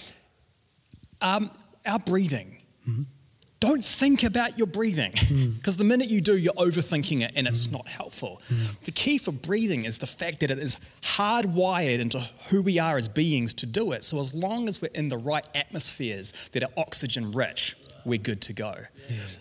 um, 1.22 1.52
our 1.86 2.00
breathing. 2.00 2.62
Mm-hmm. 2.88 3.04
Don't 3.60 3.84
think 3.84 4.24
about 4.24 4.58
your 4.58 4.68
breathing 4.68 5.12
mm. 5.12 5.56
because 5.58 5.76
the 5.76 5.84
minute 5.84 6.08
you 6.08 6.22
do, 6.22 6.38
you're 6.38 6.54
overthinking 6.54 7.22
it 7.22 7.34
and 7.36 7.46
it's 7.46 7.68
mm. 7.68 7.74
not 7.74 7.88
helpful. 7.88 8.42
Mm. 8.48 8.80
The 8.82 8.92
key 8.92 9.18
for 9.18 9.34
breathing 9.34 9.84
is 9.84 9.98
the 9.98 10.08
fact 10.08 10.40
that 10.40 10.52
it 10.52 10.60
is 10.60 10.80
hardwired 11.02 12.00
into 12.00 12.20
who 12.50 12.62
we 12.62 12.80
are 12.80 12.96
as 12.96 13.10
beings 13.10 13.54
to 13.56 13.66
do 13.66 13.92
it. 13.92 14.06
So, 14.06 14.20
as 14.20 14.34
long 14.34 14.70
as 14.70 14.82
we're 14.82 14.92
in 14.96 15.10
the 15.10 15.18
right 15.18 15.46
atmospheres 15.54 16.32
that 16.54 16.64
are 16.64 16.70
oxygen 16.78 17.34
rich, 17.34 17.76
we're 18.06 18.20
good 18.20 18.42
to 18.44 18.54
go. 18.54 18.74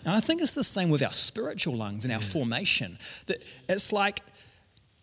And 0.05 0.13
I 0.13 0.19
think 0.19 0.41
it's 0.41 0.53
the 0.53 0.65
same 0.65 0.89
with 0.89 1.01
our 1.01 1.13
spiritual 1.13 1.77
lungs 1.77 2.03
and 2.03 2.13
our 2.13 2.19
formation. 2.21 2.97
That 3.27 3.41
it's 3.69 3.93
like, 3.93 4.19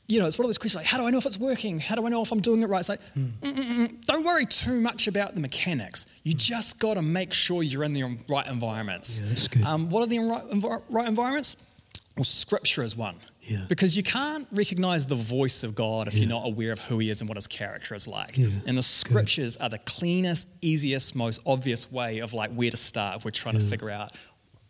you 0.09 0.21
know, 0.21 0.27
it's 0.27 0.39
one 0.39 0.45
of 0.45 0.49
those 0.49 0.59
questions 0.59 0.77
like, 0.77 0.87
how 0.87 0.99
do 0.99 1.07
I 1.07 1.11
know 1.11 1.19
if 1.19 1.27
it's 1.27 1.39
working? 1.39 1.81
How 1.81 1.95
do 1.97 2.07
I 2.07 2.11
know 2.11 2.23
if 2.23 2.31
I'm 2.31 2.41
doing 2.41 2.63
it 2.63 2.69
right? 2.69 2.79
It's 2.81 2.89
like, 2.89 3.01
"Mm-mm-mm, 3.17 4.05
don't 4.05 4.25
worry 4.25 4.47
too 4.47 4.81
much 4.81 5.09
about 5.09 5.35
the 5.35 5.41
mechanics. 5.41 6.21
You 6.23 6.35
just 6.35 6.79
got 6.79 6.95
to 6.95 7.03
make 7.03 7.33
sure 7.33 7.63
you're 7.63 7.85
in 7.85 7.93
the 7.93 8.17
right 8.29 8.47
environments. 8.47 9.21
Yeah, 9.21 9.29
that's 9.29 9.49
good. 9.49 9.65
Um, 9.65 9.91
what 9.91 10.03
are 10.03 10.07
the 10.07 10.21
right, 10.21 10.45
envi- 10.51 10.83
right 10.89 11.09
environments? 11.09 11.57
Well, 12.17 12.25
scripture 12.25 12.83
is 12.83 12.97
one. 12.97 13.17
Yeah. 13.43 13.67
Because 13.69 13.95
you 13.97 14.03
can't 14.03 14.49
recognize 14.53 15.07
the 15.07 15.17
voice 15.17 15.63
of 15.65 15.75
God 15.75 16.09
if 16.09 16.15
you're 16.15 16.29
not 16.29 16.47
aware 16.47 16.73
of 16.73 16.81
who 16.81 16.99
He 16.99 17.11
is 17.11 17.21
and 17.21 17.29
what 17.29 17.37
His 17.37 17.47
character 17.47 17.95
is 17.95 18.09
like. 18.09 18.39
Yeah. 18.39 18.49
And 18.67 18.79
the 18.79 18.83
scriptures 18.83 19.59
are 19.59 19.69
the 19.69 19.79
cleanest, 19.81 20.65
easiest, 20.65 21.15
most 21.15 21.41
obvious 21.45 21.93
way 21.93 22.21
of 22.21 22.33
like 22.33 22.51
where 22.53 22.71
to 22.71 22.77
start 22.77 23.17
if 23.19 23.25
we're 23.27 23.33
trying 23.33 23.57
to 23.57 23.61
figure 23.61 23.91
out 23.91 24.13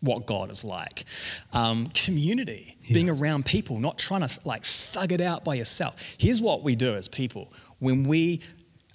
what 0.00 0.26
God 0.26 0.50
is 0.50 0.64
like. 0.64 1.04
Um, 1.52 1.86
community, 1.88 2.76
being 2.92 3.08
around 3.10 3.46
people, 3.46 3.78
not 3.80 3.98
trying 3.98 4.26
to 4.26 4.40
like 4.44 4.64
thug 4.64 5.12
it 5.12 5.20
out 5.20 5.44
by 5.44 5.54
yourself. 5.54 6.14
Here's 6.18 6.40
what 6.40 6.62
we 6.62 6.74
do 6.76 6.94
as 6.94 7.08
people 7.08 7.52
when 7.78 8.04
we 8.04 8.40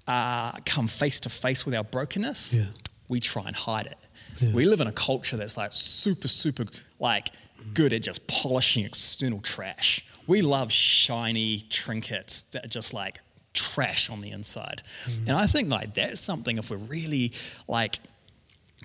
uh, 0.08 0.52
come 0.66 0.88
face 0.88 1.20
to 1.22 1.30
face 1.30 1.66
with 1.66 1.76
our 1.76 1.84
brokenness, 1.84 2.54
Yeah. 2.56 2.66
we 3.10 3.20
try 3.20 3.44
and 3.46 3.56
hide 3.56 3.86
it. 3.88 3.98
Yeah. 4.40 4.54
We 4.54 4.66
live 4.66 4.80
in 4.82 4.88
a 4.88 4.92
culture 4.92 5.38
that's 5.38 5.58
like 5.58 5.72
super, 5.74 6.28
super 6.28 6.66
like 7.00 7.30
good 7.74 7.94
at 7.94 8.02
just 8.02 8.26
polishing 8.28 8.86
external 8.86 9.40
trash. 9.42 10.04
We 10.28 10.42
love 10.42 10.72
shiny 10.72 11.60
trinkets 11.70 12.42
that 12.52 12.66
are 12.66 12.70
just 12.70 12.94
like 12.94 13.20
trash 13.54 14.10
on 14.10 14.22
the 14.22 14.32
inside. 14.32 14.82
And 15.28 15.32
I 15.32 15.46
think 15.48 15.70
like 15.70 15.94
that's 15.94 16.20
something 16.22 16.58
if 16.58 16.70
we're 16.72 16.78
really 16.78 17.34
like 17.68 18.00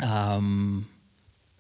um, 0.03 0.87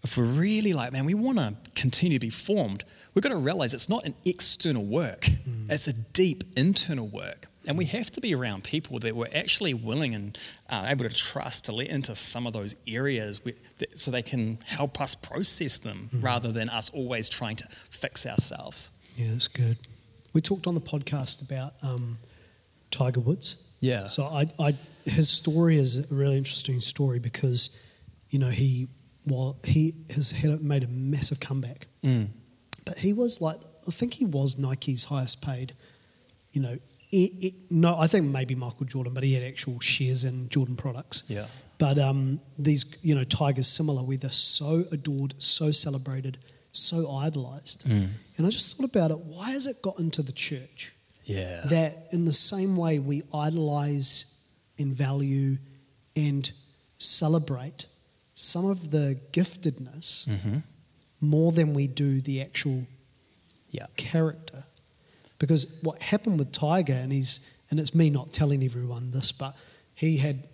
if 0.07 0.16
we're 0.16 0.25
really 0.25 0.73
like, 0.73 0.92
man, 0.92 1.05
we 1.05 1.14
want 1.14 1.38
to 1.38 1.55
continue 1.75 2.16
to 2.16 2.25
be 2.25 2.31
formed, 2.31 2.85
we've 3.12 3.25
got 3.25 3.31
to 3.31 3.37
realize 3.37 3.75
it's 3.75 3.88
not 3.88 4.05
an 4.05 4.14
external 4.25 4.85
work, 4.85 5.29
it's 5.69 5.88
a 5.88 5.92
deep 6.12 6.45
internal 6.57 7.09
work. 7.09 7.47
And 7.66 7.77
we 7.77 7.87
have 7.87 8.12
to 8.12 8.21
be 8.21 8.33
around 8.33 8.62
people 8.62 9.01
that 9.01 9.16
we're 9.16 9.35
actually 9.35 9.75
willing 9.75 10.14
and 10.14 10.38
uh, 10.71 10.85
able 10.87 11.09
to 11.09 11.12
trust 11.12 11.64
to 11.64 11.73
let 11.73 11.88
into 11.88 12.14
some 12.14 12.47
of 12.47 12.53
those 12.53 12.77
areas 12.87 13.45
we, 13.45 13.55
that, 13.79 13.99
so 13.99 14.12
they 14.12 14.23
can 14.23 14.61
help 14.64 15.01
us 15.01 15.16
process 15.16 15.79
them 15.79 16.09
rather 16.12 16.53
than 16.53 16.69
us 16.69 16.90
always 16.90 17.29
trying 17.29 17.57
to 17.57 17.66
fix 17.90 18.25
ourselves. 18.27 18.90
Yeah, 19.16 19.33
that's 19.33 19.49
good. 19.49 19.77
We 20.33 20.40
talked 20.40 20.69
on 20.69 20.77
the 20.77 20.81
podcast 20.81 21.45
about 21.45 21.73
um, 21.83 22.19
Tiger 22.92 23.19
Woods. 23.19 23.57
Yeah. 23.81 24.07
So 24.07 24.27
I, 24.27 24.47
I, 24.61 24.75
his 25.05 25.29
story 25.29 25.79
is 25.79 26.09
a 26.09 26.14
really 26.14 26.38
interesting 26.38 26.81
story 26.81 27.19
because, 27.19 27.83
you 28.31 28.38
know, 28.38 28.51
he 28.51 28.87
well, 29.27 29.59
he 29.65 29.95
has 30.15 30.31
had 30.31 30.62
made 30.62 30.85
a 30.85 30.89
massive 30.89 31.41
comeback, 31.41 31.87
Mm. 32.03 32.29
but 32.85 32.99
he 32.99 33.12
was 33.12 33.41
like, 33.41 33.59
I 33.89 33.91
think 33.91 34.15
he 34.15 34.25
was 34.25 34.57
Nike's 34.59 35.05
highest 35.05 35.43
paid. 35.43 35.73
You 36.53 36.62
know, 36.62 36.79
it, 37.11 37.31
it, 37.45 37.55
no, 37.71 37.97
I 37.99 38.07
think 38.07 38.27
maybe 38.27 38.55
Michael 38.55 38.87
Jordan, 38.87 39.15
but 39.15 39.23
he 39.25 39.33
had 39.35 39.43
actual 39.43 39.79
shares 39.81 40.25
in 40.25 40.49
Jordan 40.49 40.77
products. 40.77 41.23
Yeah. 41.29 41.47
But 41.79 41.99
um, 41.99 42.41
these, 42.59 42.97
you 43.03 43.15
know, 43.15 43.25
Tigers 43.25 43.69
similar, 43.69 44.03
where 44.03 44.17
they're 44.17 44.31
so 44.31 44.85
adored, 44.93 45.35
so 45.39 45.71
celebrated, 45.73 46.39
so 46.73 47.11
idolized. 47.17 47.85
Mm. 47.87 48.09
And 48.39 48.47
I 48.47 48.51
just 48.51 48.77
thought 48.77 48.87
about 48.89 49.11
it. 49.11 49.19
Why 49.19 49.51
has 49.51 49.67
it 49.67 49.83
got 49.83 49.99
into 49.99 50.23
the 50.23 50.33
church? 50.33 50.93
Yeah. 51.25 51.62
that 51.67 52.07
in 52.12 52.25
the 52.25 52.33
same 52.33 52.77
way 52.77 53.01
we 53.01 53.25
idolize 53.35 54.41
and 54.79 54.95
value 54.95 55.59
and 56.15 56.51
celebrate 56.99 57.87
some 58.37 58.66
of 58.70 58.90
the 58.90 59.18
giftedness 59.33 60.27
Mm-hmm. 60.29 60.59
more 61.22 61.51
than 61.51 61.72
we 61.72 61.87
do 61.88 62.20
the 62.20 62.40
actual 62.42 62.87
yeah. 63.70 63.87
character. 63.96 64.62
Because 65.38 65.79
what 65.83 66.01
happened 66.03 66.38
with 66.38 66.53
Tiger, 66.53 66.92
and 66.94 67.11
he's 67.12 67.40
and 67.70 67.81
it's 67.81 67.94
me 67.94 68.11
not 68.11 68.33
telling 68.33 68.62
everyone 68.62 69.11
this, 69.11 69.33
but 69.33 69.57
he 69.94 70.18
had 70.18 70.44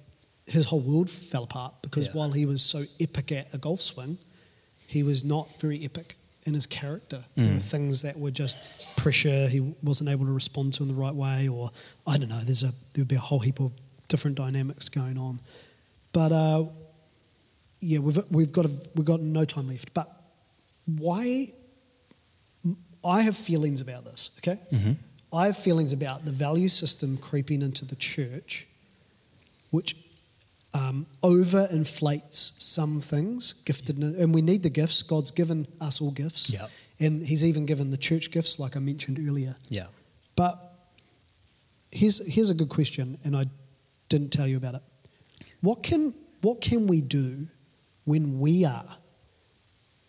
his 0.46 0.64
whole 0.66 0.80
world 0.80 1.10
fell 1.10 1.42
apart 1.44 1.74
because 1.82 2.06
Yeah. 2.06 2.12
while 2.14 2.30
he 2.32 2.46
was 2.46 2.62
so 2.62 2.84
epic 3.00 3.30
at 3.32 3.52
a 3.54 3.58
golf 3.58 3.82
swing, 3.82 4.16
he 4.86 5.02
was 5.02 5.24
not 5.24 5.60
very 5.60 5.84
epic 5.84 6.16
in 6.46 6.54
his 6.54 6.66
character. 6.66 7.24
There 7.36 7.46
Mm. 7.46 7.54
were 7.54 7.60
things 7.60 8.02
that 8.02 8.18
were 8.18 8.30
just 8.32 8.56
pressure 8.96 9.48
he 9.48 9.60
wasn't 9.82 10.08
able 10.10 10.26
to 10.26 10.32
respond 10.32 10.74
to 10.74 10.82
in 10.84 10.88
the 10.88 10.94
right 10.94 11.14
way, 11.14 11.48
or 11.48 11.70
I 12.06 12.16
don't 12.18 12.28
know. 12.28 12.42
There's 12.44 12.62
a 12.62 12.72
there'd 12.92 13.08
be 13.08 13.16
a 13.16 13.20
whole 13.30 13.40
heap 13.40 13.60
of 13.60 13.72
different 14.08 14.36
dynamics 14.36 14.88
going 14.88 15.18
on, 15.18 15.40
but 16.12 16.32
uh, 16.32 16.64
yeah, 17.82 17.98
we've 17.98 18.18
we've 18.30 18.52
got 18.52 18.64
a, 18.66 18.70
we've 18.94 19.04
got 19.04 19.20
no 19.20 19.44
time 19.44 19.68
left. 19.68 19.92
But 19.92 20.08
why? 20.86 21.52
I 23.04 23.22
have 23.22 23.36
feelings 23.36 23.80
about 23.80 24.04
this. 24.04 24.30
Okay, 24.38 24.60
Mhm. 24.70 24.96
I 25.32 25.46
have 25.46 25.56
feelings 25.56 25.92
about 25.92 26.24
the 26.24 26.30
value 26.32 26.68
system 26.68 27.16
creeping 27.16 27.60
into 27.62 27.84
the 27.84 27.96
church, 27.96 28.68
which 29.70 29.96
um, 30.74 31.06
overinflates 31.22 32.60
some 32.62 33.00
things, 33.00 33.54
giftedness, 33.66 34.18
and 34.18 34.32
we 34.34 34.40
need 34.40 34.62
the 34.62 34.70
gifts. 34.70 35.02
God's 35.02 35.30
given 35.32 35.66
us 35.80 36.00
all 36.00 36.12
gifts, 36.12 36.50
Yep. 36.52 36.70
and 37.00 37.22
He's 37.22 37.44
even 37.44 37.66
given 37.66 37.90
the 37.90 37.96
church 37.98 38.30
gifts, 38.30 38.58
like 38.58 38.76
I 38.76 38.80
mentioned 38.80 39.18
earlier. 39.18 39.56
Yeah. 39.68 39.88
But 40.36 40.56
here's 41.90 42.24
here's 42.32 42.50
a 42.50 42.54
good 42.54 42.68
question, 42.70 43.18
and 43.24 43.36
I 43.36 43.46
didn't 44.08 44.30
tell 44.32 44.46
you 44.46 44.56
about 44.56 44.76
it. 44.76 44.82
What 45.60 45.82
can 45.82 46.14
what 46.42 46.60
can 46.60 46.86
we 46.86 47.00
do 47.00 47.48
when 48.04 48.40
we 48.40 48.64
are 48.64 48.96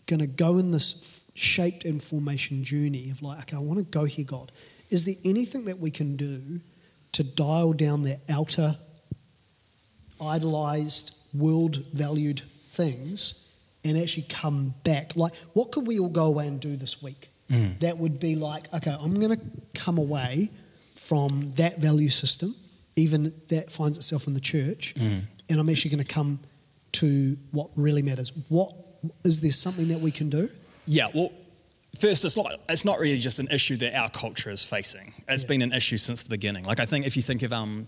going 0.05 0.19
to 0.19 0.27
go 0.27 0.57
in 0.57 0.71
this 0.71 1.23
f- 1.27 1.37
shaped 1.37 1.85
and 1.85 2.01
formation 2.01 2.63
journey 2.63 3.09
of 3.09 3.21
like, 3.21 3.39
okay, 3.39 3.57
I 3.57 3.59
want 3.59 3.79
to 3.79 3.85
go 3.85 4.05
here, 4.05 4.25
God. 4.25 4.51
Is 4.89 5.05
there 5.05 5.15
anything 5.23 5.65
that 5.65 5.79
we 5.79 5.91
can 5.91 6.15
do 6.15 6.59
to 7.13 7.23
dial 7.23 7.73
down 7.73 8.03
the 8.03 8.19
outer, 8.29 8.77
idolized, 10.21 11.17
world 11.33 11.77
valued 11.93 12.41
things 12.41 13.47
and 13.83 13.97
actually 13.97 14.25
come 14.29 14.73
back? 14.83 15.15
Like, 15.15 15.33
what 15.53 15.71
could 15.71 15.87
we 15.87 15.99
all 15.99 16.09
go 16.09 16.25
away 16.25 16.47
and 16.47 16.59
do 16.59 16.75
this 16.75 17.01
week? 17.01 17.29
Mm. 17.49 17.79
That 17.79 17.97
would 17.97 18.19
be 18.19 18.35
like, 18.35 18.73
okay, 18.73 18.95
I'm 18.99 19.13
going 19.15 19.37
to 19.37 19.45
come 19.73 19.97
away 19.97 20.49
from 20.95 21.51
that 21.51 21.79
value 21.79 22.09
system, 22.09 22.55
even 22.95 23.33
that 23.49 23.71
finds 23.71 23.97
itself 23.97 24.27
in 24.27 24.33
the 24.33 24.39
church, 24.39 24.93
mm. 24.95 25.21
and 25.49 25.59
I'm 25.59 25.69
actually 25.69 25.91
going 25.91 26.03
to 26.03 26.13
come 26.13 26.39
to 26.93 27.37
what 27.51 27.69
really 27.75 28.01
matters. 28.01 28.31
What 28.49 28.73
is 29.23 29.39
there 29.41 29.51
something 29.51 29.89
that 29.89 29.99
we 29.99 30.11
can 30.11 30.29
do? 30.29 30.49
Yeah, 30.85 31.07
well, 31.13 31.31
first, 31.99 32.25
it's 32.25 32.37
not 32.37 32.51
it's 32.69 32.85
not 32.85 32.99
really 32.99 33.19
just 33.19 33.39
an 33.39 33.47
issue 33.49 33.77
that 33.77 33.95
our 33.95 34.09
culture 34.09 34.49
is 34.49 34.63
facing. 34.63 35.13
It's 35.27 35.43
been 35.43 35.61
an 35.61 35.73
issue 35.73 35.97
since 35.97 36.23
the 36.23 36.29
beginning. 36.29 36.65
Like 36.65 36.79
I 36.79 36.85
think 36.85 37.05
if 37.05 37.15
you 37.15 37.21
think 37.21 37.41
of 37.43 37.51
um, 37.53 37.87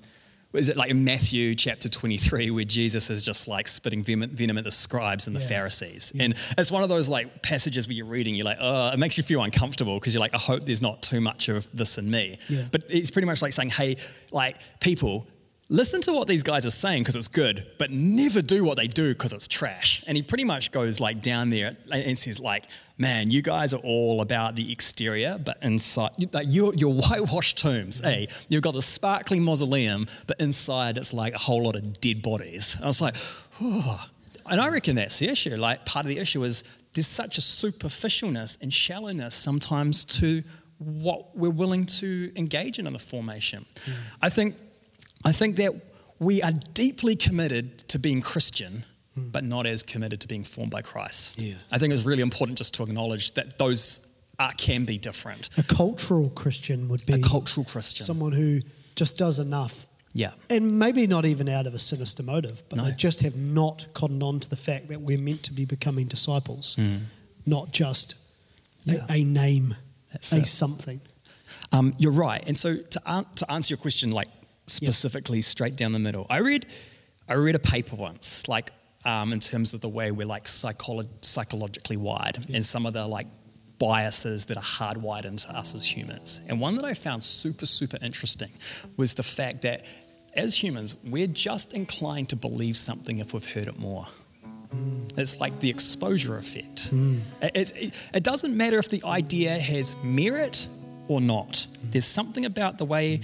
is 0.53 0.69
it 0.69 0.77
like 0.77 0.89
in 0.89 1.03
Matthew 1.03 1.55
chapter 1.55 1.89
twenty 1.89 2.17
three 2.17 2.49
where 2.51 2.63
Jesus 2.65 3.09
is 3.09 3.23
just 3.23 3.47
like 3.47 3.67
spitting 3.67 4.03
venom, 4.03 4.57
at 4.57 4.63
the 4.63 4.71
scribes 4.71 5.27
and 5.27 5.35
the 5.35 5.41
Yeah. 5.41 5.47
Pharisees, 5.47 6.13
and 6.19 6.33
it's 6.57 6.71
one 6.71 6.83
of 6.83 6.89
those 6.89 7.09
like 7.09 7.41
passages 7.43 7.87
where 7.87 7.95
you're 7.95 8.05
reading, 8.05 8.35
you're 8.35 8.45
like, 8.45 8.59
oh, 8.59 8.89
it 8.89 8.97
makes 8.99 9.17
you 9.17 9.23
feel 9.23 9.43
uncomfortable 9.43 9.99
because 9.99 10.13
you're 10.13 10.21
like, 10.21 10.33
I 10.33 10.39
hope 10.39 10.65
there's 10.65 10.81
not 10.81 11.01
too 11.01 11.19
much 11.21 11.49
of 11.49 11.67
this 11.73 11.97
in 11.97 12.09
me. 12.09 12.37
Yeah. 12.49 12.63
But 12.71 12.83
it's 12.89 13.11
pretty 13.11 13.25
much 13.25 13.41
like 13.41 13.53
saying, 13.53 13.69
hey, 13.69 13.97
like 14.31 14.57
people. 14.79 15.27
Listen 15.67 15.99
to 16.01 16.11
what 16.11 16.27
these 16.27 16.43
guys 16.43 16.63
are 16.67 16.71
saying 16.71 17.01
because 17.01 17.15
it's 17.15 17.27
good, 17.27 17.65
but 17.79 17.89
never 17.89 18.43
do 18.43 18.63
what 18.63 18.77
they 18.77 18.85
do 18.85 19.13
because 19.13 19.33
it's 19.33 19.47
trash. 19.47 20.03
And 20.05 20.15
he 20.15 20.21
pretty 20.21 20.43
much 20.43 20.71
goes 20.71 20.99
like 20.99 21.21
down 21.21 21.49
there 21.49 21.75
and 21.91 22.15
says 22.15 22.39
like, 22.39 22.65
"Man, 22.99 23.31
you 23.31 23.41
guys 23.41 23.73
are 23.73 23.79
all 23.79 24.21
about 24.21 24.55
the 24.55 24.71
exterior, 24.71 25.39
but 25.43 25.57
inside, 25.63 26.11
like 26.33 26.45
you're, 26.49 26.75
you're 26.75 26.93
whitewashed 26.93 27.57
tombs. 27.57 27.99
Eh? 28.03 28.27
You've 28.47 28.61
got 28.61 28.75
the 28.75 28.81
sparkling 28.83 29.41
mausoleum, 29.41 30.05
but 30.27 30.39
inside 30.39 30.97
it's 30.97 31.13
like 31.13 31.33
a 31.33 31.39
whole 31.39 31.63
lot 31.63 31.75
of 31.75 31.99
dead 31.99 32.21
bodies." 32.21 32.77
I 32.83 32.85
was 32.85 33.01
like, 33.01 33.15
"Oh," 33.59 34.05
and 34.45 34.61
I 34.61 34.69
reckon 34.69 34.95
that's 34.97 35.17
the 35.17 35.29
issue. 35.29 35.55
Like 35.55 35.83
part 35.83 36.05
of 36.05 36.09
the 36.09 36.19
issue 36.19 36.43
is 36.43 36.63
there's 36.93 37.07
such 37.07 37.39
a 37.39 37.41
superficialness 37.41 38.61
and 38.61 38.71
shallowness 38.71 39.33
sometimes 39.33 40.05
to 40.05 40.43
what 40.77 41.35
we're 41.35 41.49
willing 41.49 41.85
to 41.85 42.31
engage 42.35 42.79
in 42.79 42.85
in 42.85 42.93
the 42.93 42.99
formation. 42.99 43.65
I 44.21 44.29
think, 44.29 44.55
I 45.25 45.31
think 45.31 45.55
that 45.57 45.73
we 46.19 46.41
are 46.41 46.51
deeply 46.73 47.15
committed 47.15 47.79
to 47.89 47.99
being 47.99 48.21
Christian, 48.21 48.85
but 49.17 49.43
not 49.43 49.65
as 49.65 49.83
committed 49.83 50.21
to 50.21 50.27
being 50.27 50.43
formed 50.43 50.71
by 50.71 50.81
Christ. 50.81 51.41
Yeah. 51.41 51.55
I 51.71 51.77
think 51.79 51.93
it's 51.93 52.05
really 52.05 52.21
important 52.21 52.57
just 52.57 52.73
to 52.75 52.83
acknowledge 52.83 53.31
that 53.33 53.57
those 53.57 54.07
are, 54.39 54.51
can 54.57 54.85
be 54.85 54.97
different. 54.97 55.49
A 55.57 55.63
cultural 55.63 56.29
Christian 56.29 56.87
would 56.89 57.05
be 57.05 57.13
A 57.13 57.19
cultural 57.19 57.65
Christian. 57.65 58.05
someone 58.05 58.31
who 58.33 58.61
just 58.95 59.17
does 59.17 59.39
enough. 59.39 59.87
yeah. 60.13 60.31
And 60.49 60.79
maybe 60.79 61.07
not 61.07 61.25
even 61.25 61.49
out 61.49 61.65
of 61.67 61.73
a 61.73 61.79
sinister 61.79 62.23
motive, 62.23 62.63
but 62.69 62.77
No. 62.77 62.85
they 62.85 62.91
just 62.91 63.21
have 63.21 63.35
not 63.35 63.87
cottoned 63.93 64.23
on 64.23 64.39
to 64.41 64.49
the 64.49 64.55
fact 64.55 64.87
that 64.89 65.01
we're 65.01 65.17
meant 65.17 65.43
to 65.43 65.53
be 65.53 65.65
becoming 65.65 66.07
disciples, 66.07 66.77
not 67.45 67.71
just. 67.73 68.15
Yeah. 68.87 69.03
a, 69.09 69.13
a 69.21 69.23
name, 69.23 69.75
That's 70.11 70.31
a 70.33 70.37
it. 70.37 70.45
something. 70.47 71.01
Um, 71.71 71.95
you're 71.97 72.11
right. 72.11 72.43
And 72.45 72.55
so 72.55 72.77
to, 72.77 73.01
an- 73.07 73.25
to 73.37 73.51
answer 73.51 73.73
your 73.73 73.79
question, 73.79 74.11
like 74.11 74.27
specifically 74.67 75.41
straight 75.41 75.75
down 75.75 75.91
the 75.91 75.99
middle, 75.99 76.25
I 76.29 76.37
read, 76.37 76.65
I 77.27 77.33
read 77.33 77.55
a 77.55 77.59
paper 77.59 77.95
once, 77.95 78.47
like 78.47 78.71
um, 79.05 79.33
in 79.33 79.39
terms 79.39 79.73
of 79.73 79.81
the 79.81 79.89
way 79.89 80.11
we're 80.11 80.25
like 80.25 80.45
psycholo- 80.45 81.07
psychologically 81.21 81.97
wired 81.97 82.37
and 82.53 82.65
some 82.65 82.85
of 82.85 82.93
the 82.93 83.05
like 83.05 83.27
biases 83.77 84.45
that 84.45 84.57
are 84.57 84.61
hardwired 84.61 85.25
into 85.25 85.49
us 85.51 85.75
as 85.75 85.85
humans. 85.85 86.41
And 86.49 86.59
one 86.59 86.75
that 86.75 86.85
I 86.85 86.93
found 86.93 87.23
super, 87.23 87.65
super 87.65 87.97
interesting 88.01 88.49
was 88.97 89.13
the 89.13 89.23
fact 89.23 89.61
that 89.63 89.85
as 90.33 90.61
humans, 90.61 90.95
we're 91.05 91.27
just 91.27 91.73
inclined 91.73 92.29
to 92.29 92.35
believe 92.35 92.77
something 92.77 93.19
if 93.19 93.33
we've 93.33 93.53
heard 93.53 93.67
it 93.67 93.79
more. 93.79 94.07
Mm. 94.73 95.17
It's 95.17 95.39
like 95.39 95.59
the 95.59 95.69
exposure 95.69 96.37
effect. 96.37 96.93
Mm. 96.93 97.21
It, 97.41 97.71
it, 97.75 98.09
it 98.13 98.23
doesn't 98.23 98.55
matter 98.55 98.77
if 98.77 98.89
the 98.89 99.03
idea 99.05 99.57
has 99.57 99.95
merit 100.03 100.67
or 101.07 101.21
not. 101.21 101.53
Mm. 101.53 101.91
There's 101.91 102.05
something 102.05 102.45
about 102.45 102.77
the 102.77 102.85
way 102.85 103.21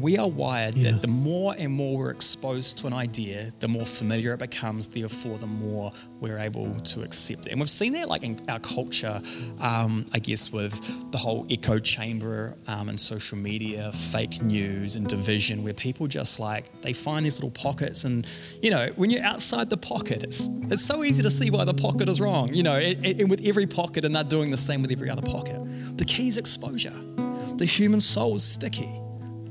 we 0.00 0.18
are 0.18 0.28
wired 0.28 0.74
Yeah. 0.76 0.92
that 0.92 1.02
the 1.02 1.08
more 1.08 1.54
and 1.58 1.72
more 1.72 1.96
we're 1.98 2.10
exposed 2.10 2.78
to 2.78 2.86
an 2.86 2.92
idea, 2.92 3.52
the 3.60 3.68
more 3.68 3.86
familiar 3.86 4.32
it 4.34 4.40
becomes, 4.40 4.88
therefore, 4.88 5.38
the 5.38 5.46
more 5.46 5.92
we're 6.20 6.38
able 6.38 6.72
to 6.74 7.02
accept 7.02 7.46
it. 7.46 7.50
And 7.52 7.60
we've 7.60 7.70
seen 7.70 7.92
that 7.94 8.08
like 8.08 8.22
in 8.22 8.38
our 8.48 8.58
culture, 8.60 9.20
um, 9.60 10.04
I 10.12 10.18
guess, 10.18 10.50
with 10.52 10.74
the 11.12 11.18
whole 11.18 11.46
echo 11.50 11.78
chamber 11.78 12.56
um, 12.66 12.88
and 12.88 12.98
social 12.98 13.38
media, 13.38 13.92
fake 13.92 14.42
news 14.42 14.96
and 14.96 15.06
division, 15.06 15.62
where 15.62 15.74
people 15.74 16.06
just 16.06 16.40
like, 16.40 16.70
they 16.82 16.92
find 16.92 17.24
these 17.24 17.36
little 17.36 17.50
pockets. 17.50 18.04
And, 18.04 18.26
you 18.62 18.70
know, 18.70 18.90
when 18.96 19.10
you're 19.10 19.24
outside 19.24 19.70
the 19.70 19.76
pocket, 19.76 20.22
it's, 20.24 20.48
it's 20.70 20.84
so 20.84 21.04
easy 21.04 21.22
to 21.22 21.30
see 21.30 21.50
why 21.50 21.64
the 21.64 21.74
pocket 21.74 22.08
is 22.08 22.20
wrong, 22.20 22.52
you 22.52 22.62
know, 22.62 22.76
and, 22.76 23.04
and 23.04 23.30
with 23.30 23.44
every 23.46 23.66
pocket, 23.66 24.04
and 24.04 24.14
they're 24.14 24.24
doing 24.24 24.50
the 24.50 24.56
same 24.56 24.82
with 24.82 24.90
every 24.92 25.10
other 25.10 25.22
pocket. 25.22 25.56
The 25.98 26.04
key 26.04 26.28
is 26.28 26.38
exposure. 26.38 26.94
The 27.56 27.64
human 27.66 28.00
soul 28.00 28.34
is 28.34 28.42
sticky. 28.42 29.00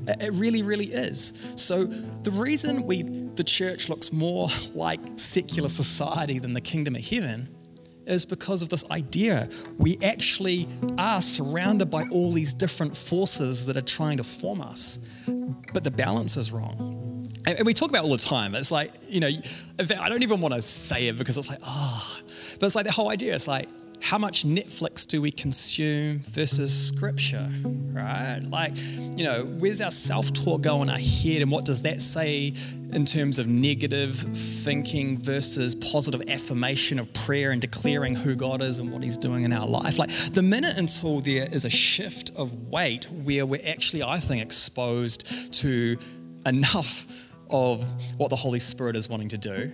It 0.08 0.34
really, 0.34 0.62
really 0.62 0.86
is. 0.86 1.32
So 1.56 1.84
the 1.84 2.30
reason 2.30 2.84
we 2.84 3.02
the 3.02 3.44
church 3.44 3.88
looks 3.88 4.12
more 4.12 4.48
like 4.74 5.00
secular 5.16 5.68
society 5.68 6.38
than 6.38 6.54
the 6.54 6.60
kingdom 6.60 6.96
of 6.96 7.04
heaven 7.04 7.48
is 8.06 8.26
because 8.26 8.62
of 8.62 8.68
this 8.68 8.88
idea. 8.90 9.48
We 9.78 9.98
actually 10.02 10.68
are 10.98 11.22
surrounded 11.22 11.90
by 11.90 12.04
all 12.10 12.30
these 12.32 12.52
different 12.52 12.96
forces 12.96 13.66
that 13.66 13.76
are 13.76 13.82
trying 13.82 14.18
to 14.18 14.24
form 14.24 14.60
us, 14.60 15.08
but 15.72 15.84
the 15.84 15.90
balance 15.90 16.36
is 16.36 16.52
wrong. 16.52 17.24
And 17.46 17.66
we 17.66 17.74
talk 17.74 17.90
about 17.90 18.04
all 18.04 18.10
the 18.10 18.18
time. 18.18 18.54
It's 18.54 18.70
like, 18.70 18.92
you 19.08 19.20
know, 19.20 19.28
I 19.78 20.08
don't 20.08 20.22
even 20.22 20.40
want 20.40 20.54
to 20.54 20.62
say 20.62 21.08
it 21.08 21.18
because 21.18 21.36
it's 21.36 21.48
like, 21.48 21.60
ah, 21.62 22.20
but 22.58 22.66
it's 22.66 22.74
like 22.74 22.86
the 22.86 22.92
whole 22.92 23.10
idea. 23.10 23.34
It's 23.34 23.48
like, 23.48 23.68
how 24.04 24.18
much 24.18 24.44
Netflix 24.44 25.06
do 25.06 25.22
we 25.22 25.30
consume 25.30 26.18
versus 26.18 26.88
scripture, 26.88 27.48
right? 27.64 28.40
Like, 28.40 28.72
you 29.16 29.24
know, 29.24 29.44
where's 29.44 29.80
our 29.80 29.90
self 29.90 30.30
talk 30.30 30.60
go 30.60 30.82
in 30.82 30.90
our 30.90 30.98
head, 30.98 31.40
and 31.40 31.50
what 31.50 31.64
does 31.64 31.80
that 31.82 32.02
say 32.02 32.52
in 32.92 33.06
terms 33.06 33.38
of 33.38 33.46
negative 33.46 34.14
thinking 34.16 35.16
versus 35.16 35.74
positive 35.74 36.28
affirmation 36.28 36.98
of 36.98 37.10
prayer 37.14 37.50
and 37.50 37.62
declaring 37.62 38.14
who 38.14 38.34
God 38.34 38.60
is 38.60 38.78
and 38.78 38.92
what 38.92 39.02
He's 39.02 39.16
doing 39.16 39.44
in 39.44 39.54
our 39.54 39.66
life? 39.66 39.98
Like, 39.98 40.10
the 40.32 40.42
minute 40.42 40.76
until 40.76 41.20
there 41.20 41.48
is 41.50 41.64
a 41.64 41.70
shift 41.70 42.30
of 42.36 42.68
weight 42.68 43.06
where 43.10 43.46
we're 43.46 43.66
actually, 43.66 44.02
I 44.02 44.18
think, 44.18 44.42
exposed 44.42 45.54
to 45.62 45.96
enough 46.44 47.06
of 47.48 47.82
what 48.18 48.28
the 48.28 48.36
Holy 48.36 48.60
Spirit 48.60 48.96
is 48.96 49.08
wanting 49.08 49.30
to 49.30 49.38
do, 49.38 49.72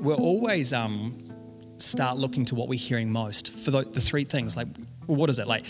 we're 0.00 0.14
always 0.16 0.72
um, 0.72 1.23
start 1.78 2.18
looking 2.18 2.44
to 2.46 2.54
what 2.54 2.68
we're 2.68 2.78
hearing 2.78 3.10
most 3.10 3.52
for 3.52 3.70
the, 3.70 3.82
the 3.82 4.00
three 4.00 4.24
things. 4.24 4.56
Like, 4.56 4.68
what 5.06 5.30
is 5.30 5.38
it? 5.38 5.46
Like, 5.46 5.64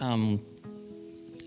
um, 0.00 0.40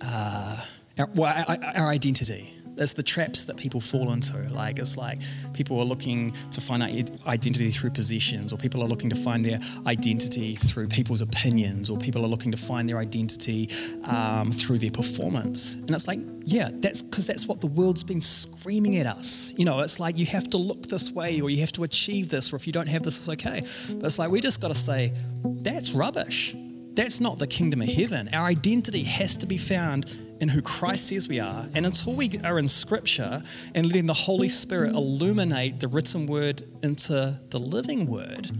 uh, 0.01 0.57
our, 0.99 1.09
well, 1.15 1.45
our, 1.47 1.57
our 1.75 1.87
identity. 1.89 2.53
It's 2.77 2.93
the 2.93 3.03
traps 3.03 3.45
that 3.45 3.57
people 3.57 3.81
fall 3.81 4.11
into. 4.11 4.37
Like, 4.49 4.79
it's 4.79 4.97
like 4.97 5.19
people 5.53 5.79
are 5.79 5.85
looking 5.85 6.33
to 6.51 6.61
find 6.61 6.81
out 6.81 6.89
identity 7.27 7.69
through 7.69 7.91
possessions, 7.91 8.53
or 8.53 8.57
people 8.57 8.81
are 8.81 8.87
looking 8.87 9.09
to 9.09 9.15
find 9.15 9.45
their 9.45 9.59
identity 9.85 10.55
through 10.55 10.87
people's 10.87 11.21
opinions, 11.21 11.89
or 11.89 11.97
people 11.97 12.23
are 12.23 12.29
looking 12.29 12.51
to 12.51 12.57
find 12.57 12.89
their 12.89 12.97
identity 12.97 13.69
um, 14.05 14.51
through 14.51 14.79
their 14.79 14.89
performance. 14.89 15.75
And 15.75 15.91
it's 15.91 16.07
like, 16.07 16.19
yeah, 16.45 16.69
that's 16.73 17.01
because 17.01 17.27
that's 17.27 17.45
what 17.45 17.59
the 17.59 17.67
world's 17.67 18.03
been 18.03 18.21
screaming 18.61 18.97
at 18.97 19.07
us. 19.07 19.51
You 19.57 19.65
know, 19.65 19.79
it's 19.79 19.99
like 19.99 20.19
you 20.19 20.27
have 20.27 20.47
to 20.49 20.57
look 20.57 20.83
this 20.83 21.11
way, 21.11 21.41
or 21.41 21.49
you 21.49 21.61
have 21.61 21.71
to 21.71 21.83
achieve 21.83 22.29
this, 22.29 22.53
or 22.53 22.57
if 22.57 22.67
you 22.67 22.73
don't 22.73 22.87
have 22.87 23.01
this, 23.01 23.17
it's 23.17 23.29
okay. 23.29 23.61
But 23.95 24.05
it's 24.05 24.19
like 24.19 24.29
we 24.29 24.39
just 24.39 24.61
got 24.61 24.67
to 24.67 24.75
say, 24.75 25.13
that's 25.43 25.93
rubbish. 25.93 26.55
That's 26.93 27.19
not 27.19 27.39
the 27.39 27.47
kingdom 27.47 27.81
of 27.81 27.87
heaven. 27.87 28.29
Our 28.31 28.45
identity 28.45 29.03
has 29.03 29.35
to 29.37 29.47
be 29.47 29.57
found 29.57 30.15
in 30.41 30.47
who 30.47 30.61
Christ 30.61 31.09
says 31.09 31.27
we 31.27 31.39
are. 31.39 31.65
And 31.73 31.87
until 31.87 32.13
we 32.13 32.29
are 32.43 32.59
in 32.59 32.67
Scripture 32.67 33.41
and 33.73 33.87
letting 33.87 34.05
the 34.05 34.13
Holy 34.13 34.49
Spirit 34.49 34.93
illuminate 34.93 35.79
the 35.79 35.87
written 35.87 36.27
word 36.27 36.61
into 36.83 37.39
the 37.49 37.57
living 37.57 38.05
word, 38.05 38.51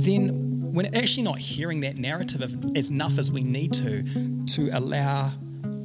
then 0.00 0.72
we're 0.72 0.88
actually 0.94 1.24
not 1.24 1.38
hearing 1.38 1.80
that 1.80 1.96
narrative 1.96 2.42
as 2.74 2.88
enough 2.88 3.18
as 3.18 3.30
we 3.30 3.42
need 3.42 3.74
to 3.74 4.46
to 4.46 4.70
allow 4.72 5.32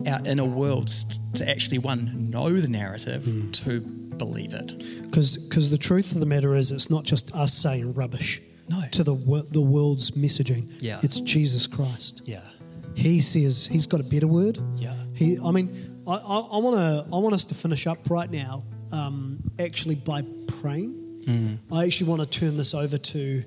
our 0.07 0.21
inner 0.25 0.45
worlds 0.45 1.19
to 1.33 1.49
actually, 1.49 1.79
one, 1.79 2.29
know 2.29 2.53
the 2.57 2.67
narrative, 2.67 3.25
to 3.53 3.79
believe 3.81 4.53
it. 4.53 4.77
Because 5.09 5.69
the 5.69 5.77
truth 5.77 6.11
of 6.13 6.19
the 6.19 6.25
matter 6.25 6.55
is, 6.55 6.71
it's 6.71 6.89
not 6.89 7.03
just 7.03 7.33
us 7.35 7.53
saying 7.53 7.93
rubbish 7.93 8.41
No. 8.69 8.81
to 8.91 9.03
the, 9.03 9.15
the 9.51 9.61
world's 9.61 10.11
messaging. 10.11 10.71
Yeah. 10.79 10.99
It's 11.03 11.19
Jesus 11.21 11.67
Christ. 11.67 12.21
Yeah. 12.25 12.41
He 12.95 13.19
says 13.19 13.67
he's 13.71 13.87
got 13.87 13.99
a 14.05 14.09
better 14.09 14.27
word. 14.27 14.59
Yeah. 14.75 14.93
He, 15.13 15.39
I 15.43 15.51
mean, 15.51 16.03
I, 16.07 16.13
I, 16.15 16.39
I 16.39 16.57
want 16.57 16.75
to, 16.75 17.05
I 17.15 17.19
want 17.19 17.33
us 17.33 17.45
to 17.45 17.55
finish 17.55 17.87
up 17.87 18.09
right 18.09 18.29
now, 18.29 18.63
um, 18.91 19.39
actually 19.59 19.95
by 19.95 20.23
praying. 20.61 20.97
I 21.71 21.85
actually 21.85 22.09
want 22.09 22.21
to 22.29 22.39
turn 22.39 22.57
this 22.57 22.73
over 22.73 22.97
to. 22.97 23.43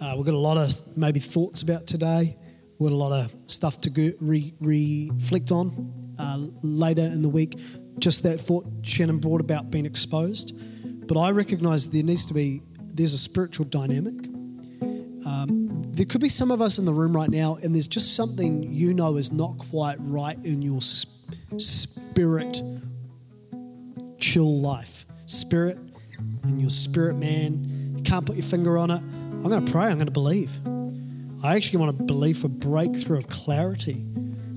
Uh, 0.00 0.14
we've 0.16 0.26
got 0.26 0.34
a 0.34 0.38
lot 0.38 0.56
of 0.56 0.96
maybe 0.96 1.20
thoughts 1.20 1.62
about 1.62 1.86
today. 1.86 2.34
A 2.90 2.94
lot 2.94 3.12
of 3.12 3.34
stuff 3.46 3.80
to 3.82 3.90
go, 3.90 4.10
re, 4.20 4.52
reflect 4.60 5.50
on 5.52 6.14
uh, 6.18 6.38
later 6.62 7.02
in 7.02 7.22
the 7.22 7.28
week. 7.28 7.58
Just 7.98 8.22
that 8.24 8.40
thought 8.40 8.66
Shannon 8.82 9.18
brought 9.18 9.40
about 9.40 9.70
being 9.70 9.86
exposed, 9.86 10.58
but 11.06 11.18
I 11.18 11.30
recognise 11.30 11.88
there 11.88 12.02
needs 12.02 12.26
to 12.26 12.34
be 12.34 12.62
there's 12.80 13.12
a 13.12 13.18
spiritual 13.18 13.66
dynamic 13.66 14.32
there 15.92 16.06
could 16.06 16.20
be 16.20 16.28
some 16.28 16.50
of 16.50 16.62
us 16.62 16.78
in 16.78 16.84
the 16.84 16.92
room 16.92 17.14
right 17.14 17.28
now, 17.28 17.58
and 17.62 17.74
there's 17.74 17.88
just 17.88 18.16
something 18.16 18.72
you 18.72 18.94
know 18.94 19.16
is 19.16 19.30
not 19.30 19.58
quite 19.58 19.96
right 20.00 20.38
in 20.42 20.62
your 20.62 20.80
sp- 20.80 21.36
spirit 21.58 22.62
chill 24.18 24.60
life. 24.60 25.04
Spirit, 25.26 25.78
in 26.44 26.58
your 26.58 26.70
spirit, 26.70 27.16
man. 27.16 27.94
You 27.96 28.02
can't 28.02 28.24
put 28.24 28.36
your 28.36 28.44
finger 28.44 28.78
on 28.78 28.90
it. 28.90 28.96
I'm 28.96 29.48
going 29.48 29.64
to 29.64 29.70
pray, 29.70 29.84
I'm 29.84 29.94
going 29.94 30.06
to 30.06 30.12
believe. 30.12 30.58
I 31.42 31.56
actually 31.56 31.80
want 31.80 31.98
to 31.98 32.04
believe 32.04 32.38
for 32.38 32.48
breakthrough 32.48 33.18
of 33.18 33.28
clarity. 33.28 34.04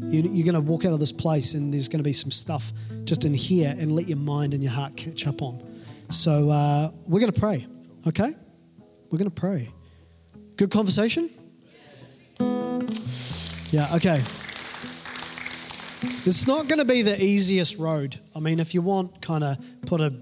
You, 0.02 0.22
you're 0.22 0.46
going 0.46 0.54
to 0.54 0.62
walk 0.62 0.86
out 0.86 0.94
of 0.94 1.00
this 1.00 1.12
place, 1.12 1.56
and 1.56 1.74
there's 1.74 1.88
going 1.88 2.00
to 2.00 2.04
be 2.04 2.14
some 2.14 2.30
stuff 2.30 2.72
just 3.06 3.26
in 3.26 3.34
here, 3.34 3.76
and 3.78 3.92
let 3.94 4.08
your 4.08 4.20
mind 4.20 4.54
and 4.54 4.62
your 4.62 4.72
heart 4.72 4.96
catch 4.96 5.26
up 5.26 5.42
on. 5.42 5.64
So 6.10 6.50
uh, 6.50 6.92
we're 7.08 7.20
going 7.20 7.32
to 7.32 7.40
pray, 7.40 7.66
okay? 8.08 8.36
We're 9.10 9.18
going 9.18 9.32
to 9.32 9.42
pray. 9.42 9.72
Good 10.58 10.70
conversation? 10.70 11.30
Yeah, 13.72 13.96
okay. 13.96 14.22
It's 16.26 16.48
not 16.48 16.68
going 16.68 16.80
to 16.80 16.86
be 16.86 17.02
the 17.02 17.22
easiest 17.22 17.78
road. 17.78 18.20
I 18.36 18.40
mean, 18.40 18.60
if 18.60 18.76
you 18.76 18.84
want, 18.84 19.22
kind 19.22 19.44
of 19.44 19.58
put 19.88 20.02
a 20.02 20.14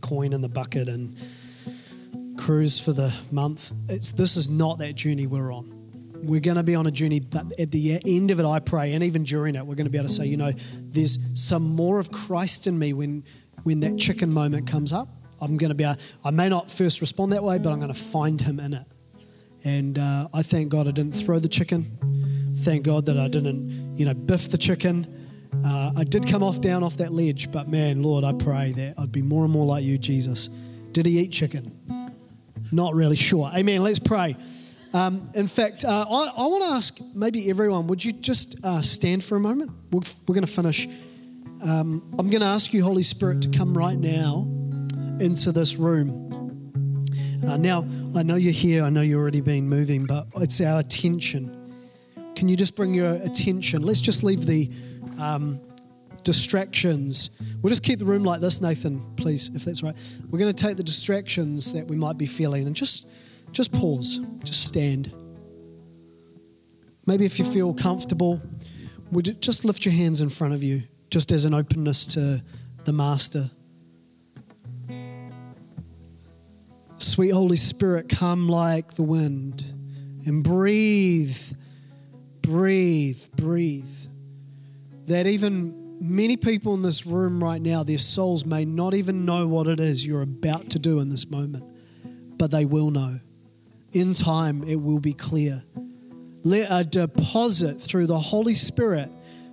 coin 0.00 0.32
in 0.32 0.40
the 0.40 0.48
bucket 0.48 0.88
and 0.88 1.16
cruise 2.38 2.80
for 2.80 2.92
the 2.92 3.14
month. 3.30 3.72
It's 3.88 4.12
this 4.12 4.36
is 4.36 4.48
not 4.48 4.78
that 4.78 4.94
journey 4.94 5.26
we're 5.26 5.52
on. 5.52 5.75
We're 6.26 6.40
going 6.40 6.56
to 6.56 6.62
be 6.62 6.74
on 6.74 6.86
a 6.86 6.90
journey, 6.90 7.20
but 7.20 7.58
at 7.58 7.70
the 7.70 8.00
end 8.04 8.30
of 8.30 8.40
it, 8.40 8.46
I 8.46 8.58
pray, 8.58 8.92
and 8.94 9.02
even 9.04 9.24
during 9.24 9.54
it, 9.54 9.66
we're 9.66 9.74
going 9.74 9.86
to 9.86 9.90
be 9.90 9.98
able 9.98 10.08
to 10.08 10.14
say, 10.14 10.26
you 10.26 10.36
know, 10.36 10.52
there's 10.80 11.18
some 11.34 11.62
more 11.74 11.98
of 11.98 12.10
Christ 12.10 12.66
in 12.66 12.78
me 12.78 12.92
when 12.92 13.24
when 13.62 13.80
that 13.80 13.98
chicken 13.98 14.32
moment 14.32 14.68
comes 14.68 14.92
up. 14.92 15.08
I'm 15.40 15.56
going 15.56 15.70
to 15.70 15.74
be, 15.74 15.84
able, 15.84 15.96
I 16.24 16.30
may 16.30 16.48
not 16.48 16.70
first 16.70 17.00
respond 17.00 17.32
that 17.32 17.42
way, 17.42 17.58
but 17.58 17.70
I'm 17.70 17.80
going 17.80 17.92
to 17.92 18.00
find 18.00 18.40
Him 18.40 18.60
in 18.60 18.74
it. 18.74 18.86
And 19.64 19.98
uh, 19.98 20.28
I 20.32 20.42
thank 20.42 20.68
God 20.68 20.86
I 20.86 20.92
didn't 20.92 21.14
throw 21.14 21.38
the 21.38 21.48
chicken 21.48 22.46
thank 22.66 22.84
God 22.84 23.06
that 23.06 23.16
I 23.16 23.28
didn't, 23.28 23.96
you 23.96 24.04
know, 24.06 24.14
biff 24.14 24.50
the 24.50 24.58
chicken. 24.58 25.06
Uh, 25.64 25.92
I 25.96 26.04
did 26.04 26.26
come 26.26 26.42
off 26.42 26.60
down 26.60 26.82
off 26.82 26.96
that 26.96 27.12
ledge, 27.12 27.50
but 27.52 27.68
man, 27.68 28.02
Lord, 28.02 28.24
I 28.24 28.32
pray 28.32 28.72
that 28.72 28.94
I'd 28.98 29.12
be 29.12 29.22
more 29.22 29.44
and 29.44 29.52
more 29.52 29.64
like 29.64 29.84
you, 29.84 29.98
Jesus. 29.98 30.48
Did 30.92 31.06
he 31.06 31.20
eat 31.20 31.30
chicken? 31.30 31.72
Not 32.72 32.94
really 32.94 33.16
sure. 33.16 33.50
Amen. 33.54 33.82
Let's 33.82 33.98
pray. 33.98 34.36
Um, 34.96 35.30
in 35.34 35.46
fact, 35.46 35.84
uh, 35.84 36.06
I, 36.08 36.32
I 36.38 36.46
want 36.46 36.64
to 36.64 36.70
ask 36.70 36.98
maybe 37.14 37.50
everyone, 37.50 37.86
would 37.88 38.02
you 38.02 38.12
just 38.12 38.56
uh, 38.64 38.80
stand 38.80 39.22
for 39.22 39.36
a 39.36 39.40
moment? 39.40 39.70
We're, 39.90 40.00
we're 40.26 40.34
going 40.34 40.46
to 40.46 40.50
finish. 40.50 40.88
Um, 41.62 42.14
I'm 42.18 42.30
going 42.30 42.40
to 42.40 42.46
ask 42.46 42.72
you, 42.72 42.82
Holy 42.82 43.02
Spirit, 43.02 43.42
to 43.42 43.50
come 43.50 43.76
right 43.76 43.98
now 43.98 44.48
into 45.20 45.52
this 45.52 45.76
room. 45.76 47.04
Uh, 47.46 47.58
now, 47.58 47.86
I 48.16 48.22
know 48.22 48.36
you're 48.36 48.54
here, 48.54 48.84
I 48.84 48.88
know 48.88 49.02
you've 49.02 49.20
already 49.20 49.42
been 49.42 49.68
moving, 49.68 50.06
but 50.06 50.28
it's 50.36 50.62
our 50.62 50.80
attention. 50.80 51.74
Can 52.34 52.48
you 52.48 52.56
just 52.56 52.74
bring 52.74 52.94
your 52.94 53.16
attention? 53.16 53.82
Let's 53.82 54.00
just 54.00 54.22
leave 54.22 54.46
the 54.46 54.70
um, 55.20 55.60
distractions. 56.22 57.28
We'll 57.60 57.70
just 57.70 57.82
keep 57.82 57.98
the 57.98 58.06
room 58.06 58.24
like 58.24 58.40
this, 58.40 58.62
Nathan, 58.62 59.04
please, 59.16 59.50
if 59.54 59.62
that's 59.62 59.82
right. 59.82 59.94
We're 60.30 60.38
going 60.38 60.54
to 60.54 60.64
take 60.66 60.78
the 60.78 60.82
distractions 60.82 61.74
that 61.74 61.86
we 61.86 61.96
might 61.96 62.16
be 62.16 62.26
feeling 62.26 62.66
and 62.66 62.74
just 62.74 63.06
just 63.52 63.72
pause, 63.72 64.20
just 64.44 64.66
stand. 64.66 65.12
Maybe 67.06 67.24
if 67.24 67.38
you 67.38 67.44
feel 67.44 67.72
comfortable, 67.72 68.40
would 69.12 69.40
just 69.40 69.64
lift 69.64 69.84
your 69.84 69.94
hands 69.94 70.20
in 70.20 70.28
front 70.28 70.54
of 70.54 70.62
you, 70.62 70.82
just 71.10 71.30
as 71.30 71.44
an 71.44 71.54
openness 71.54 72.06
to 72.14 72.42
the 72.84 72.92
Master. 72.92 73.50
Sweet 76.98 77.30
Holy 77.30 77.56
Spirit, 77.56 78.08
come 78.08 78.48
like 78.48 78.94
the 78.94 79.02
wind 79.02 79.64
and 80.26 80.42
breathe, 80.42 81.36
breathe, 82.42 83.22
breathe. 83.36 84.06
That 85.06 85.26
even 85.26 85.98
many 86.00 86.36
people 86.36 86.74
in 86.74 86.82
this 86.82 87.06
room 87.06 87.42
right 87.42 87.62
now, 87.62 87.84
their 87.84 87.98
souls 87.98 88.44
may 88.44 88.64
not 88.64 88.94
even 88.94 89.24
know 89.24 89.46
what 89.46 89.68
it 89.68 89.78
is 89.78 90.06
you're 90.06 90.22
about 90.22 90.70
to 90.70 90.78
do 90.78 90.98
in 90.98 91.10
this 91.10 91.30
moment, 91.30 91.64
but 92.38 92.50
they 92.50 92.64
will 92.64 92.90
know 92.90 93.20
in 93.96 94.12
time 94.12 94.62
it 94.64 94.76
will 94.76 95.00
be 95.00 95.14
clear. 95.14 95.62
Let 96.44 96.68
a 96.70 96.84
deposit 96.84 97.80
through 97.80 98.06
the 98.06 98.18
Holy 98.18 98.54
Spirit 98.54 99.08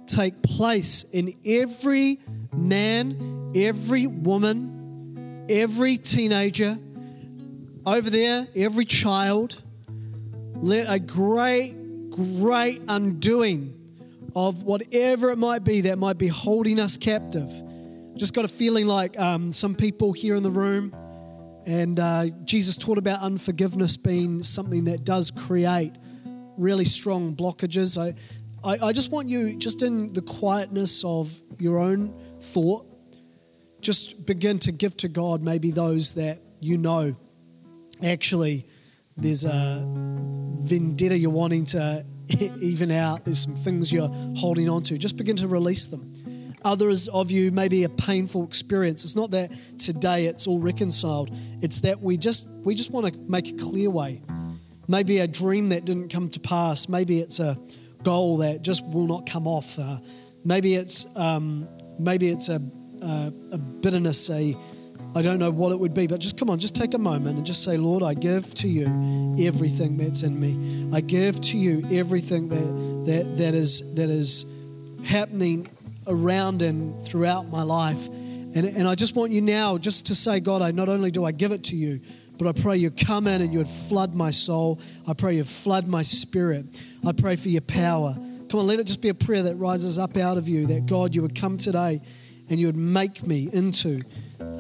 take 0.06 0.42
place 0.44 1.04
in 1.14 1.34
every 1.46 2.20
man, 2.52 3.54
every 3.56 4.06
woman, 4.06 5.46
every 5.50 5.96
teenager, 5.98 6.78
over 7.86 8.10
there, 8.10 8.46
every 8.54 8.84
child. 8.84 9.62
Let 10.56 10.92
a 10.94 11.00
great, 11.00 12.10
great 12.10 12.82
undoing 12.88 13.80
of 14.36 14.64
whatever 14.64 15.30
it 15.30 15.38
might 15.38 15.64
be 15.64 15.82
that 15.82 15.98
might 15.98 16.18
be 16.18 16.28
holding 16.28 16.80
us 16.80 16.98
captive. 16.98 17.50
Just 18.16 18.34
got 18.34 18.44
a 18.44 18.50
feeling 18.50 18.88
like 18.88 19.18
um, 19.18 19.54
some 19.54 19.74
people 19.74 20.12
here 20.12 20.36
in 20.36 20.44
the 20.44 20.52
room 20.52 20.94
and 21.66 22.00
uh, 22.00 22.26
Jesus 22.44 22.78
taught 22.78 22.98
about 22.98 23.22
unforgiveness 23.22 23.98
being 23.98 24.44
something 24.44 24.86
that 24.86 25.04
does 25.04 25.32
create 25.32 25.94
really 26.58 26.86
strong 26.86 27.36
blockages. 27.36 27.98
I, 27.98 28.16
I, 28.68 28.88
I 28.88 28.92
just 28.92 29.12
want 29.12 29.30
you, 29.30 29.58
just 29.58 29.82
in 29.82 30.14
the 30.14 30.22
quietness 30.22 31.04
of 31.04 31.42
your 31.60 31.80
own 31.80 32.14
thought, 32.40 32.86
just 33.82 34.26
begin 34.26 34.60
to 34.60 34.72
give 34.72 34.96
to 34.98 35.08
God 35.08 35.42
maybe 35.42 35.72
those 35.72 36.14
that 36.14 36.42
you 36.60 36.78
know 36.78 37.16
actually 38.04 38.66
there's 39.18 39.44
a 39.46 39.84
vendetta 40.56 41.18
you're 41.18 41.32
wanting 41.32 41.66
to 41.66 42.06
even 42.62 42.90
out, 42.92 43.26
there's 43.26 43.44
some 43.44 43.56
things 43.56 43.92
you're 43.92 44.10
holding 44.38 44.70
on 44.70 44.82
to. 44.84 44.98
Just 44.98 45.18
begin 45.18 45.36
to 45.38 45.48
release 45.48 45.88
them 45.88 46.13
others 46.64 47.08
of 47.08 47.32
you 47.32 47.52
maybe 47.52 47.84
a 47.84 47.90
painful 47.90 48.44
experience. 48.44 49.04
It's 49.04 49.16
not 49.16 49.32
that 49.32 49.52
today 49.78 50.26
it's 50.26 50.48
all 50.48 50.60
reconciled. 50.60 51.32
It's 51.62 51.82
that 51.82 52.02
we 52.02 52.18
just 52.18 52.48
we 52.48 52.76
just 52.76 52.92
want 52.92 53.08
to 53.08 53.18
make 53.28 53.50
a 53.50 53.54
clear 53.54 53.90
way. 53.90 54.22
Maybe 54.88 55.20
a 55.20 55.28
dream 55.28 55.70
that 55.70 55.86
didn't 55.86 56.10
come 56.10 56.30
to 56.30 56.40
pass. 56.40 56.90
Maybe 56.90 57.20
it's 57.20 57.40
a 57.40 57.58
goal 58.04 58.38
that 58.38 58.62
just 58.62 58.86
will 58.86 59.08
not 59.08 59.30
come 59.30 59.48
off. 59.48 59.80
Uh, 59.80 59.98
maybe 60.44 60.76
it's 60.76 61.06
um, 61.16 61.68
maybe 62.00 62.28
it's 62.28 62.50
a, 62.50 62.62
a, 63.02 63.34
a 63.54 63.58
bitterness. 63.58 64.30
A 64.30 64.56
I 65.16 65.22
don't 65.22 65.38
know 65.38 65.52
what 65.52 65.72
it 65.72 65.80
would 65.80 65.94
be, 65.94 66.08
but 66.08 66.20
just 66.20 66.38
come 66.38 66.50
on, 66.50 66.58
just 66.58 66.76
take 66.76 66.96
a 66.96 66.98
moment 66.98 67.38
and 67.38 67.46
just 67.46 67.64
say, 67.64 67.78
Lord, 67.78 68.02
I 68.02 68.16
give 68.16 68.54
to 68.56 68.68
you 68.68 69.36
everything 69.40 69.96
that's 69.98 70.24
in 70.24 70.40
me. 70.40 70.90
I 70.92 71.02
give 71.02 71.40
to 71.42 71.58
you 71.58 71.86
everything 71.92 72.50
that 72.50 73.06
that 73.06 73.38
that 73.38 73.54
is 73.54 73.94
that 73.96 74.10
is 74.10 74.46
happening 75.06 75.70
around 76.08 76.62
and 76.62 77.02
throughout 77.06 77.50
my 77.50 77.64
life. 77.64 78.08
And, 78.08 78.66
and 78.66 78.88
I 78.88 78.96
just 78.96 79.16
want 79.16 79.32
you 79.32 79.42
now 79.42 79.78
just 79.78 80.08
to 80.08 80.16
say, 80.16 80.40
God, 80.40 80.62
I 80.62 80.72
not 80.72 80.90
only 80.90 81.12
do 81.12 81.26
I 81.26 81.32
give 81.32 81.52
it 81.52 81.64
to 81.66 81.76
you, 81.76 82.00
but 82.38 82.48
I 82.48 82.62
pray 82.62 82.78
you 82.78 82.92
come 82.92 83.28
in 83.28 83.42
and 83.42 83.52
you 83.52 83.60
would 83.60 83.68
flood 83.68 84.14
my 84.14 84.32
soul. 84.32 84.80
I 85.08 85.14
pray 85.14 85.36
you 85.36 85.44
flood 85.44 85.88
my 85.88 86.04
spirit. 86.04 86.66
I 87.06 87.12
pray 87.12 87.36
for 87.36 87.50
your 87.50 87.62
power. 87.62 88.16
Come 88.50 88.60
on, 88.60 88.68
let 88.68 88.80
it 88.80 88.86
just 88.86 89.02
be 89.02 89.10
a 89.10 89.14
prayer 89.14 89.44
that 89.44 89.56
rises 89.56 89.98
up 89.98 90.18
out 90.18 90.38
of 90.38 90.48
you 90.48 90.68
that 90.68 90.86
God, 90.86 91.16
you 91.16 91.22
would 91.22 91.36
come 91.36 91.58
today 91.58 92.02
and 92.50 92.60
you 92.60 92.68
would 92.68 92.76
make 92.76 93.26
me 93.26 93.50
into 93.52 94.04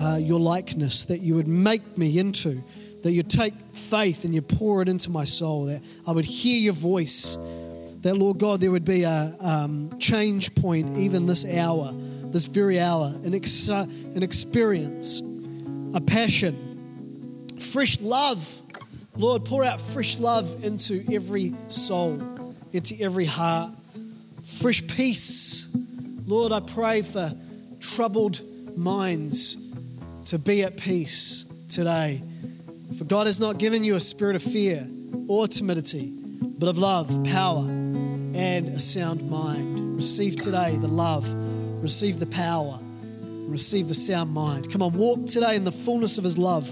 uh, 0.02 0.18
your 0.20 0.39
likeness, 0.39 1.06
that 1.06 1.20
you 1.20 1.36
would 1.36 1.48
make 1.48 1.98
me 1.98 2.18
into, 2.18 2.64
that 3.04 3.12
you 3.12 3.22
take 3.22 3.54
faith 3.74 4.24
and 4.24 4.34
you 4.34 4.41
pour 4.41 4.82
it 4.82 4.89
into 4.89 5.12
my 5.12 5.26
soul, 5.26 5.66
that 5.66 5.84
I 6.08 6.12
would 6.12 6.26
hear 6.26 6.60
your 6.60 6.74
voice 6.74 7.38
that, 8.04 8.16
Lord 8.16 8.38
God, 8.38 8.60
there 8.60 8.70
would 8.70 8.84
be 8.86 9.04
a 9.04 9.36
um, 9.39 9.97
change 9.97 10.54
point 10.56 10.97
even 10.97 11.26
this 11.26 11.45
hour, 11.45 11.93
this 11.93 12.45
very 12.45 12.80
hour, 12.80 13.14
an, 13.24 13.34
ex- 13.34 13.70
an 13.70 14.22
experience, 14.22 15.22
a 15.93 16.01
passion, 16.01 17.58
fresh 17.60 17.99
love. 18.01 18.62
Lord, 19.16 19.45
pour 19.45 19.64
out 19.64 19.80
fresh 19.80 20.18
love 20.18 20.66
into 20.66 21.06
every 21.14 21.54
soul, 21.68 22.56
into 22.74 22.99
every 22.99 23.26
heart, 23.26 23.72
fresh 24.43 24.86
peace. 24.86 25.74
Lord, 26.26 26.51
I 26.51 26.60
pray 26.60 27.04
for 27.04 27.32
troubled 27.80 28.41
minds 28.78 29.56
to 30.26 30.38
be 30.38 30.64
at 30.64 30.76
peace 30.76 31.45
today. 31.70 32.22
For 32.97 33.06
God 33.06 33.28
has 33.28 33.39
not 33.39 33.60
given 33.60 33.84
you 33.86 33.95
a 33.95 33.99
spirit 33.99 34.36
of 34.36 34.43
fear 34.43 34.88
or 35.28 35.47
timidity, 35.47 36.12
but 36.12 36.68
of 36.68 36.78
love, 36.78 37.24
power, 37.24 37.83
and 38.36 38.70
a 38.70 38.80
sound 38.80 39.30
mind. 39.30 39.96
Receive 39.96 40.36
today 40.36 40.78
the 40.78 40.88
love, 40.88 41.26
receive 41.84 42.20
the 42.20 42.26
power, 42.26 42.80
receive 43.48 43.88
the 43.88 43.94
sound 43.94 44.32
mind. 44.32 44.72
Come 44.72 44.82
on, 44.82 44.94
walk 44.94 45.28
today 45.28 45.56
in 45.56 45.64
the 45.64 45.72
fullness 45.72 46.18
of 46.18 46.24
His 46.24 46.38
love. 46.38 46.68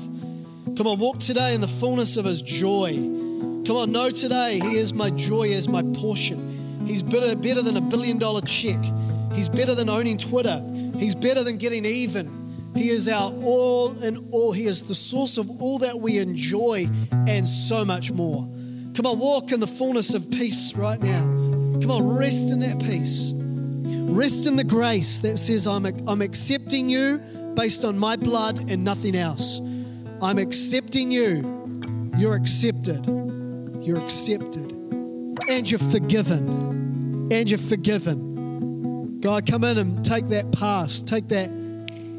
Come 0.78 0.88
on, 0.88 1.00
walk 1.00 1.20
today 1.20 1.54
in 1.54 1.62
the 1.62 1.68
fullness 1.68 2.18
of 2.18 2.26
His 2.26 2.42
joy. 2.42 2.94
Come 2.94 3.76
on, 3.76 3.92
know 3.92 4.10
today 4.10 4.60
He 4.60 4.78
is 4.78 4.94
my 4.94 5.10
joy, 5.12 5.48
He 5.48 5.54
is 5.54 5.68
my 5.68 5.84
portion. 5.94 6.86
He's 6.86 7.04
better, 7.04 7.36
better 7.36 7.62
than 7.62 7.78
a 7.78 7.82
billion 7.82 8.18
dollar 8.18 8.42
check. 8.42 8.80
He's 9.34 9.50
better 9.50 9.76
than 9.76 9.88
owning 9.88 10.18
Twitter. 10.18 10.64
He's 10.98 11.16
better 11.16 11.44
than 11.44 11.58
getting 11.58 11.86
even. 11.86 12.40
He 12.76 12.90
is 12.90 13.08
our 13.08 13.32
all 13.32 13.98
in 14.02 14.30
all. 14.32 14.52
He 14.52 14.66
is 14.66 14.82
the 14.84 14.96
source 14.96 15.38
of 15.38 15.50
all 15.62 15.80
that 15.80 16.00
we 16.00 16.18
enjoy 16.18 16.88
and 17.12 17.48
so 17.48 17.86
much 17.86 18.12
more. 18.12 18.44
Come 18.94 19.06
on, 19.06 19.20
walk 19.20 19.52
in 19.52 19.60
the 19.60 19.68
fullness 19.68 20.14
of 20.14 20.30
peace 20.32 20.74
right 20.74 21.02
now. 21.02 21.41
Come 21.82 21.92
on, 21.92 22.18
rest 22.18 22.52
in 22.52 22.60
that 22.60 22.80
peace. 22.80 23.34
Rest 23.36 24.46
in 24.46 24.56
the 24.56 24.64
grace 24.64 25.20
that 25.22 25.38
says, 25.38 25.66
I'm, 25.66 25.86
I'm 26.08 26.22
accepting 26.22 26.90
you 26.90 27.18
based 27.56 27.84
on 27.84 27.98
my 27.98 28.16
blood 28.16 28.70
and 28.70 28.84
nothing 28.84 29.16
else. 29.16 29.60
I'm 30.22 30.38
accepting 30.38 31.12
you. 31.12 32.12
You're 32.18 32.36
accepted. 32.36 33.06
You're 33.82 34.00
accepted. 34.00 34.72
And 35.50 35.70
you're 35.70 35.80
forgiven. 35.80 37.28
And 37.32 37.50
you're 37.50 37.58
forgiven. 37.58 39.20
God, 39.22 39.46
come 39.46 39.64
in 39.64 39.78
and 39.78 40.04
take 40.04 40.28
that 40.28 40.52
past, 40.52 41.08
take 41.08 41.28
that, 41.30 41.50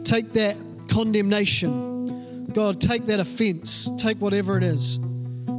take 0.05 0.33
that 0.33 0.57
condemnation. 0.89 2.47
God, 2.53 2.81
take 2.81 3.07
that 3.07 3.21
offense, 3.21 3.91
take 3.97 4.19
whatever 4.21 4.57
it 4.57 4.65
is, 4.65 4.99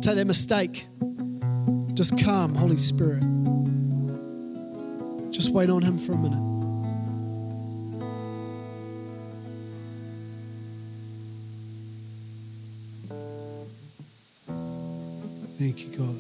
take 0.02 0.16
that 0.16 0.28
mistake. 0.28 0.88
Just 1.94 2.18
come, 2.18 2.56
Holy 2.56 2.78
Spirit. 2.78 3.33
Just 5.34 5.52
wait 5.52 5.70
on 5.72 5.82
Him 5.82 5.98
for 5.98 6.14
a 6.14 6.18
minute. 6.18 6.54
Thank 15.54 15.86
you, 15.86 15.98
God. 15.98 16.18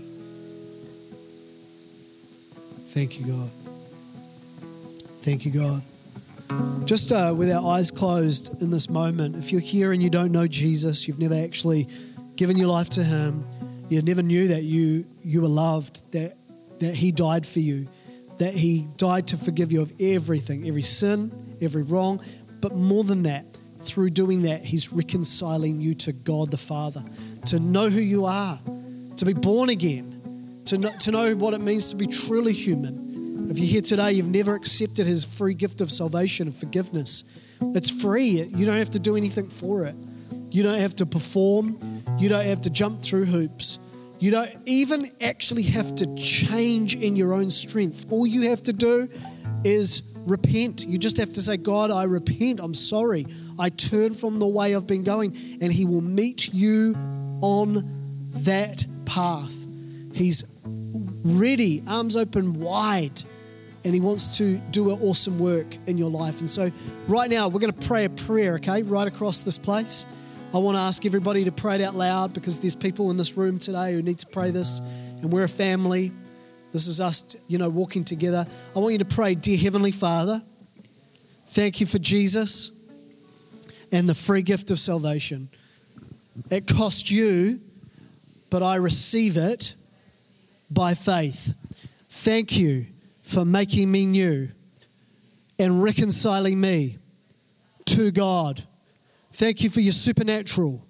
Thank 2.88 3.20
you, 3.20 3.28
God. 3.28 3.49
Thank 5.22 5.45
you, 5.45 5.51
God. 5.51 5.82
Just 6.86 7.11
uh, 7.11 7.34
with 7.38 7.51
our 7.51 7.76
eyes 7.76 7.91
closed 7.91 8.61
in 8.64 8.72
this 8.72 8.89
moment, 8.89 9.36
if 9.36 9.51
you're 9.51 9.61
here 9.61 9.93
and 9.93 10.01
you 10.01 10.09
don't 10.09 10.32
know 10.32 10.47
Jesus, 10.47 11.07
you've 11.07 11.20
never 11.20 11.36
actually 11.36 11.88
given 12.36 12.57
your 12.57 12.68
life 12.68 12.89
to 12.89 13.03
Him, 13.03 13.45
you 13.89 14.01
never 14.01 14.24
knew 14.24 14.47
that 14.47 14.64
you 14.64 15.05
you 15.24 15.41
were 15.41 15.47
loved, 15.47 16.01
that 16.14 16.36
that 16.80 16.95
He 16.95 17.11
died 17.11 17.45
for 17.45 17.59
you, 17.59 17.88
that 18.43 18.53
He 18.53 18.87
died 18.97 19.27
to 19.27 19.37
forgive 19.37 19.71
you 19.71 19.81
of 19.81 19.93
everything, 19.99 20.67
every 20.67 20.81
sin, 20.81 21.55
every 21.61 21.83
wrong. 21.83 22.21
But 22.61 22.75
more 22.75 23.03
than 23.03 23.23
that, 23.23 23.45
through 23.81 24.11
doing 24.11 24.43
that, 24.43 24.63
He's 24.63 24.91
reconciling 24.91 25.81
you 25.81 25.95
to 25.95 26.11
God 26.11 26.51
the 26.51 26.57
Father, 26.57 27.03
to 27.47 27.59
know 27.59 27.89
who 27.89 28.01
you 28.01 28.25
are, 28.25 28.59
to 29.17 29.25
be 29.25 29.33
born 29.33 29.69
again, 29.69 30.61
to 30.65 30.77
know, 30.77 30.91
to 30.99 31.11
know 31.11 31.35
what 31.35 31.53
it 31.53 31.61
means 31.61 31.89
to 31.89 31.95
be 31.95 32.07
truly 32.07 32.53
human. 32.53 33.47
If 33.49 33.57
you're 33.57 33.67
here 33.67 33.81
today, 33.81 34.13
you've 34.13 34.29
never 34.29 34.55
accepted 34.55 35.07
His 35.07 35.25
free 35.25 35.53
gift 35.53 35.81
of 35.81 35.91
salvation 35.91 36.47
and 36.47 36.55
forgiveness. 36.55 37.23
It's 37.61 37.89
free. 37.89 38.43
You 38.43 38.65
don't 38.65 38.77
have 38.77 38.91
to 38.91 38.99
do 38.99 39.15
anything 39.15 39.49
for 39.49 39.85
it. 39.85 39.95
You 40.49 40.63
don't 40.63 40.79
have 40.79 40.95
to 40.95 41.05
perform. 41.05 42.03
You 42.19 42.29
don't 42.29 42.45
have 42.45 42.61
to 42.61 42.69
jump 42.69 43.01
through 43.01 43.25
hoops. 43.25 43.79
You 44.24 44.32
don't 44.32 44.55
even 44.65 45.11
actually 45.19 45.63
have 45.63 45.95
to 45.95 46.15
change 46.15 46.95
in 46.95 47.17
your 47.17 47.34
own 47.34 47.49
strength. 47.49 48.05
All 48.09 48.26
you 48.26 48.51
have 48.51 48.63
to 48.63 48.71
do 48.71 49.09
is 49.65 50.01
repent. 50.15 50.86
You 50.88 50.97
just 50.97 51.17
have 51.17 51.34
to 51.34 51.41
say, 51.41 51.57
God, 51.57 51.91
I 51.91 52.05
repent. 52.05 52.61
I'm 52.61 52.74
sorry. 52.74 53.28
I 53.59 53.67
turn 53.67 54.13
from 54.13 54.39
the 54.39 54.47
way 54.47 54.78
I've 54.78 54.88
been 54.88 55.03
going. 55.03 55.36
And 55.59 55.74
He 55.74 55.84
will 55.84 55.99
meet 55.99 56.53
you 56.53 56.95
on 57.41 57.84
that 58.36 58.86
path. 59.03 59.67
He's 60.13 60.45
ready, 60.63 61.84
arms 61.86 62.15
open 62.15 62.61
wide 62.61 63.21
and 63.84 63.93
He 63.93 63.99
wants 63.99 64.38
to 64.38 64.55
do 64.71 64.89
an 64.89 65.01
awesome 65.01 65.38
work 65.38 65.67
in 65.86 65.97
your 65.97 66.09
life. 66.09 66.39
And 66.39 66.49
so, 66.49 66.71
right 67.09 67.30
now, 67.30 67.49
we're 67.49 67.59
going 67.59 67.74
to 67.74 67.88
pray 67.88 68.05
a 68.05 68.09
prayer, 68.09 68.53
okay, 68.53 68.84
right 68.84 69.05
across 69.05 69.41
this 69.41 69.57
place. 69.57 70.05
I 70.53 70.59
want 70.59 70.75
to 70.77 70.81
ask 70.81 71.03
everybody 71.03 71.45
to 71.45 71.51
pray 71.51 71.75
it 71.75 71.81
out 71.81 71.95
loud 71.95 72.31
because 72.31 72.59
there's 72.59 72.75
people 72.75 73.09
in 73.09 73.17
this 73.17 73.35
room 73.35 73.57
today 73.57 73.93
who 73.93 74.03
need 74.03 74.19
to 74.19 74.27
pray 74.27 74.51
this, 74.51 74.81
and 75.21 75.33
we're 75.33 75.45
a 75.45 75.49
family. 75.49 76.11
This 76.71 76.85
is 76.85 77.01
us, 77.01 77.35
you 77.47 77.57
know, 77.57 77.69
walking 77.69 78.05
together. 78.05 78.45
I 78.75 78.79
want 78.79 78.91
you 78.91 78.99
to 78.99 79.05
pray, 79.05 79.33
Dear 79.33 79.57
Heavenly 79.57 79.91
Father, 79.91 80.43
thank 81.47 81.79
you 81.79 81.87
for 81.87 81.97
Jesus 81.97 82.71
and 83.91 84.07
the 84.07 84.13
free 84.13 84.43
gift 84.43 84.69
of 84.69 84.77
salvation. 84.77 85.49
It 86.51 86.67
cost 86.67 87.09
you, 87.09 87.59
but 88.51 88.61
I 88.61 88.75
receive 88.75 89.37
it 89.37 89.75
by 90.69 90.93
faith. 90.93 91.55
Thank 92.09 92.59
you 92.59 92.85
for 93.23 93.43
making 93.43 93.91
me 93.91 94.05
new 94.05 94.49
and 95.57 95.81
reconciling 95.81 96.61
me 96.61 96.99
to 97.85 98.11
God. 98.11 98.63
Thank 99.34 99.63
you 99.63 99.69
for 99.71 99.79
your 99.79 99.93
supernatural 99.93 100.86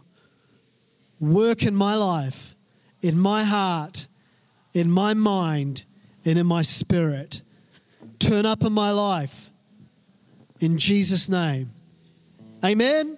work 1.20 1.64
in 1.64 1.74
my 1.76 1.96
life, 1.96 2.56
in 3.02 3.18
my 3.18 3.46
heart, 3.46 4.08
in 4.74 4.92
my 4.92 5.14
mind, 5.14 5.86
and 6.26 6.38
in 6.38 6.46
my 6.46 6.62
spirit. 6.62 7.42
Turn 8.20 8.46
up 8.46 8.64
in 8.64 8.74
my 8.74 8.92
life 8.92 9.50
in 10.60 10.78
Jesus' 10.78 11.30
name. 11.30 11.72
Amen. 12.64 13.18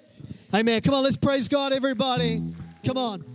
Amen. 0.54 0.82
Come 0.82 0.94
on, 0.94 1.04
let's 1.04 1.18
praise 1.18 1.48
God, 1.48 1.74
everybody. 1.74 2.44
Come 2.84 2.98
on. 2.98 3.35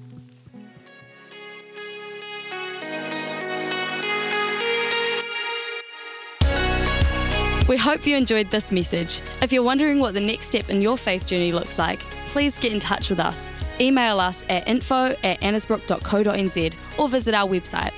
We 7.71 7.77
hope 7.77 8.05
you 8.05 8.17
enjoyed 8.17 8.51
this 8.51 8.73
message. 8.73 9.23
If 9.43 9.53
you're 9.53 9.63
wondering 9.63 10.01
what 10.01 10.13
the 10.13 10.21
next 10.21 10.47
step 10.47 10.71
in 10.71 10.83
your 10.83 10.99
faith 10.99 11.25
journey 11.25 11.53
looks 11.53 11.79
like, 11.79 12.01
please 12.33 12.59
get 12.59 12.73
in 12.73 12.81
touch 12.81 13.09
with 13.09 13.21
us. 13.21 13.49
Email 13.81 14.19
us 14.19 14.45
at 14.49 14.67
info 14.67 15.15
at 15.23 15.41
annesbrook.co.nz 15.41 16.75
or 16.99 17.09
visit 17.09 17.33
our 17.33 17.47
website 17.47 17.93